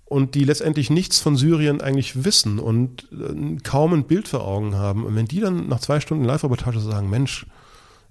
[0.06, 4.76] und die letztendlich nichts von Syrien eigentlich wissen und äh, kaum ein Bild vor Augen
[4.76, 5.04] haben.
[5.04, 7.46] Und wenn die dann nach zwei Stunden Live-Reportage sagen, Mensch,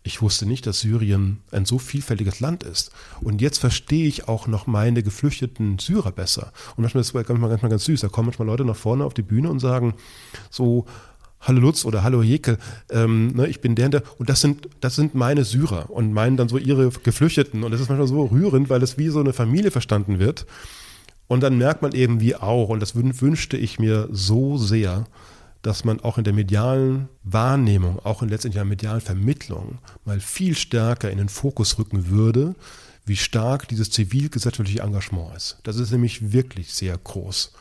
[0.07, 2.93] ich wusste nicht, dass Syrien ein so vielfältiges Land ist.
[3.22, 6.53] Und jetzt verstehe ich auch noch meine geflüchteten Syrer besser.
[6.76, 8.03] Und manchmal ist es manchmal ganz süß.
[8.03, 9.95] Da kommen manchmal Leute nach vorne auf die Bühne und sagen
[10.49, 10.87] so,
[11.47, 12.59] Hallo Lutz oder Hallo Jekel,
[12.90, 16.36] ähm, ne, ich bin der, der und das sind, das sind meine Syrer und meinen
[16.36, 19.32] dann so ihre Geflüchteten und das ist manchmal so rührend, weil es wie so eine
[19.32, 20.44] Familie verstanden wird
[21.28, 25.07] und dann merkt man eben wie auch und das wünschte ich mir so sehr,
[25.62, 30.57] dass man auch in der medialen Wahrnehmung, auch in letztendlich der medialen Vermittlung mal viel
[30.57, 32.57] stärker in den Fokus rücken würde,
[33.05, 35.59] wie stark dieses zivilgesellschaftliche Engagement ist.
[35.62, 37.53] Das ist nämlich wirklich sehr groß.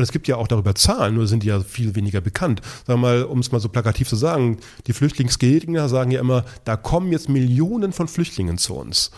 [0.00, 2.62] Und es gibt ja auch darüber Zahlen, nur sind die ja viel weniger bekannt.
[2.86, 6.78] Sagen mal, um es mal so plakativ zu sagen, die Flüchtlingsgegner sagen ja immer, da
[6.78, 9.10] kommen jetzt Millionen von Flüchtlingen zu uns.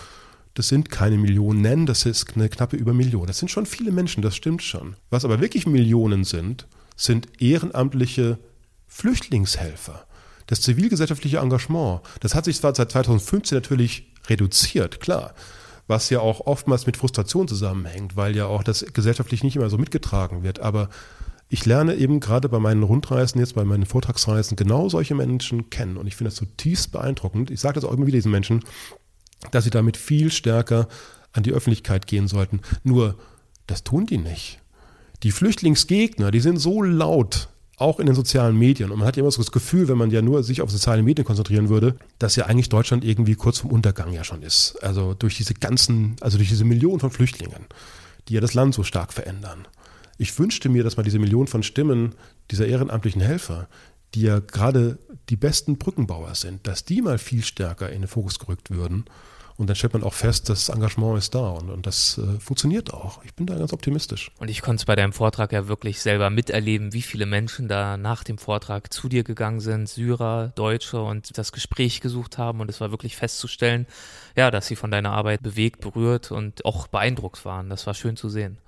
[0.55, 3.29] Das sind keine Millionen, das ist eine knappe Übermillion.
[3.29, 4.97] Das sind schon viele Menschen, das stimmt schon.
[5.09, 6.67] Was aber wirklich Millionen sind,
[6.97, 8.41] sind ehrenamtliche
[8.89, 10.05] Flüchtlingshelfer.
[10.49, 15.33] Das zivilgesellschaftliche Engagement, das hat sich zwar seit 2015 natürlich reduziert, klar
[15.87, 19.79] was ja auch oftmals mit Frustration zusammenhängt, weil ja auch das gesellschaftlich nicht immer so
[19.79, 20.61] mitgetragen wird.
[20.61, 20.89] Aber
[21.49, 25.97] ich lerne eben gerade bei meinen Rundreisen, jetzt bei meinen Vortragsreisen, genau solche Menschen kennen.
[25.97, 27.51] Und ich finde das zutiefst beeindruckend.
[27.51, 28.65] Ich sage das auch immer wieder diesen Menschen,
[29.51, 30.89] dass sie damit viel stärker
[31.33, 32.61] an die Öffentlichkeit gehen sollten.
[32.85, 33.17] Nur,
[33.67, 34.61] das tun die nicht.
[35.23, 37.49] Die Flüchtlingsgegner, die sind so laut,
[37.83, 38.91] auch in den sozialen Medien.
[38.91, 41.03] Und man hat ja immer so das Gefühl, wenn man ja nur sich auf soziale
[41.03, 44.83] Medien konzentrieren würde, dass ja eigentlich Deutschland irgendwie kurz vom Untergang ja schon ist.
[44.83, 47.67] Also durch diese ganzen, also durch diese Millionen von Flüchtlingen,
[48.29, 49.67] die ja das Land so stark verändern.
[50.17, 52.15] Ich wünschte mir, dass man diese Millionen von Stimmen
[52.51, 53.69] dieser ehrenamtlichen Helfer,
[54.15, 58.39] die ja gerade die besten Brückenbauer sind, dass die mal viel stärker in den Fokus
[58.39, 59.05] gerückt würden
[59.63, 62.93] und dann stellt man auch fest, das Engagement ist da und, und das äh, funktioniert
[62.93, 63.23] auch.
[63.25, 64.33] Ich bin da ganz optimistisch.
[64.41, 67.97] Und ich konnte es bei deinem Vortrag ja wirklich selber miterleben, wie viele Menschen da
[67.97, 72.59] nach dem Vortrag zu dir gegangen sind, Syrer, Deutsche und das Gespräch gesucht haben.
[72.59, 73.87] Und es war wirklich festzustellen,
[74.35, 77.71] ja, dass sie von deiner Arbeit bewegt, berührt und auch beeindruckt waren.
[77.71, 78.59] Das war schön zu sehen.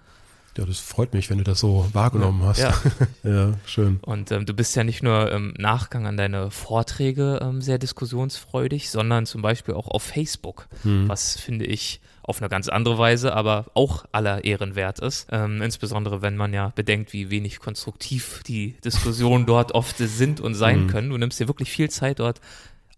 [0.57, 2.59] Ja, das freut mich, wenn du das so wahrgenommen hast.
[2.59, 2.75] Ja,
[3.25, 3.99] ja schön.
[4.03, 8.91] Und ähm, du bist ja nicht nur im Nachgang an deine Vorträge ähm, sehr diskussionsfreudig,
[8.91, 11.09] sondern zum Beispiel auch auf Facebook, mhm.
[11.09, 15.27] was finde ich auf eine ganz andere Weise, aber auch aller Ehren wert ist.
[15.31, 20.55] Ähm, insbesondere wenn man ja bedenkt, wie wenig konstruktiv die Diskussionen dort oft sind und
[20.55, 20.87] sein mhm.
[20.89, 21.11] können.
[21.11, 22.41] Du nimmst dir wirklich viel Zeit dort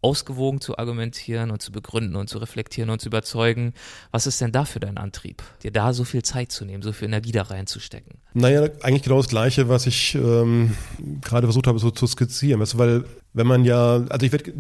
[0.02, 3.72] ausgewogen zu argumentieren und zu begründen und zu reflektieren und zu überzeugen.
[4.10, 6.92] Was ist denn da für dein Antrieb, dir da so viel Zeit zu nehmen, so
[6.92, 8.18] viel Energie da reinzustecken?
[8.34, 10.76] Naja, eigentlich genau das Gleiche, was ich ähm,
[11.22, 12.60] gerade versucht habe so zu skizzieren.
[12.60, 14.52] Weißt du, weil wenn man ja, also ich werde,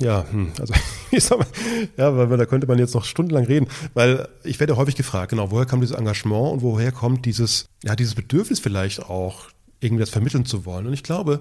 [0.00, 0.74] ja, hm, also
[1.10, 1.46] ich sag mal,
[1.96, 5.50] ja, weil da könnte man jetzt noch stundenlang reden, weil ich werde häufig gefragt, genau,
[5.50, 9.48] woher kommt dieses Engagement und woher kommt dieses, ja, dieses Bedürfnis vielleicht auch,
[9.80, 10.86] irgendwas vermitteln zu wollen.
[10.86, 11.40] Und ich glaube,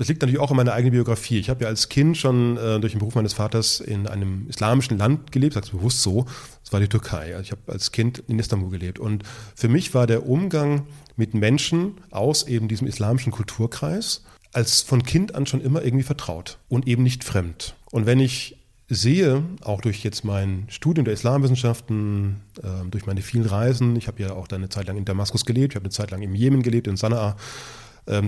[0.00, 1.38] das liegt natürlich auch in meiner eigenen Biografie.
[1.38, 4.96] Ich habe ja als Kind schon äh, durch den Beruf meines Vaters in einem islamischen
[4.96, 6.24] Land gelebt, sag's bewusst so.
[6.64, 7.36] Das war die Türkei.
[7.36, 8.98] Also ich habe als Kind in Istanbul gelebt.
[8.98, 9.24] Und
[9.54, 10.86] für mich war der Umgang
[11.16, 14.24] mit Menschen aus eben diesem islamischen Kulturkreis
[14.54, 17.74] als von Kind an schon immer irgendwie vertraut und eben nicht fremd.
[17.90, 18.56] Und wenn ich
[18.88, 24.22] sehe, auch durch jetzt mein Studium der Islamwissenschaften, äh, durch meine vielen Reisen, ich habe
[24.22, 26.62] ja auch eine Zeit lang in Damaskus gelebt, ich habe eine Zeit lang im Jemen
[26.62, 27.36] gelebt, in Sanaa, ähm,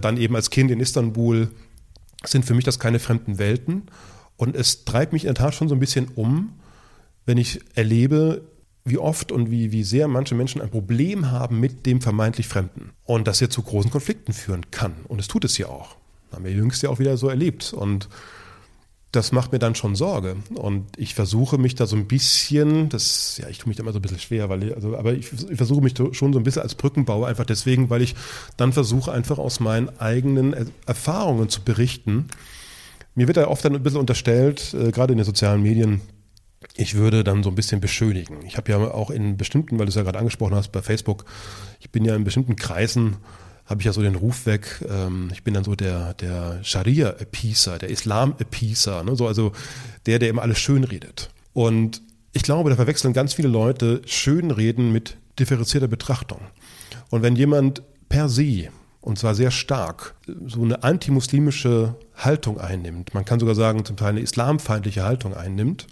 [0.01, 1.51] dann eben als Kind in Istanbul,
[2.25, 3.85] sind für mich das keine fremden Welten.
[4.37, 6.53] Und es treibt mich in der Tat schon so ein bisschen um,
[7.27, 8.43] wenn ich erlebe,
[8.85, 12.91] wie oft und wie, wie sehr manche Menschen ein Problem haben mit dem vermeintlich Fremden.
[13.05, 14.95] Und das ja zu großen Konflikten führen kann.
[15.09, 15.97] Und es tut es ja auch.
[16.33, 17.73] Haben wir jüngst ja auch wieder so erlebt.
[17.73, 18.09] Und
[19.13, 20.37] das macht mir dann schon Sorge.
[20.55, 23.93] Und ich versuche mich da so ein bisschen, das, ja, ich tue mich da immer
[23.93, 26.43] so ein bisschen schwer, weil ich, also, aber ich, ich versuche mich schon so ein
[26.43, 28.15] bisschen als Brückenbauer, einfach deswegen, weil ich
[28.57, 30.57] dann versuche, einfach aus meinen eigenen
[30.87, 32.29] Erfahrungen zu berichten.
[33.15, 36.01] Mir wird da oft dann ein bisschen unterstellt, äh, gerade in den sozialen Medien,
[36.75, 38.39] ich würde dann so ein bisschen beschönigen.
[38.47, 41.27] Ich habe ja auch in bestimmten, weil du es ja gerade angesprochen hast, bei Facebook,
[41.81, 43.17] ich bin ja in bestimmten Kreisen
[43.67, 47.79] habe ich ja so den Ruf weg, ähm, ich bin dann so der, der Scharia-Appeaser,
[47.79, 49.17] der Islam-Appeaser, ne?
[49.17, 49.53] so, also
[50.07, 51.31] der, der immer alles schön redet.
[51.53, 52.03] Und
[52.33, 56.41] ich glaube, da verwechseln ganz viele Leute Schönreden mit differenzierter Betrachtung.
[57.11, 58.69] Und wenn jemand per se,
[59.01, 60.15] und zwar sehr stark,
[60.47, 65.87] so eine antimuslimische Haltung einnimmt, man kann sogar sagen, zum Teil eine islamfeindliche Haltung einnimmt,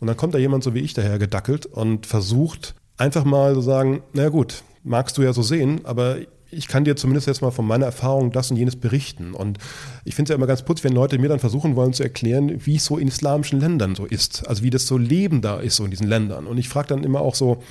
[0.00, 3.60] und dann kommt da jemand so wie ich daher gedackelt und versucht einfach mal so
[3.60, 6.18] sagen, na gut, magst du ja so sehen, aber
[6.50, 9.34] ich kann dir zumindest jetzt mal von meiner Erfahrung das und jenes berichten.
[9.34, 9.58] Und
[10.04, 12.64] ich finde es ja immer ganz putzig, wenn Leute mir dann versuchen wollen zu erklären,
[12.64, 14.48] wie es so in islamischen Ländern so ist.
[14.48, 16.46] Also wie das so Leben da ist so in diesen Ländern.
[16.46, 17.62] Und ich frage dann immer auch so,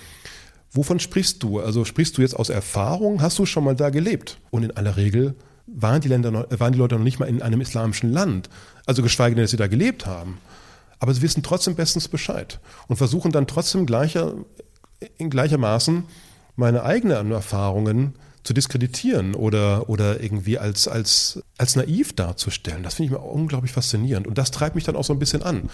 [0.72, 1.60] wovon sprichst du?
[1.60, 3.22] Also sprichst du jetzt aus Erfahrung?
[3.22, 4.38] Hast du schon mal da gelebt?
[4.52, 7.42] Und in aller Regel waren die, Länder noch, waren die Leute noch nicht mal in
[7.42, 8.50] einem islamischen Land.
[8.86, 10.38] Also geschweige denn, dass sie da gelebt haben.
[11.00, 14.34] Aber sie wissen trotzdem bestens Bescheid und versuchen dann trotzdem gleicher,
[15.18, 16.06] in gleichermaßen
[16.56, 18.16] meine eigenen Erfahrungen
[18.48, 22.82] zu diskreditieren oder, oder irgendwie als, als, als naiv darzustellen.
[22.82, 24.26] Das finde ich mir unglaublich faszinierend.
[24.26, 25.70] Und das treibt mich dann auch so ein bisschen an.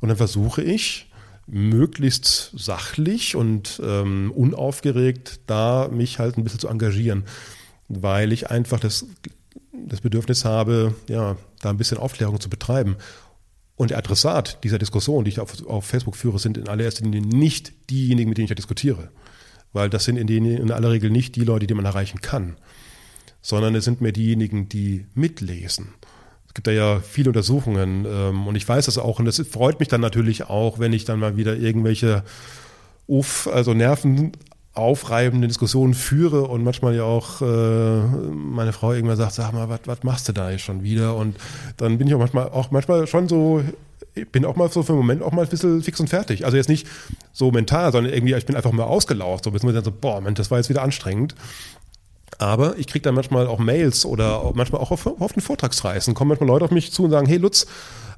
[0.00, 1.10] Und dann versuche ich,
[1.46, 7.24] möglichst sachlich und ähm, unaufgeregt da mich halt ein bisschen zu engagieren,
[7.88, 9.06] weil ich einfach das,
[9.72, 12.96] das Bedürfnis habe, ja, da ein bisschen Aufklärung zu betreiben.
[13.74, 17.22] Und der Adressat dieser Diskussion, die ich auf, auf Facebook führe, sind in allererster Linie
[17.22, 19.08] nicht diejenigen, mit denen ich ja diskutiere
[19.72, 22.56] weil das sind in, den, in aller Regel nicht die Leute, die man erreichen kann,
[23.40, 25.94] sondern es sind mehr diejenigen, die mitlesen.
[26.46, 29.80] Es gibt da ja viele Untersuchungen ähm, und ich weiß das auch und das freut
[29.80, 32.24] mich dann natürlich auch, wenn ich dann mal wieder irgendwelche
[33.06, 34.32] uff, also Nerven
[34.78, 38.00] aufreibende Diskussionen führe und manchmal ja auch äh,
[38.32, 41.16] meine Frau irgendwann sagt, sag mal, was machst du da jetzt schon wieder?
[41.16, 41.36] Und
[41.76, 43.62] dann bin ich auch manchmal auch manchmal schon so
[44.24, 46.44] bin auch mal so für einen Moment auch mal ein bisschen fix und fertig.
[46.44, 46.86] Also jetzt nicht
[47.32, 49.44] so mental, sondern irgendwie, ich bin einfach mal ausgelaucht.
[49.44, 51.34] So, dann so, boah, Mensch, das war jetzt wieder anstrengend.
[52.38, 56.28] Aber ich kriege dann manchmal auch Mails oder manchmal auch auf, auf den Vortragsreisen kommen
[56.28, 57.66] manchmal Leute auf mich zu und sagen, hey Lutz,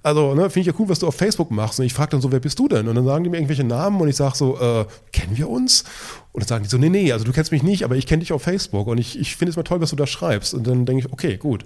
[0.03, 1.79] also ne, finde ich ja cool, was du auf Facebook machst.
[1.79, 2.89] Und ich frage dann so, wer bist du denn?
[2.89, 5.85] Und dann sagen die mir irgendwelche Namen und ich sage so, äh, kennen wir uns?
[6.33, 8.21] Und dann sagen die so, nee, nee, also du kennst mich nicht, aber ich kenne
[8.21, 10.55] dich auf Facebook und ich, ich finde es mal toll, was du da schreibst.
[10.55, 11.65] Und dann denke ich, okay, gut.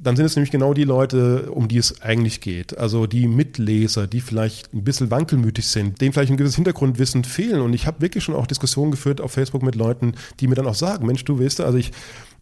[0.00, 2.78] Dann sind es nämlich genau die Leute, um die es eigentlich geht.
[2.78, 7.60] Also die Mitleser, die vielleicht ein bisschen wankelmütig sind, denen vielleicht ein gewisses Hintergrundwissen fehlen.
[7.60, 10.68] Und ich habe wirklich schon auch Diskussionen geführt auf Facebook mit Leuten, die mir dann
[10.68, 11.90] auch sagen, Mensch, du weißt, also ich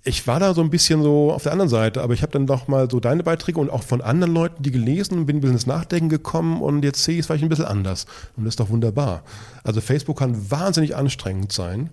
[0.06, 2.46] ich war da so ein bisschen so auf der anderen Seite, aber ich habe dann
[2.46, 5.40] doch mal so deine Beiträge und auch von anderen Leuten, die gelesen und bin ein
[5.40, 8.06] bisschen ins Nachdenken gekommen und jetzt sehe ich es vielleicht ein bisschen anders.
[8.36, 9.24] Und das ist doch wunderbar.
[9.64, 11.90] Also Facebook kann wahnsinnig anstrengend sein,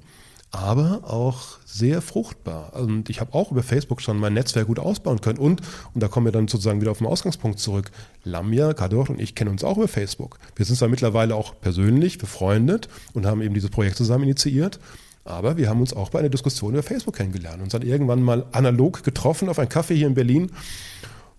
[0.53, 2.73] aber auch sehr fruchtbar.
[2.73, 5.39] Und ich habe auch über Facebook schon mein Netzwerk gut ausbauen können.
[5.39, 5.61] Und,
[5.93, 7.89] und da kommen wir dann sozusagen wieder auf den Ausgangspunkt zurück.
[8.23, 10.38] Lamia, Kador und ich kennen uns auch über Facebook.
[10.55, 14.80] Wir sind zwar mittlerweile auch persönlich befreundet und haben eben dieses Projekt zusammen initiiert.
[15.25, 17.63] Aber wir haben uns auch bei einer Diskussion über Facebook kennengelernt.
[17.63, 20.51] Uns dann irgendwann mal analog getroffen auf einen Kaffee hier in Berlin.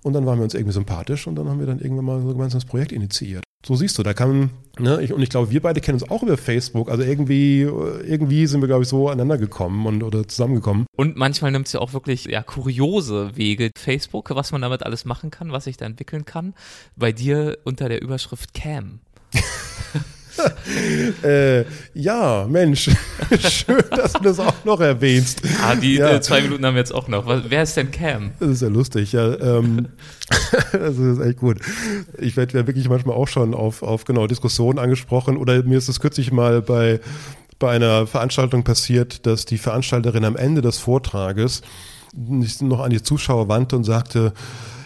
[0.03, 2.29] Und dann waren wir uns irgendwie sympathisch und dann haben wir dann irgendwann mal so
[2.29, 3.45] gemeinsam das Projekt initiiert.
[3.67, 6.23] So siehst du, da kann, ne, ich, und ich glaube, wir beide kennen uns auch
[6.23, 6.91] über Facebook.
[6.91, 10.87] Also irgendwie, irgendwie sind wir, glaube ich, so aneinander gekommen und oder zusammengekommen.
[10.97, 13.71] Und manchmal nimmt es ja auch wirklich ja, kuriose Wege.
[13.77, 16.55] Facebook, was man damit alles machen kann, was sich da entwickeln kann.
[16.95, 19.01] Bei dir unter der Überschrift Cam.
[21.23, 22.91] äh, ja, Mensch,
[23.39, 25.43] schön, dass du das auch noch erwähnst.
[25.63, 26.15] Ah, die ja.
[26.15, 27.27] äh, zwei Minuten haben wir jetzt auch noch.
[27.27, 28.33] Was, wer ist denn Cam?
[28.41, 29.39] Das ist ja lustig, ja.
[29.39, 29.89] Ähm,
[30.73, 31.59] das ist echt gut.
[32.19, 35.89] Ich werde ja wirklich manchmal auch schon auf, auf genau Diskussionen angesprochen oder mir ist
[35.89, 37.01] es kürzlich mal bei,
[37.59, 41.63] bei einer Veranstaltung passiert, dass die Veranstalterin am Ende des Vortrages
[42.17, 44.33] noch an die Zuschauer wandte und sagte,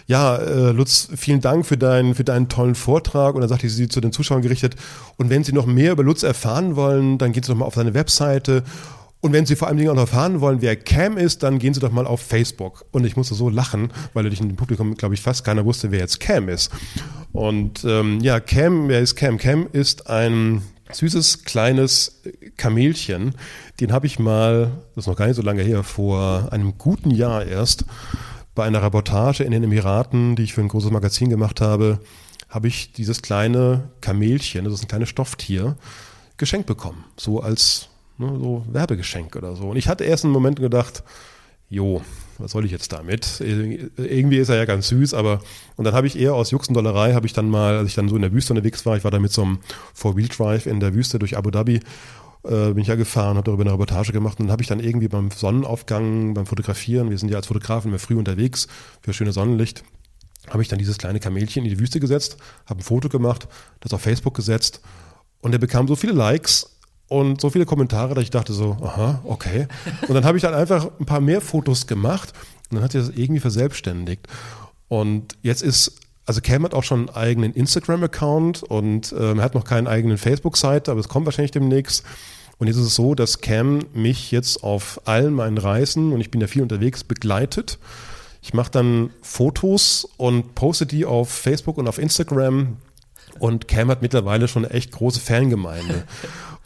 [0.09, 3.35] ja, äh, Lutz, vielen Dank für deinen, für deinen tollen Vortrag.
[3.35, 4.75] Und dann sagte sie zu den Zuschauern gerichtet,
[5.17, 7.75] und wenn Sie noch mehr über Lutz erfahren wollen, dann gehen Sie doch mal auf
[7.75, 8.63] seine Webseite.
[9.21, 11.79] Und wenn Sie vor allem auch noch erfahren wollen, wer Cam ist, dann gehen Sie
[11.79, 12.85] doch mal auf Facebook.
[12.89, 15.99] Und ich musste so lachen, weil durch im Publikum, glaube ich, fast keiner wusste, wer
[15.99, 16.71] jetzt Cam ist.
[17.31, 19.37] Und ähm, ja, Cam, wer ist Cam?
[19.37, 22.23] Cam ist ein süßes kleines
[22.57, 23.35] Kamelchen.
[23.79, 27.11] Den habe ich mal, das ist noch gar nicht so lange her, vor einem guten
[27.11, 27.85] Jahr erst,
[28.55, 31.99] bei einer Reportage in den Emiraten, die ich für ein großes Magazin gemacht habe,
[32.49, 35.77] habe ich dieses kleine Kamelchen, das ist ein kleines Stofftier,
[36.37, 37.05] geschenkt bekommen.
[37.15, 39.69] So als ne, so Werbegeschenk oder so.
[39.69, 41.03] Und ich hatte erst einen Moment gedacht,
[41.69, 42.01] jo,
[42.39, 43.41] was soll ich jetzt damit?
[43.41, 45.41] Irgendwie ist er ja ganz süß, aber
[45.75, 48.15] und dann habe ich eher aus Juxendollerei, habe ich dann mal, als ich dann so
[48.15, 49.59] in der Wüste unterwegs war, ich war da mit so einem
[49.93, 51.81] Four-Wheel-Drive in der Wüste durch Abu Dhabi
[52.49, 54.79] äh, bin ich ja gefahren, habe darüber eine Reportage gemacht und dann habe ich dann
[54.79, 58.67] irgendwie beim Sonnenaufgang, beim Fotografieren, wir sind ja als Fotografen immer früh unterwegs
[59.01, 59.83] für schönes Sonnenlicht,
[60.49, 63.47] habe ich dann dieses kleine Kamelchen in die Wüste gesetzt, habe ein Foto gemacht,
[63.81, 64.81] das auf Facebook gesetzt
[65.41, 66.77] und er bekam so viele Likes
[67.07, 69.67] und so viele Kommentare, dass ich dachte so, aha, okay.
[70.07, 72.33] Und dann habe ich dann einfach ein paar mehr Fotos gemacht
[72.69, 74.27] und dann hat sich das irgendwie verselbstständigt.
[74.87, 75.99] Und jetzt ist
[76.29, 80.91] also Cam hat auch schon einen eigenen Instagram-Account und ähm, hat noch keinen eigenen Facebook-Seite,
[80.91, 82.05] aber es kommt wahrscheinlich demnächst.
[82.59, 86.29] Und jetzt ist es so, dass Cam mich jetzt auf allen meinen Reisen, und ich
[86.29, 87.79] bin ja viel unterwegs, begleitet.
[88.41, 92.77] Ich mache dann Fotos und poste die auf Facebook und auf Instagram.
[93.39, 96.03] Und Cam hat mittlerweile schon eine echt große Fangemeinde.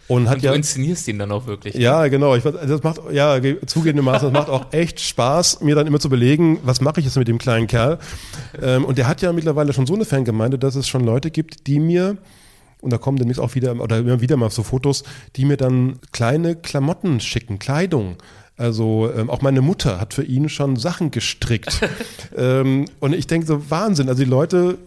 [0.09, 1.75] Und, hat und du ja, inszenierst ihn dann auch wirklich.
[1.75, 2.35] Ja, genau.
[2.35, 6.59] Ich, das macht, ja, zugegebenermaßen, das macht auch echt Spaß, mir dann immer zu überlegen,
[6.63, 7.99] was mache ich jetzt mit dem kleinen Kerl.
[8.61, 11.67] Ähm, und der hat ja mittlerweile schon so eine Fangemeinde, dass es schon Leute gibt,
[11.67, 12.17] die mir,
[12.83, 15.03] und da kommen demnächst auch wieder, oder immer wieder mal so Fotos,
[15.35, 18.17] die mir dann kleine Klamotten schicken, Kleidung.
[18.57, 21.81] Also ähm, auch meine Mutter hat für ihn schon Sachen gestrickt.
[22.37, 24.09] ähm, und ich denke so, Wahnsinn.
[24.09, 24.77] Also die Leute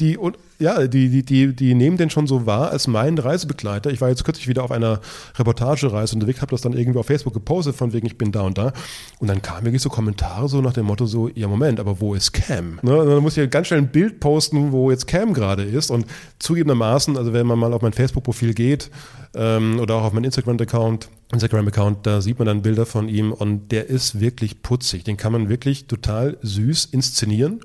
[0.00, 0.18] die,
[0.58, 3.90] ja, die, die, die, die nehmen den schon so wahr als meinen Reisebegleiter.
[3.90, 5.00] Ich war jetzt kürzlich wieder auf einer
[5.38, 8.58] Reportagereise unterwegs, habe das dann irgendwie auf Facebook gepostet, von wegen, ich bin da und
[8.58, 8.72] da.
[9.18, 12.14] Und dann kamen wirklich so Kommentare so nach dem Motto so, ja Moment, aber wo
[12.14, 12.78] ist Cam?
[12.82, 12.96] Ne?
[12.96, 15.90] Und dann muss ich ganz schnell ein Bild posten, wo jetzt Cam gerade ist.
[15.90, 16.06] Und
[16.38, 18.90] zugegebenermaßen, also wenn man mal auf mein Facebook-Profil geht
[19.34, 23.72] ähm, oder auch auf meinen Instagram-Account, Instagram-Account, da sieht man dann Bilder von ihm und
[23.72, 25.04] der ist wirklich putzig.
[25.04, 27.60] Den kann man wirklich total süß inszenieren.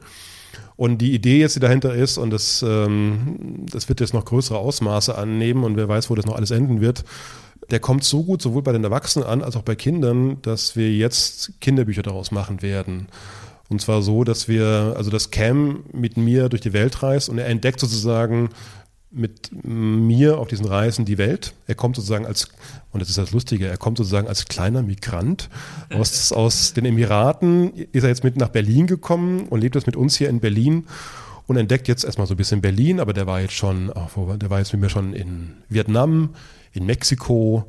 [0.82, 4.58] Und die Idee jetzt, die dahinter ist, und das, ähm, das wird jetzt noch größere
[4.58, 7.04] Ausmaße annehmen und wer weiß, wo das noch alles enden wird,
[7.70, 10.92] der kommt so gut sowohl bei den Erwachsenen an als auch bei Kindern, dass wir
[10.92, 13.10] jetzt Kinderbücher daraus machen werden.
[13.70, 17.38] Und zwar so, dass wir, also dass Cam mit mir durch die Welt reist und
[17.38, 18.50] er entdeckt sozusagen
[19.12, 21.54] mit mir auf diesen Reisen die Welt.
[21.68, 22.48] Er kommt sozusagen als,
[22.92, 25.50] und das ist das Lustige, er kommt sozusagen als kleiner Migrant
[25.94, 29.98] aus, aus den Emiraten, ist er jetzt mit nach Berlin gekommen und lebt jetzt mit
[29.98, 30.88] uns hier in Berlin
[31.48, 34.60] und entdeckt jetzt erstmal so ein bisschen Berlin, aber der war jetzt schon, der war
[34.60, 36.30] jetzt mit mir schon in Vietnam,
[36.72, 37.66] in Mexiko,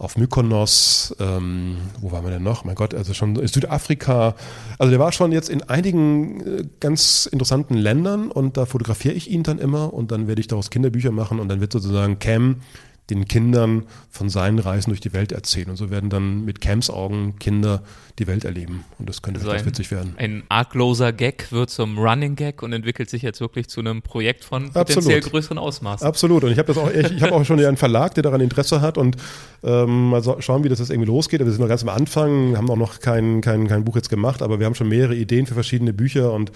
[0.00, 2.64] auf Mykonos, ähm, wo waren wir denn noch?
[2.64, 4.34] Mein Gott, also schon Südafrika.
[4.78, 9.30] Also der war schon jetzt in einigen äh, ganz interessanten Ländern und da fotografiere ich
[9.30, 12.62] ihn dann immer und dann werde ich daraus Kinderbücher machen und dann wird sozusagen Cam
[13.10, 15.68] den Kindern von seinen Reisen durch die Welt erzählen.
[15.68, 17.82] Und so werden dann mit Cams Augen Kinder
[18.18, 18.84] die Welt erleben.
[18.98, 20.14] Und das könnte also witzig werden.
[20.16, 24.44] Ein argloser Gag wird zum Running Gag und entwickelt sich jetzt wirklich zu einem Projekt
[24.44, 25.32] von potenziell Absolut.
[25.32, 26.06] größeren Ausmaßen.
[26.06, 26.44] Absolut.
[26.44, 28.80] Und ich habe das auch, ich, ich habe auch schon einen Verlag, der daran Interesse
[28.80, 29.16] hat und
[29.62, 31.40] ähm, mal schauen, wie das jetzt irgendwie losgeht.
[31.40, 34.42] Wir sind noch ganz am Anfang, haben auch noch kein, kein, kein Buch jetzt gemacht,
[34.42, 36.52] aber wir haben schon mehrere Ideen für verschiedene Bücher und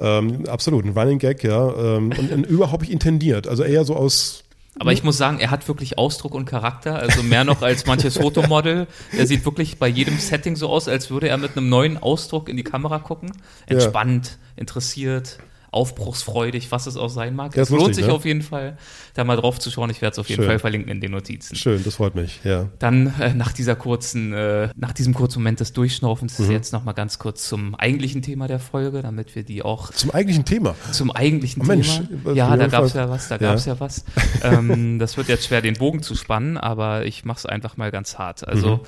[0.00, 1.96] ähm, absolut, ein Running Gag, ja.
[1.96, 3.48] Ähm, und, und überhaupt nicht intendiert.
[3.48, 4.44] Also eher so aus
[4.78, 8.18] aber ich muss sagen, er hat wirklich Ausdruck und Charakter, also mehr noch als manches
[8.18, 8.86] Fotomodel.
[9.16, 12.48] Er sieht wirklich bei jedem Setting so aus, als würde er mit einem neuen Ausdruck
[12.48, 13.32] in die Kamera gucken.
[13.66, 15.38] Entspannt, interessiert
[15.70, 17.54] aufbruchsfreudig, was es auch sein mag.
[17.54, 18.12] Ja, es lohnt lustig, sich ne?
[18.12, 18.78] auf jeden Fall,
[19.14, 19.90] da mal drauf zu schauen.
[19.90, 20.48] Ich werde es auf jeden Schön.
[20.48, 21.56] Fall verlinken in den Notizen.
[21.56, 22.68] Schön, das freut mich, ja.
[22.78, 26.50] Dann äh, nach dieser kurzen, äh, nach diesem kurzen Moment des Durchschnaufens mhm.
[26.50, 29.90] jetzt nochmal ganz kurz zum eigentlichen Thema der Folge, damit wir die auch.
[29.92, 30.74] Zum eigentlichen Thema?
[30.92, 32.32] Zum eigentlichen oh, Mensch, Thema.
[32.32, 33.40] Ja, da gab es ja was, da ja.
[33.40, 34.04] gab es ja was.
[34.42, 37.90] ähm, das wird jetzt schwer, den Bogen zu spannen, aber ich mache es einfach mal
[37.90, 38.46] ganz hart.
[38.46, 38.80] Also mhm.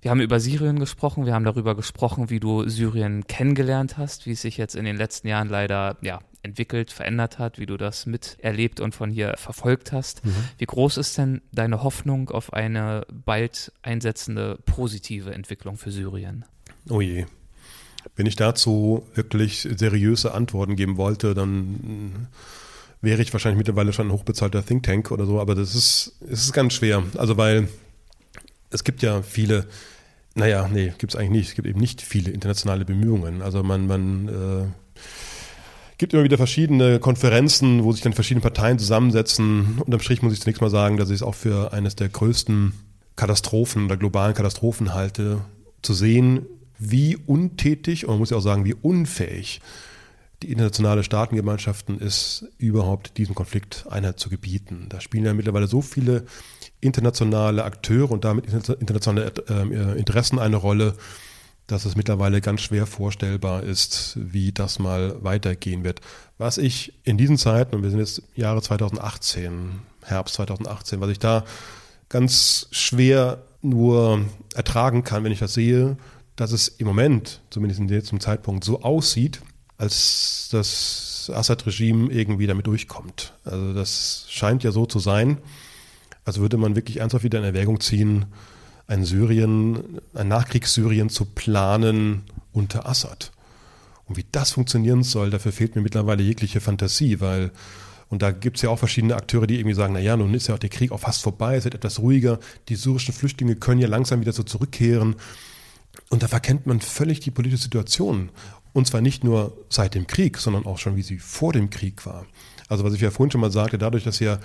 [0.00, 4.32] Wir haben über Syrien gesprochen, wir haben darüber gesprochen, wie du Syrien kennengelernt hast, wie
[4.32, 8.06] es sich jetzt in den letzten Jahren leider ja, entwickelt, verändert hat, wie du das
[8.06, 10.24] miterlebt und von hier verfolgt hast.
[10.24, 10.34] Mhm.
[10.58, 16.44] Wie groß ist denn deine Hoffnung auf eine bald einsetzende positive Entwicklung für Syrien?
[16.88, 17.26] Oh je.
[18.14, 22.28] Wenn ich dazu wirklich seriöse Antworten geben wollte, dann
[23.00, 26.44] wäre ich wahrscheinlich mittlerweile schon ein hochbezahlter Think Tank oder so, aber das ist, es
[26.44, 27.02] ist ganz schwer.
[27.16, 27.68] Also weil
[28.70, 29.66] es gibt ja viele,
[30.34, 31.48] naja, nee, gibt es eigentlich nicht.
[31.48, 33.42] Es gibt eben nicht viele internationale Bemühungen.
[33.42, 35.00] Also man, man äh,
[35.98, 39.78] gibt immer wieder verschiedene Konferenzen, wo sich dann verschiedene Parteien zusammensetzen.
[39.84, 42.72] Unterm Strich muss ich zunächst mal sagen, dass ich es auch für eines der größten
[43.16, 45.40] Katastrophen oder globalen Katastrophen halte,
[45.82, 46.46] zu sehen,
[46.78, 49.60] wie untätig und man muss ja auch sagen, wie unfähig
[50.42, 54.86] die internationale Staatengemeinschaften ist, überhaupt diesem Konflikt Einheit zu gebieten.
[54.88, 56.26] Da spielen ja mittlerweile so viele
[56.80, 60.94] internationale Akteure und damit internationale äh, Interessen eine Rolle,
[61.66, 66.00] dass es mittlerweile ganz schwer vorstellbar ist, wie das mal weitergehen wird.
[66.38, 71.18] Was ich in diesen Zeiten, und wir sind jetzt Jahre 2018, Herbst 2018, was ich
[71.18, 71.44] da
[72.08, 74.24] ganz schwer nur
[74.54, 75.96] ertragen kann, wenn ich das sehe,
[76.36, 79.40] dass es im Moment, zumindest in diesem Zeitpunkt, so aussieht,
[79.78, 83.32] als das Assad-Regime irgendwie damit durchkommt.
[83.44, 85.38] Also das scheint ja so zu sein.
[86.24, 88.26] Also würde man wirklich ernsthaft wieder in Erwägung ziehen,
[88.86, 93.32] ein Syrien, ein Nachkriegssyrien zu planen unter Assad.
[94.06, 97.52] Und wie das funktionieren soll, dafür fehlt mir mittlerweile jegliche Fantasie, weil,
[98.08, 100.54] und da gibt es ja auch verschiedene Akteure, die irgendwie sagen, naja, nun ist ja
[100.54, 102.40] auch der Krieg auch fast vorbei, es wird etwas ruhiger,
[102.70, 105.16] die syrischen Flüchtlinge können ja langsam wieder so zurückkehren.
[106.10, 108.30] Und da verkennt man völlig die politische Situation.
[108.72, 112.06] Und zwar nicht nur seit dem Krieg, sondern auch schon, wie sie vor dem Krieg
[112.06, 112.26] war.
[112.68, 114.38] Also was ich ja vorhin schon mal sagte, dadurch, dass ja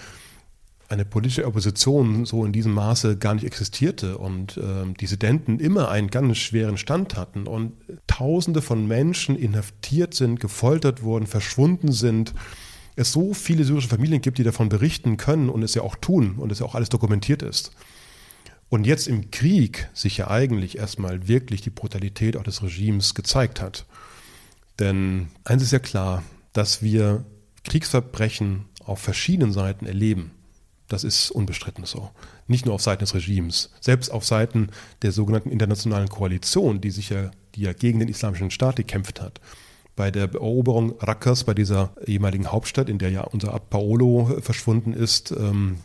[0.90, 6.10] eine politische Opposition so in diesem Maße gar nicht existierte und äh, Dissidenten immer einen
[6.10, 7.74] ganz schweren Stand hatten und
[8.08, 12.34] Tausende von Menschen inhaftiert sind, gefoltert wurden, verschwunden sind,
[12.95, 16.36] es so viele syrische Familien gibt, die davon berichten können und es ja auch tun
[16.38, 17.72] und es ja auch alles dokumentiert ist.
[18.70, 23.62] Und jetzt im Krieg sich ja eigentlich erstmal wirklich die Brutalität auch des Regimes gezeigt
[23.62, 23.86] hat.
[24.80, 26.24] Denn eins ist ja klar,
[26.54, 27.26] dass wir
[27.64, 30.32] Kriegsverbrechen auf verschiedenen Seiten erleben.
[30.88, 32.12] Das ist unbestritten so.
[32.48, 34.70] Nicht nur auf Seiten des Regimes, selbst auf Seiten
[35.02, 39.40] der sogenannten internationalen Koalition, die sich ja, die ja gegen den islamischen Staat gekämpft hat.
[39.95, 44.94] Bei der Eroberung Rakkers, bei dieser ehemaligen Hauptstadt, in der ja unser Ab Paolo verschwunden
[44.94, 45.78] ist, ähm,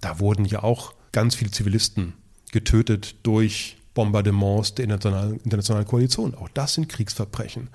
[0.00, 2.14] da wurden ja auch ganz viele Zivilisten
[2.52, 6.34] getötet durch Bombardements der internationalen Koalition.
[6.34, 7.68] Auch das sind Kriegsverbrechen.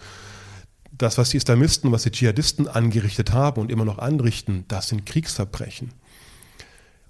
[0.96, 5.06] Das, was die Islamisten, was die Dschihadisten angerichtet haben und immer noch anrichten, das sind
[5.06, 5.92] Kriegsverbrechen.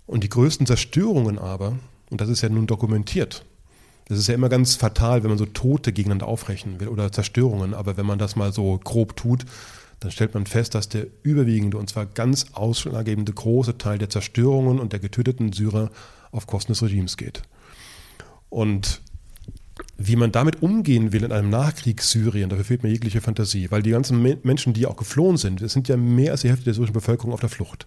[0.07, 1.77] Und die größten Zerstörungen aber,
[2.09, 3.45] und das ist ja nun dokumentiert,
[4.07, 7.73] das ist ja immer ganz fatal, wenn man so Tote gegeneinander aufrechnen will oder Zerstörungen,
[7.73, 9.45] aber wenn man das mal so grob tut,
[9.99, 14.79] dann stellt man fest, dass der überwiegende und zwar ganz ausschlaggebende große Teil der Zerstörungen
[14.79, 15.91] und der getöteten Syrer
[16.31, 17.43] auf Kosten des Regimes geht.
[18.49, 19.01] Und
[20.05, 23.91] wie man damit umgehen will in einem Nachkriegssyrien, dafür fehlt mir jegliche Fantasie, weil die
[23.91, 26.93] ganzen Menschen, die auch geflohen sind, es sind ja mehr als die Hälfte der syrischen
[26.93, 27.85] Bevölkerung auf der Flucht.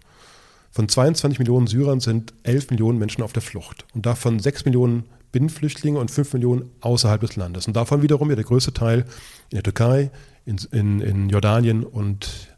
[0.71, 3.87] Von 22 Millionen Syrern sind 11 Millionen Menschen auf der Flucht.
[3.95, 7.67] Und davon 6 Millionen Binnenflüchtlinge und 5 Millionen außerhalb des Landes.
[7.67, 9.07] Und davon wiederum ja der größte Teil
[9.51, 10.11] in der Türkei,
[10.45, 12.55] in, in, in Jordanien und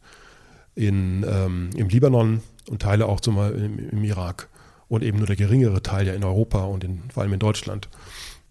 [0.74, 4.48] in, ähm, im Libanon und Teile auch zumal im, im Irak.
[4.88, 7.88] und eben nur der geringere Teil ja in Europa und in, vor allem in Deutschland.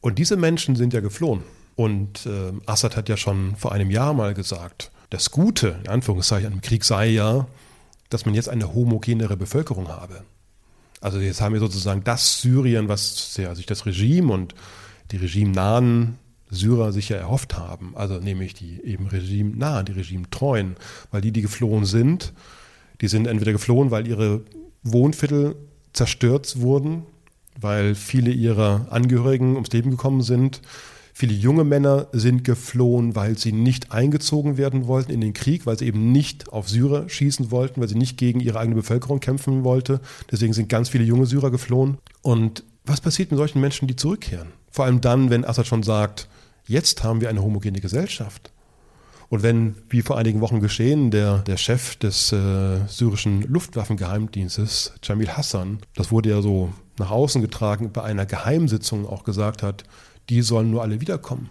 [0.01, 1.43] Und diese Menschen sind ja geflohen.
[1.75, 6.51] Und äh, Assad hat ja schon vor einem Jahr mal gesagt, das Gute, in Anführungszeichen,
[6.51, 7.47] am Krieg sei ja,
[8.09, 10.23] dass man jetzt eine homogenere Bevölkerung habe.
[11.01, 14.55] Also jetzt haben wir sozusagen das Syrien, was ja, sich das Regime und
[15.11, 16.17] die regimenahen
[16.49, 20.77] Syrer sich ja erhofft haben, also nämlich die eben regimenahen, die regimetreuen,
[21.11, 22.33] weil die, die geflohen sind,
[23.01, 24.41] die sind entweder geflohen, weil ihre
[24.83, 25.55] Wohnviertel
[25.93, 27.03] zerstört wurden,
[27.59, 30.61] weil viele ihrer Angehörigen ums Leben gekommen sind.
[31.13, 35.77] Viele junge Männer sind geflohen, weil sie nicht eingezogen werden wollten in den Krieg, weil
[35.77, 39.63] sie eben nicht auf Syrer schießen wollten, weil sie nicht gegen ihre eigene Bevölkerung kämpfen
[39.63, 39.99] wollten.
[40.31, 41.97] Deswegen sind ganz viele junge Syrer geflohen.
[42.21, 44.49] Und was passiert mit solchen Menschen, die zurückkehren?
[44.69, 46.27] Vor allem dann, wenn Assad schon sagt,
[46.67, 48.51] jetzt haben wir eine homogene Gesellschaft.
[49.29, 55.29] Und wenn, wie vor einigen Wochen geschehen, der, der Chef des äh, syrischen Luftwaffengeheimdienstes, Jamil
[55.29, 59.83] Hassan, das wurde ja so nach außen getragen, bei einer Geheimsitzung auch gesagt hat,
[60.29, 61.49] die sollen nur alle wiederkommen.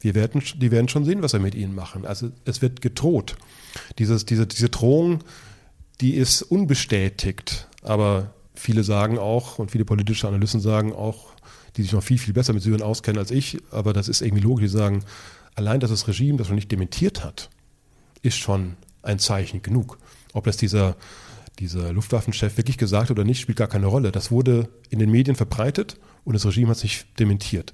[0.00, 2.06] Wir werden, die werden schon sehen, was wir mit ihnen machen.
[2.06, 3.36] Also es wird gedroht.
[3.98, 5.20] Dieses, diese, diese Drohung,
[6.00, 7.66] die ist unbestätigt.
[7.82, 11.28] Aber viele sagen auch, und viele politische Analysten sagen auch,
[11.76, 14.42] die sich noch viel, viel besser mit Syrien auskennen als ich, aber das ist irgendwie
[14.42, 15.04] logisch, die sagen,
[15.56, 17.50] allein, dass das Regime das noch nicht dementiert hat,
[18.22, 19.98] ist schon ein Zeichen genug.
[20.32, 20.96] Ob das dieser,
[21.58, 24.12] dieser Luftwaffenchef wirklich gesagt oder nicht, spielt gar keine Rolle.
[24.12, 27.72] Das wurde in den Medien verbreitet und das Regime hat sich dementiert.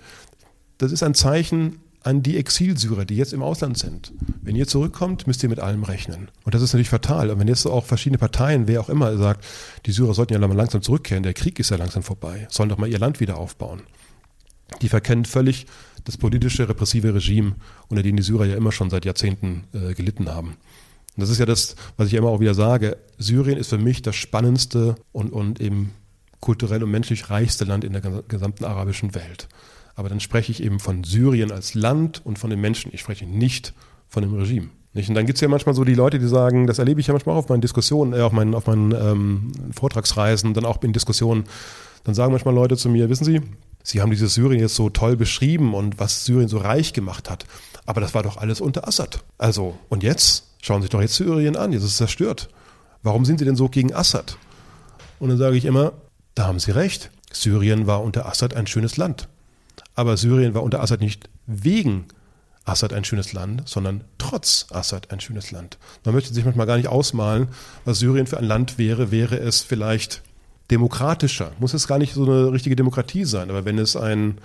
[0.78, 4.12] Das ist ein Zeichen an die Exilsyrer, die jetzt im Ausland sind.
[4.42, 6.28] Wenn ihr zurückkommt, müsst ihr mit allem rechnen.
[6.44, 7.30] Und das ist natürlich fatal.
[7.30, 9.44] Und wenn jetzt auch verschiedene Parteien, wer auch immer, sagt,
[9.86, 12.90] die Syrer sollten ja langsam zurückkehren, der Krieg ist ja langsam vorbei, sollen doch mal
[12.90, 13.82] ihr Land wieder aufbauen.
[14.80, 15.66] Die verkennen völlig
[16.04, 17.56] das politische, repressive Regime,
[17.88, 20.56] unter dem die Syrer ja immer schon seit Jahrzehnten äh, gelitten haben.
[21.14, 22.96] Und das ist ja das, was ich immer auch wieder sage.
[23.18, 25.92] Syrien ist für mich das spannendste und, und eben
[26.40, 29.48] kulturell und menschlich reichste Land in der gesamten arabischen Welt.
[29.94, 32.92] Aber dann spreche ich eben von Syrien als Land und von den Menschen.
[32.94, 33.74] Ich spreche nicht
[34.08, 34.68] von dem Regime.
[34.94, 35.08] Nicht?
[35.08, 37.12] Und dann gibt es ja manchmal so die Leute, die sagen, das erlebe ich ja
[37.12, 40.92] manchmal auch auf meinen Diskussionen, äh, auf meinen, auf meinen ähm, Vortragsreisen, dann auch in
[40.92, 41.44] Diskussionen.
[42.04, 43.40] Dann sagen manchmal Leute zu mir, wissen Sie,
[43.82, 47.46] Sie haben dieses Syrien jetzt so toll beschrieben und was Syrien so reich gemacht hat.
[47.84, 49.24] Aber das war doch alles unter Assad.
[49.38, 50.44] Also, und jetzt?
[50.62, 52.48] Schauen Sie sich doch jetzt Syrien an, jetzt ist es zerstört.
[53.02, 54.38] Warum sind Sie denn so gegen Assad?
[55.18, 55.92] Und dann sage ich immer,
[56.34, 57.10] da haben Sie recht.
[57.32, 59.28] Syrien war unter Assad ein schönes Land.
[59.94, 62.06] Aber Syrien war unter Assad nicht wegen
[62.64, 65.78] Assad ein schönes Land, sondern trotz Assad ein schönes Land.
[66.04, 67.48] Man möchte sich manchmal gar nicht ausmalen,
[67.84, 70.22] was Syrien für ein Land wäre, wäre es vielleicht
[70.72, 71.52] demokratischer.
[71.60, 74.38] Muss es gar nicht so eine richtige Demokratie sein, aber wenn es ein,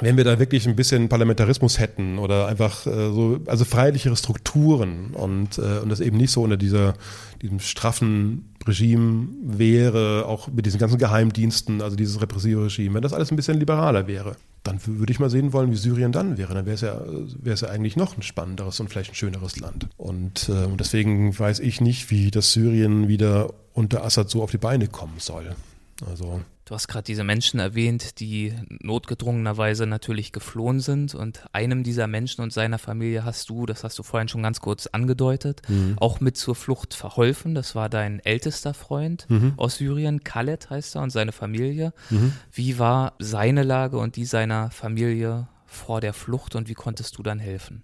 [0.00, 5.12] wenn wir da wirklich ein bisschen Parlamentarismus hätten oder einfach äh, so, also freilichere Strukturen
[5.12, 6.94] und, äh, und das eben nicht so unter dieser,
[7.40, 13.12] diesem straffen Regime wäre, auch mit diesen ganzen Geheimdiensten, also dieses repressive Regime, wenn das
[13.12, 16.54] alles ein bisschen liberaler wäre, dann würde ich mal sehen wollen, wie Syrien dann wäre.
[16.54, 19.60] Dann wäre es ja, wäre es ja eigentlich noch ein spannenderes und vielleicht ein schöneres
[19.60, 19.88] Land.
[19.96, 24.58] Und äh, deswegen weiß ich nicht, wie das Syrien wieder unter Assad so auf die
[24.58, 25.54] Beine kommen soll.
[26.08, 31.14] Also Du hast gerade diese Menschen erwähnt, die notgedrungenerweise natürlich geflohen sind.
[31.14, 34.60] Und einem dieser Menschen und seiner Familie hast du, das hast du vorhin schon ganz
[34.60, 35.96] kurz angedeutet, mhm.
[36.00, 37.54] auch mit zur Flucht verholfen.
[37.54, 39.52] Das war dein ältester Freund mhm.
[39.58, 41.92] aus Syrien, Khaled heißt er, und seine Familie.
[42.08, 42.32] Mhm.
[42.50, 47.22] Wie war seine Lage und die seiner Familie vor der Flucht und wie konntest du
[47.22, 47.82] dann helfen?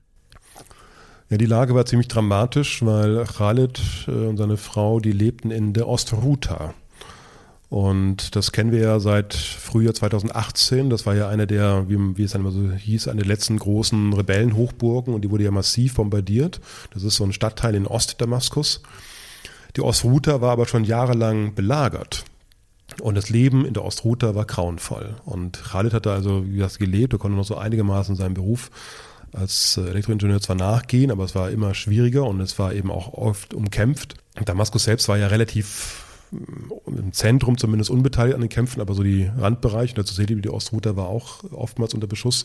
[1.29, 5.75] Ja, die Lage war ziemlich dramatisch, weil Khaled äh, und seine Frau, die lebten in
[5.75, 6.75] der Ostruta.
[7.71, 10.91] Und das kennen wir ja seit Frühjahr 2018.
[10.91, 13.59] Das war ja eine der, wie, wie es dann immer so hieß, eine der letzten
[13.59, 16.61] großen Rebellenhochburgen und die wurde ja massiv bombardiert.
[16.93, 18.83] Das ist so ein Stadtteil in Ostdamaskus.
[19.77, 22.25] Die Ostruta war aber schon jahrelang belagert.
[23.01, 25.15] Und das Leben in der Ostruta war grauenvoll.
[25.25, 28.73] Und Khalid hatte also, wie das gelebt, er konnte noch so einigermaßen seinen Beruf
[29.33, 33.55] als Elektroingenieur zwar nachgehen, aber es war immer schwieriger und es war eben auch oft
[33.55, 34.17] umkämpft.
[34.45, 36.10] Damaskus selbst war ja relativ
[36.87, 40.51] im Zentrum zumindest unbeteiligt an den Kämpfen, aber so die Randbereiche, dazu seht ihr, die
[40.51, 42.45] Ostruta war auch oftmals unter Beschuss.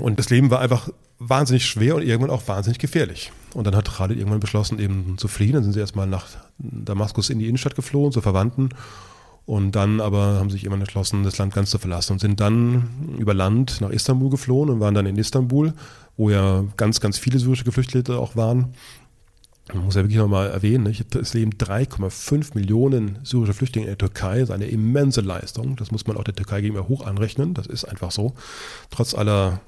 [0.00, 0.88] Und das Leben war einfach
[1.18, 3.30] wahnsinnig schwer und irgendwann auch wahnsinnig gefährlich.
[3.54, 5.52] Und dann hat Khalid irgendwann beschlossen, eben zu fliehen.
[5.52, 8.70] Dann sind sie erstmal nach Damaskus in die Innenstadt geflohen, zu Verwandten.
[9.44, 13.16] Und dann aber haben sich irgendwann entschlossen, das Land ganz zu verlassen und sind dann
[13.18, 15.74] über Land nach Istanbul geflohen und waren dann in Istanbul,
[16.16, 18.74] wo ja ganz, ganz viele syrische Geflüchtete auch waren.
[19.74, 24.40] Man muss ja wirklich nochmal erwähnen, es leben 3,5 Millionen syrische Flüchtlinge in der Türkei.
[24.40, 25.76] Das ist eine immense Leistung.
[25.76, 27.54] Das muss man auch der Türkei gegenüber hoch anrechnen.
[27.54, 28.34] Das ist einfach so.
[28.90, 29.60] Trotz aller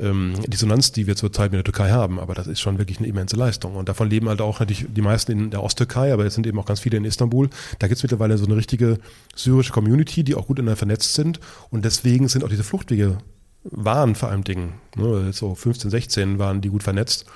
[0.00, 2.18] ähm, Dissonanz, die wir zurzeit mit der Türkei haben.
[2.18, 3.76] Aber das ist schon wirklich eine immense Leistung.
[3.76, 6.58] Und davon leben halt auch natürlich die meisten in der Osttürkei, aber jetzt sind eben
[6.58, 7.50] auch ganz viele in Istanbul.
[7.78, 8.98] Da gibt es mittlerweile so eine richtige
[9.34, 11.40] syrische Community, die auch gut ineinander vernetzt sind.
[11.70, 13.18] Und deswegen sind auch diese Fluchtwege
[13.64, 17.26] waren vor allem Dingen, ne, so 15, 16 waren die gut vernetzt.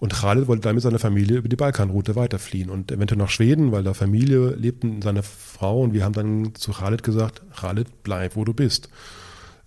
[0.00, 3.70] Und Khalid wollte dann mit seiner Familie über die Balkanroute weiterfliehen und eventuell nach Schweden,
[3.70, 5.82] weil da Familie lebten, seine Frau.
[5.82, 8.88] Und wir haben dann zu Khalid gesagt, Khalid, bleib, wo du bist.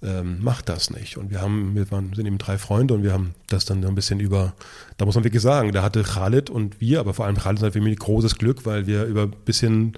[0.02, 1.18] Ähm, mach das nicht.
[1.18, 3.96] Und wir haben, wir waren, sind eben drei Freunde und wir haben das dann ein
[3.96, 4.54] bisschen über,
[4.98, 7.74] da muss man wirklich sagen, da hatte Khalid und wir, aber vor allem Khalid hat
[7.74, 9.94] für mich großes Glück, weil wir über ein bisschen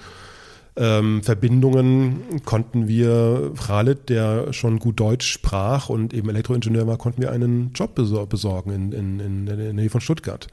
[0.77, 7.22] ähm, Verbindungen konnten wir, Khalid, der schon gut Deutsch sprach und eben Elektroingenieur war, konnten
[7.22, 10.47] wir einen Job besorgen in, in, in der Nähe von Stuttgart.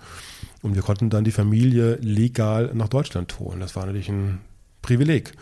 [0.62, 3.58] Und wir konnten dann die Familie legal nach Deutschland holen.
[3.58, 4.40] Das war natürlich ein
[4.80, 5.32] Privileg.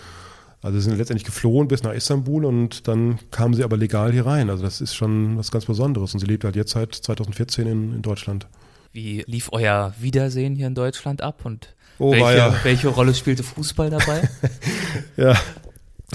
[0.63, 4.27] Also sie sind letztendlich geflohen bis nach Istanbul und dann kamen sie aber legal hier
[4.27, 4.51] rein.
[4.51, 6.15] Also das ist schon was ganz Besonderes.
[6.15, 8.47] Und sie lebt halt jetzt seit 2014 in, in Deutschland.
[8.93, 12.55] Wie lief euer Wiedersehen hier in Deutschland ab und Oh, welche, ja.
[12.63, 14.29] welche Rolle spielte Fußball dabei?
[15.17, 15.35] ja.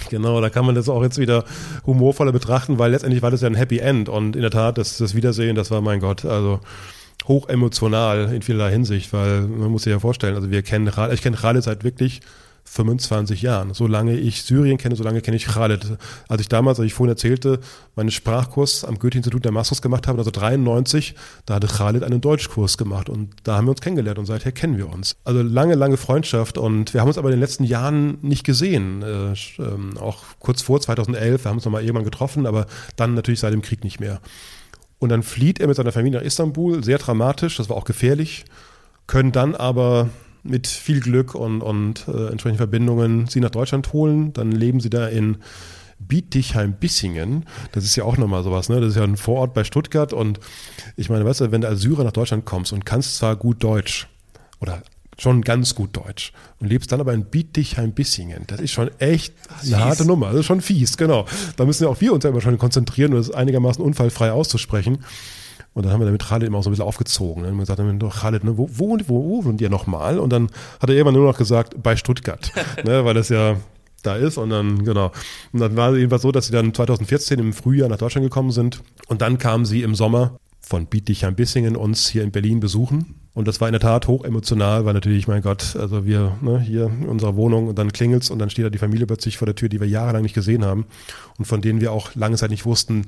[0.10, 1.46] Genau, da kann man das auch jetzt wieder
[1.86, 4.98] humorvoller betrachten, weil letztendlich war das ja ein Happy End und in der Tat, das,
[4.98, 6.60] das Wiedersehen, das war mein Gott, also
[7.28, 11.22] hoch emotional in vielerlei Hinsicht, weil man muss sich ja vorstellen, also wir kennen, ich
[11.22, 12.20] kenne Khaled seit wirklich
[12.66, 13.74] 25 Jahren.
[13.74, 15.98] Solange ich Syrien kenne, solange kenne ich Khaled.
[16.28, 17.60] Als ich damals, als ich vorhin erzählte,
[17.96, 21.16] meinen Sprachkurs am Goethe-Institut Damaskus gemacht habe, also 93,
[21.46, 24.78] da hatte Khaled einen Deutschkurs gemacht und da haben wir uns kennengelernt und seither kennen
[24.78, 25.16] wir uns.
[25.24, 29.04] Also lange, lange Freundschaft und wir haben uns aber in den letzten Jahren nicht gesehen.
[29.04, 32.66] Äh, äh, auch kurz vor 2011, wir haben uns nochmal irgendwann getroffen, aber
[32.96, 34.20] dann natürlich seit dem Krieg nicht mehr.
[34.98, 38.46] Und dann flieht er mit seiner Familie nach Istanbul, sehr dramatisch, das war auch gefährlich,
[39.08, 40.10] können dann aber
[40.46, 44.34] mit viel Glück und, und äh, entsprechenden Verbindungen sie nach Deutschland holen.
[44.34, 45.38] Dann leben sie da in
[46.00, 47.46] Bietigheim-Bissingen.
[47.72, 48.80] Das ist ja auch nochmal sowas, ne?
[48.80, 50.14] Das ist ja ein Vorort bei Stuttgart.
[50.14, 50.40] Und
[50.96, 53.64] ich meine, weißt du, wenn du als Syrer nach Deutschland kommst und kannst zwar gut
[53.64, 54.08] Deutsch
[54.60, 54.82] oder
[55.18, 58.44] schon ganz gut Deutsch und lebst dann aber in Bietigheim-Bissingen.
[58.48, 60.28] Das ist schon echt eine harte Nummer.
[60.28, 61.26] Das ist schon fies, genau.
[61.56, 65.00] Da müssen ja auch wir uns ja immer schon konzentrieren, um das einigermaßen unfallfrei auszusprechen.
[65.76, 67.44] Und dann haben wir damit Khaled immer auch so ein bisschen aufgezogen.
[67.44, 70.20] Dann haben wir gesagt, dann doch ne, wo, wo, wo, wo wohnt ihr nochmal?
[70.20, 70.50] Und dann
[70.80, 72.52] hat er irgendwann nur noch gesagt, bei Stuttgart,
[72.86, 73.58] ne, weil das ja
[74.02, 75.12] da ist und dann, genau.
[75.52, 78.52] Und dann war es jedenfalls so, dass sie dann 2014 im Frühjahr nach Deutschland gekommen
[78.52, 83.16] sind und dann kamen sie im Sommer von Bietigheim-Bissingen uns hier in Berlin besuchen.
[83.34, 86.60] Und das war in der Tat hoch emotional, weil natürlich, mein Gott, also wir ne,
[86.60, 89.46] hier in unserer Wohnung und dann klingelt's und dann steht da die Familie plötzlich vor
[89.46, 90.86] der Tür, die wir jahrelang nicht gesehen haben
[91.38, 93.06] und von denen wir auch lange Zeit nicht wussten,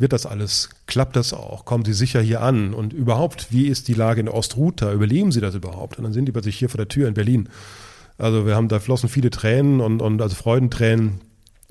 [0.00, 0.70] wird das alles?
[0.86, 1.64] Klappt das auch?
[1.64, 2.74] Kommen Sie sicher hier an?
[2.74, 4.92] Und überhaupt, wie ist die Lage in Ostruta?
[4.92, 5.98] Überleben Sie das überhaupt?
[5.98, 7.48] Und dann sind die plötzlich hier vor der Tür in Berlin.
[8.18, 11.20] Also wir haben, da flossen viele Tränen und, und also Freudentränen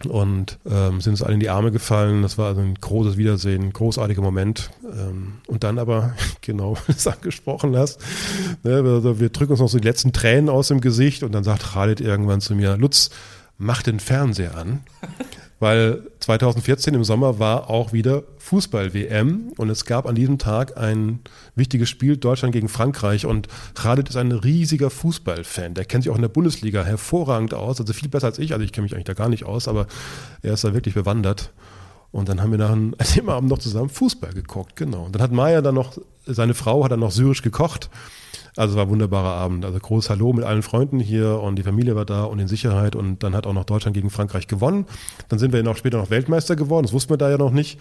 [0.07, 2.22] und ähm, sind uns alle in die Arme gefallen.
[2.22, 4.72] Das war also ein großes Wiedersehen, ein großartiger Moment.
[4.84, 7.99] Ähm, und dann aber, genau, wie du es angesprochen hast,
[8.64, 11.43] ne, also wir drücken uns noch so die letzten Tränen aus dem Gesicht und dann
[11.43, 13.10] sagt Khalid irgendwann zu mir, Lutz,
[13.57, 14.81] mach den Fernseher an.
[15.60, 21.19] Weil 2014 im Sommer war auch wieder Fußball-WM und es gab an diesem Tag ein
[21.56, 25.73] wichtiges Spiel Deutschland gegen Frankreich und Khalid ist ein riesiger Fußballfan.
[25.73, 28.53] Der kennt sich auch in der Bundesliga hervorragend aus, also viel besser als ich.
[28.53, 29.88] Also ich kenne mich eigentlich da gar nicht aus, aber
[30.41, 31.52] er ist da wirklich bewandert.
[32.11, 32.76] Und dann haben wir nach
[33.15, 35.03] dem Abend noch zusammen Fußball geguckt, genau.
[35.06, 37.90] Und dann hat Maya dann noch, seine Frau hat dann noch syrisch gekocht
[38.60, 39.64] also es war ein wunderbarer Abend.
[39.64, 42.94] Also groß Hallo mit allen Freunden hier und die Familie war da und in Sicherheit
[42.94, 44.86] und dann hat auch noch Deutschland gegen Frankreich gewonnen.
[45.30, 47.80] Dann sind wir noch später noch Weltmeister geworden, das wussten wir da ja noch nicht.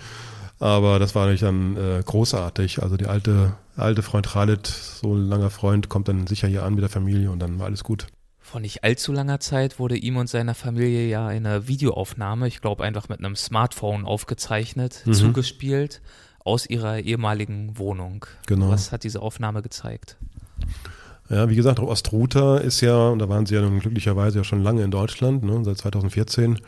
[0.61, 2.83] Aber das war natürlich dann äh, großartig.
[2.83, 6.75] Also die alte, alte Freund Khalid, so ein langer Freund, kommt dann sicher hier an
[6.75, 8.07] mit der Familie und dann war alles gut.
[8.39, 12.85] Vor nicht allzu langer Zeit wurde ihm und seiner Familie ja eine Videoaufnahme, ich glaube
[12.85, 15.13] einfach mit einem Smartphone aufgezeichnet, mhm.
[15.13, 16.01] zugespielt
[16.39, 18.25] aus ihrer ehemaligen Wohnung.
[18.47, 18.71] Genau.
[18.71, 20.17] Was hat diese Aufnahme gezeigt?
[21.31, 24.63] Ja, wie gesagt, Ostruta ist ja, und da waren sie ja nun glücklicherweise ja schon
[24.63, 26.59] lange in Deutschland, ne, seit 2014.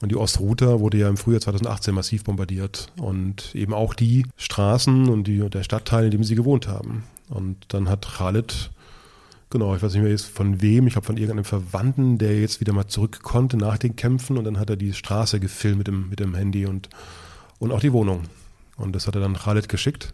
[0.00, 2.88] Und die Ostruta wurde ja im Frühjahr 2018 massiv bombardiert.
[3.00, 7.04] Und eben auch die Straßen und die, der Stadtteil, in dem sie gewohnt haben.
[7.28, 8.72] Und dann hat Khalid,
[9.48, 12.60] genau, ich weiß nicht mehr jetzt von wem, ich glaube von irgendeinem Verwandten, der jetzt
[12.60, 14.36] wieder mal zurück konnte nach den Kämpfen.
[14.36, 16.88] Und dann hat er die Straße gefilmt mit dem, mit dem Handy und,
[17.60, 18.22] und auch die Wohnung.
[18.76, 20.12] Und das hat er dann Khalid geschickt.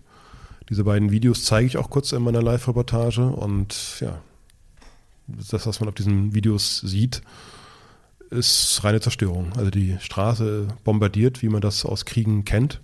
[0.69, 4.21] Diese beiden Videos zeige ich auch kurz in meiner Live-Reportage und ja,
[5.27, 7.23] das, was man auf diesen Videos sieht,
[8.31, 9.53] ist reine Zerstörung.
[9.57, 12.81] Also die Straße bombardiert, wie man das aus Kriegen kennt.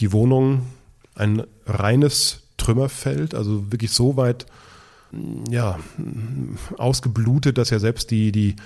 [0.00, 0.66] Die Wohnung
[1.14, 4.46] ein reines Trümmerfeld, also wirklich so weit
[5.50, 5.78] ja,
[6.78, 8.56] ausgeblutet, dass ja selbst die, die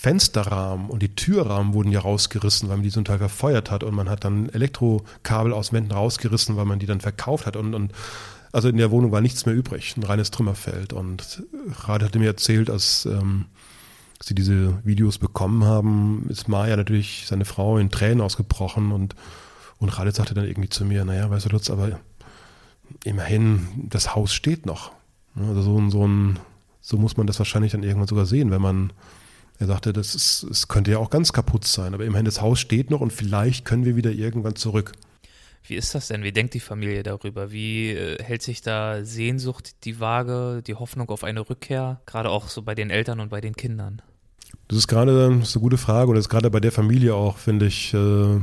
[0.00, 3.96] Fensterrahmen und die Türrahmen wurden ja rausgerissen, weil man die zum Teil verfeuert hat und
[3.96, 7.92] man hat dann Elektrokabel aus Wänden rausgerissen, weil man die dann verkauft hat und, und
[8.52, 10.92] also in der Wohnung war nichts mehr übrig, ein reines Trümmerfeld.
[10.92, 11.42] Und
[11.80, 13.46] Rade hatte mir erzählt, als ähm,
[14.22, 19.16] sie diese Videos bekommen haben, ist Maya natürlich seine Frau in Tränen ausgebrochen und,
[19.78, 21.98] und Rade sagte dann irgendwie zu mir, naja, weißt du, Lutz, aber
[23.02, 24.92] immerhin, das Haus steht noch.
[25.34, 26.38] Also so, so, ein,
[26.80, 28.92] so muss man das wahrscheinlich dann irgendwann sogar sehen, wenn man
[29.58, 32.60] er sagte, das ist, es könnte ja auch ganz kaputt sein, aber immerhin das Haus
[32.60, 34.92] steht noch und vielleicht können wir wieder irgendwann zurück.
[35.66, 36.22] Wie ist das denn?
[36.22, 37.50] Wie denkt die Familie darüber?
[37.50, 42.48] Wie äh, hält sich da Sehnsucht die Waage, die Hoffnung auf eine Rückkehr, gerade auch
[42.48, 44.00] so bei den Eltern und bei den Kindern?
[44.68, 47.14] Das ist gerade das ist eine gute Frage und das ist gerade bei der Familie
[47.14, 48.40] auch, finde ich, äh,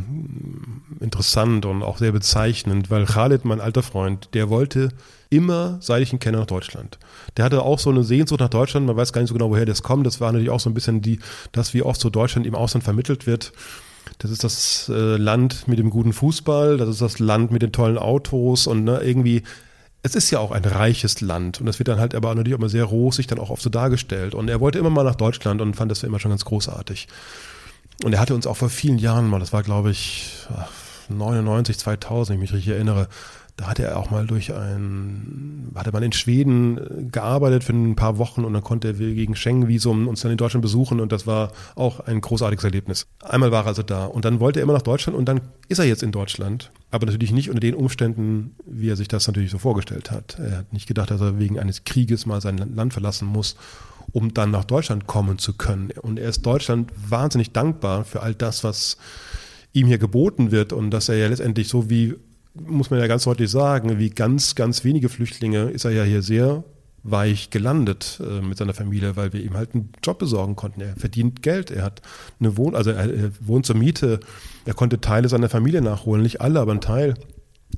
[0.99, 4.89] interessant und auch sehr bezeichnend, weil Khalid, mein alter Freund, der wollte
[5.29, 6.97] immer, seit ich ihn kenne, nach Deutschland.
[7.37, 9.65] Der hatte auch so eine Sehnsucht nach Deutschland, man weiß gar nicht so genau, woher
[9.65, 10.05] das kommt.
[10.05, 11.19] Das war natürlich auch so ein bisschen die,
[11.51, 13.53] das, wie oft so Deutschland im Ausland vermittelt wird.
[14.19, 17.71] Das ist das äh, Land mit dem guten Fußball, das ist das Land mit den
[17.71, 19.43] tollen Autos und ne, irgendwie,
[20.03, 22.59] es ist ja auch ein reiches Land und das wird dann halt aber natürlich auch
[22.59, 24.35] immer sehr rosig dann auch oft so dargestellt.
[24.35, 27.07] Und er wollte immer mal nach Deutschland und fand das immer schon ganz großartig.
[28.03, 30.31] Und er hatte uns auch vor vielen Jahren mal, das war glaube ich
[31.09, 33.07] 99, 2000, ich mich richtig erinnere,
[33.57, 37.95] da hatte er auch mal durch ein, hatte man in Schweden äh, gearbeitet für ein
[37.95, 41.25] paar Wochen und dann konnte er gegen Schengen-Visum uns dann in Deutschland besuchen und das
[41.25, 43.07] war auch ein großartiges Erlebnis.
[43.23, 45.79] Einmal war er also da und dann wollte er immer nach Deutschland und dann ist
[45.79, 49.51] er jetzt in Deutschland, aber natürlich nicht unter den Umständen, wie er sich das natürlich
[49.51, 50.37] so vorgestellt hat.
[50.39, 53.55] Er hat nicht gedacht, dass er wegen eines Krieges mal sein Land verlassen muss
[54.11, 55.91] um dann nach Deutschland kommen zu können.
[56.01, 58.97] Und er ist Deutschland wahnsinnig dankbar für all das, was
[59.73, 62.15] ihm hier geboten wird und dass er ja letztendlich so wie
[62.55, 66.21] muss man ja ganz deutlich sagen, wie ganz, ganz wenige Flüchtlinge ist er ja hier
[66.21, 66.63] sehr
[67.03, 70.81] weich gelandet äh, mit seiner Familie, weil wir ihm halt einen Job besorgen konnten.
[70.81, 72.01] Er verdient Geld, er hat
[72.39, 74.19] eine Wohn, also er, er wohnt zur Miete,
[74.65, 77.13] er konnte Teile seiner Familie nachholen, nicht alle, aber ein Teil.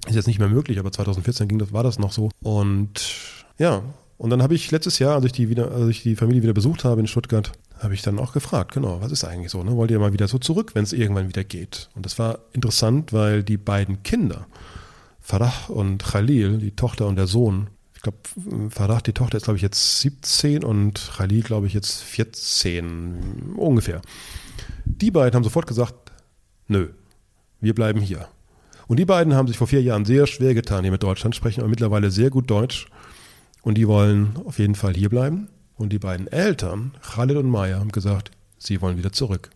[0.08, 2.30] Ist jetzt nicht mehr möglich, aber 2014 ging das, war das noch so.
[2.42, 3.16] Und
[3.58, 3.84] ja,
[4.18, 6.54] und dann habe ich letztes Jahr, als ich die wieder, als ich die Familie wieder
[6.54, 9.64] besucht habe in Stuttgart, habe ich dann auch gefragt, genau, was ist eigentlich so?
[9.64, 9.76] Ne?
[9.76, 11.90] Wollt ihr mal wieder so zurück, wenn es irgendwann wieder geht?
[11.96, 14.48] Und das war interessant, weil die beiden Kinder,
[15.20, 18.18] Farah und Khalil, die Tochter und der Sohn, ich glaube,
[18.70, 24.02] Farah, die Tochter ist, glaube ich, jetzt 17 und Khalil, glaube ich, jetzt 14 ungefähr.
[24.86, 25.96] Die beiden haben sofort gesagt,
[26.68, 26.90] nö,
[27.60, 28.28] wir bleiben hier.
[28.88, 31.62] Und die beiden haben sich vor vier Jahren sehr schwer getan, hier mit Deutschland sprechen,
[31.62, 32.88] aber mittlerweile sehr gut Deutsch.
[33.62, 35.50] Und die wollen auf jeden Fall hier bleiben.
[35.78, 39.50] Und die beiden Eltern, Khalid und Maya, haben gesagt, sie wollen wieder zurück.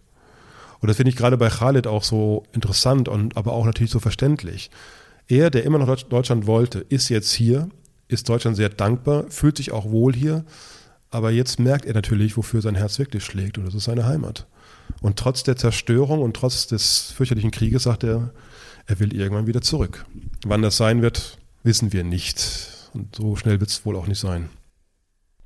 [0.79, 3.99] Und das finde ich gerade bei Khalid auch so interessant und aber auch natürlich so
[3.99, 4.71] verständlich.
[5.27, 7.69] Er, der immer nach Deutschland wollte, ist jetzt hier,
[8.07, 10.43] ist Deutschland sehr dankbar, fühlt sich auch wohl hier,
[11.09, 14.47] aber jetzt merkt er natürlich, wofür sein Herz wirklich schlägt und das ist seine Heimat.
[15.01, 18.31] Und trotz der Zerstörung und trotz des fürchterlichen Krieges sagt er,
[18.87, 20.05] er will irgendwann wieder zurück.
[20.45, 22.89] Wann das sein wird, wissen wir nicht.
[22.93, 24.49] Und so schnell wird es wohl auch nicht sein.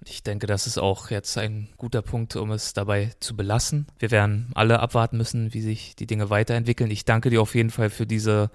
[0.08, 3.88] Ich denke, das ist auch jetzt ein guter Punkt, um es dabei zu belassen.
[3.98, 6.92] Wir werden alle abwarten müssen, wie sich die Dinge weiterentwickeln.
[6.92, 8.52] Ich danke dir auf jeden Fall für diese,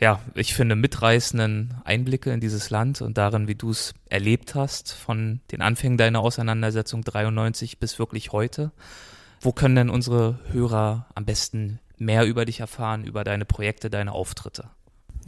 [0.00, 4.92] ja, ich finde, mitreißenden Einblicke in dieses Land und darin, wie du es erlebt hast,
[4.92, 8.72] von den Anfängen deiner Auseinandersetzung 93 bis wirklich heute.
[9.42, 14.12] Wo können denn unsere Hörer am besten mehr über dich erfahren, über deine Projekte, deine
[14.12, 14.70] Auftritte?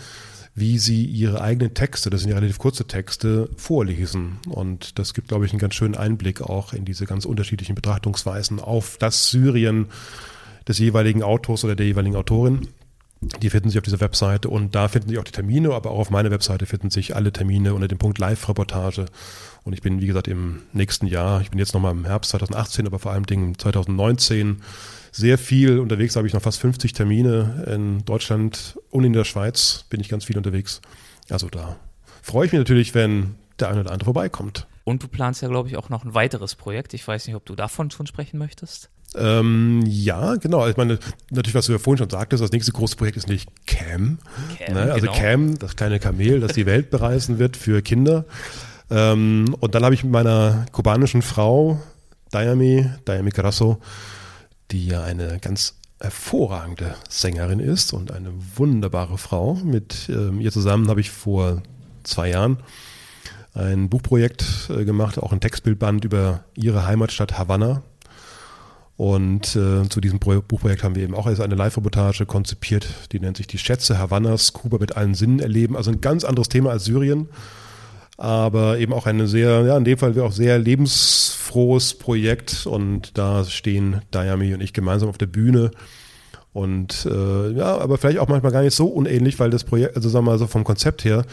[0.56, 4.40] wie sie ihre eigenen Texte, das sind ja relativ kurze Texte, vorlesen.
[4.50, 8.60] Und das gibt, glaube ich, einen ganz schönen Einblick auch in diese ganz unterschiedlichen Betrachtungsweisen
[8.60, 9.88] auf das Syrien,
[10.70, 12.70] des jeweiligen Autors oder der jeweiligen Autorin.
[13.42, 16.00] Die finden sich auf dieser Webseite und da finden sich auch die Termine, aber auch
[16.00, 19.08] auf meiner Webseite finden sich alle Termine unter dem Punkt Live-Reportage.
[19.66, 22.88] Und ich bin, wie gesagt, im nächsten Jahr, ich bin jetzt nochmal im Herbst 2018,
[22.88, 24.62] aber vor allem Dingen 2019
[25.12, 29.84] sehr viel unterwegs, habe ich noch fast 50 Termine in Deutschland und in der Schweiz
[29.90, 30.82] bin ich ganz viel unterwegs.
[31.30, 31.76] Also da
[32.22, 34.66] freue ich mich natürlich, wenn der eine oder andere vorbeikommt.
[34.86, 36.94] Und du planst ja, glaube ich, auch noch ein weiteres Projekt.
[36.94, 38.90] Ich weiß nicht, ob du davon schon sprechen möchtest.
[39.16, 40.68] Ähm, ja, genau.
[40.68, 41.00] Ich meine,
[41.32, 44.20] natürlich, was du ja vorhin schon sagtest, das nächste große Projekt ist nicht Cam.
[44.58, 44.92] Cam, ne?
[44.92, 45.18] Also genau.
[45.18, 48.26] Cam, das kleine Kamel, das die Welt bereisen wird für Kinder.
[48.92, 51.80] Ähm, und dann habe ich mit meiner kubanischen Frau,
[52.32, 53.80] Dayami, Dayami Grasso,
[54.72, 59.56] die ja eine ganz hervorragende Sängerin ist und eine wunderbare Frau.
[59.56, 61.62] Mit ähm, ihr zusammen habe ich vor
[62.04, 62.58] zwei Jahren
[63.54, 67.84] ein Buchprojekt äh, gemacht, auch ein Textbildband über ihre Heimatstadt Havanna.
[69.00, 73.22] Und äh, zu diesem Pro Buchprojekt haben wir eben auch erst eine Live-Reportage konzipiert, die
[73.22, 75.78] nennt sich Die Schätze Havannas, Kuba mit allen Sinnen erleben.
[75.78, 77.30] Also ein ganz anderes Thema als Syrien,
[78.18, 82.66] aber eben auch eine sehr, ja, in dem Fall auch sehr lebensfrohes Projekt.
[82.66, 85.72] Und da stehen Dayami und ich gemeinsam auf der Bühne.
[86.52, 90.10] Und äh, ja, aber vielleicht auch manchmal gar nicht so unähnlich, weil das Projekt, also
[90.10, 91.24] sagen wir mal so vom Konzept her,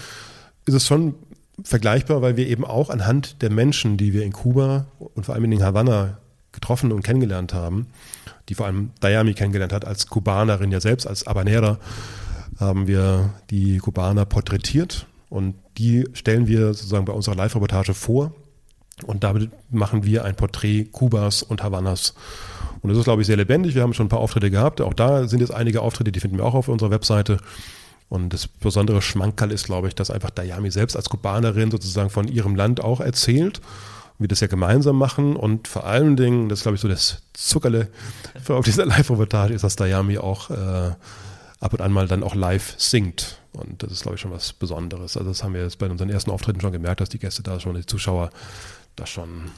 [0.67, 1.17] ist es schon
[1.65, 5.51] vergleichbar, weil wir eben auch anhand der Menschen, die wir in Kuba und vor allem
[5.51, 6.19] in Havanna
[6.57, 7.87] getroffen und kennengelernt haben,
[8.49, 11.79] die vor allem Dayami kennengelernt hat als Kubanerin ja selbst, als Habanera,
[12.59, 18.33] haben wir die Kubaner porträtiert und die stellen wir sozusagen bei unserer Live-Reportage vor
[19.05, 22.15] und damit machen wir ein Porträt Kubas und Havannas.
[22.81, 23.75] Und das ist, glaube ich, sehr lebendig.
[23.75, 24.81] Wir haben schon ein paar Auftritte gehabt.
[24.81, 27.39] Auch da sind jetzt einige Auftritte, die finden wir auch auf unserer Webseite.
[28.09, 32.29] Und das besondere Schmankerl ist, glaube ich, dass einfach Dayami selbst als Kubanerin sozusagen von
[32.29, 33.61] ihrem Land auch erzählt.
[34.19, 37.23] Wir das ja gemeinsam machen und vor allen Dingen, das ist, glaube ich, so das
[37.35, 37.89] Zuckerle
[38.49, 40.95] auf dieser Live-Reportage ist, dass Dayami auch äh,
[41.61, 43.39] ab und an mal dann auch live singt.
[43.53, 45.17] Und das ist, glaube ich, schon was Besonderes.
[45.17, 47.59] Also das haben wir jetzt bei unseren ersten Auftritten schon gemerkt, dass die Gäste da
[47.61, 48.31] schon, die Zuschauer,
[48.97, 49.51] da schon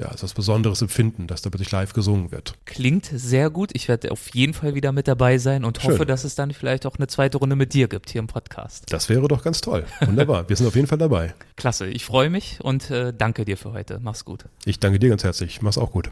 [0.00, 2.54] ja, ist was Besonderes empfinden, dass da wirklich live gesungen wird.
[2.64, 3.70] Klingt sehr gut.
[3.74, 5.92] Ich werde auf jeden Fall wieder mit dabei sein und Schön.
[5.92, 8.84] hoffe, dass es dann vielleicht auch eine zweite Runde mit dir gibt hier im Podcast.
[8.90, 9.84] Das wäre doch ganz toll.
[10.00, 10.48] Wunderbar.
[10.48, 11.34] Wir sind auf jeden Fall dabei.
[11.56, 11.86] Klasse.
[11.86, 14.00] Ich freue mich und äh, danke dir für heute.
[14.02, 14.46] Mach's gut.
[14.64, 15.60] Ich danke dir ganz herzlich.
[15.60, 16.10] Mach's auch gut.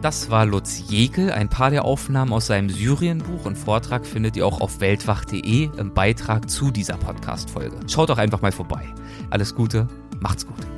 [0.00, 1.32] Das war Lutz Jekel.
[1.32, 5.92] Ein paar der Aufnahmen aus seinem Syrienbuch und Vortrag findet ihr auch auf weltwach.de im
[5.92, 7.80] Beitrag zu dieser Podcast-Folge.
[7.88, 8.84] Schaut doch einfach mal vorbei.
[9.30, 9.88] Alles Gute,
[10.20, 10.77] macht's gut.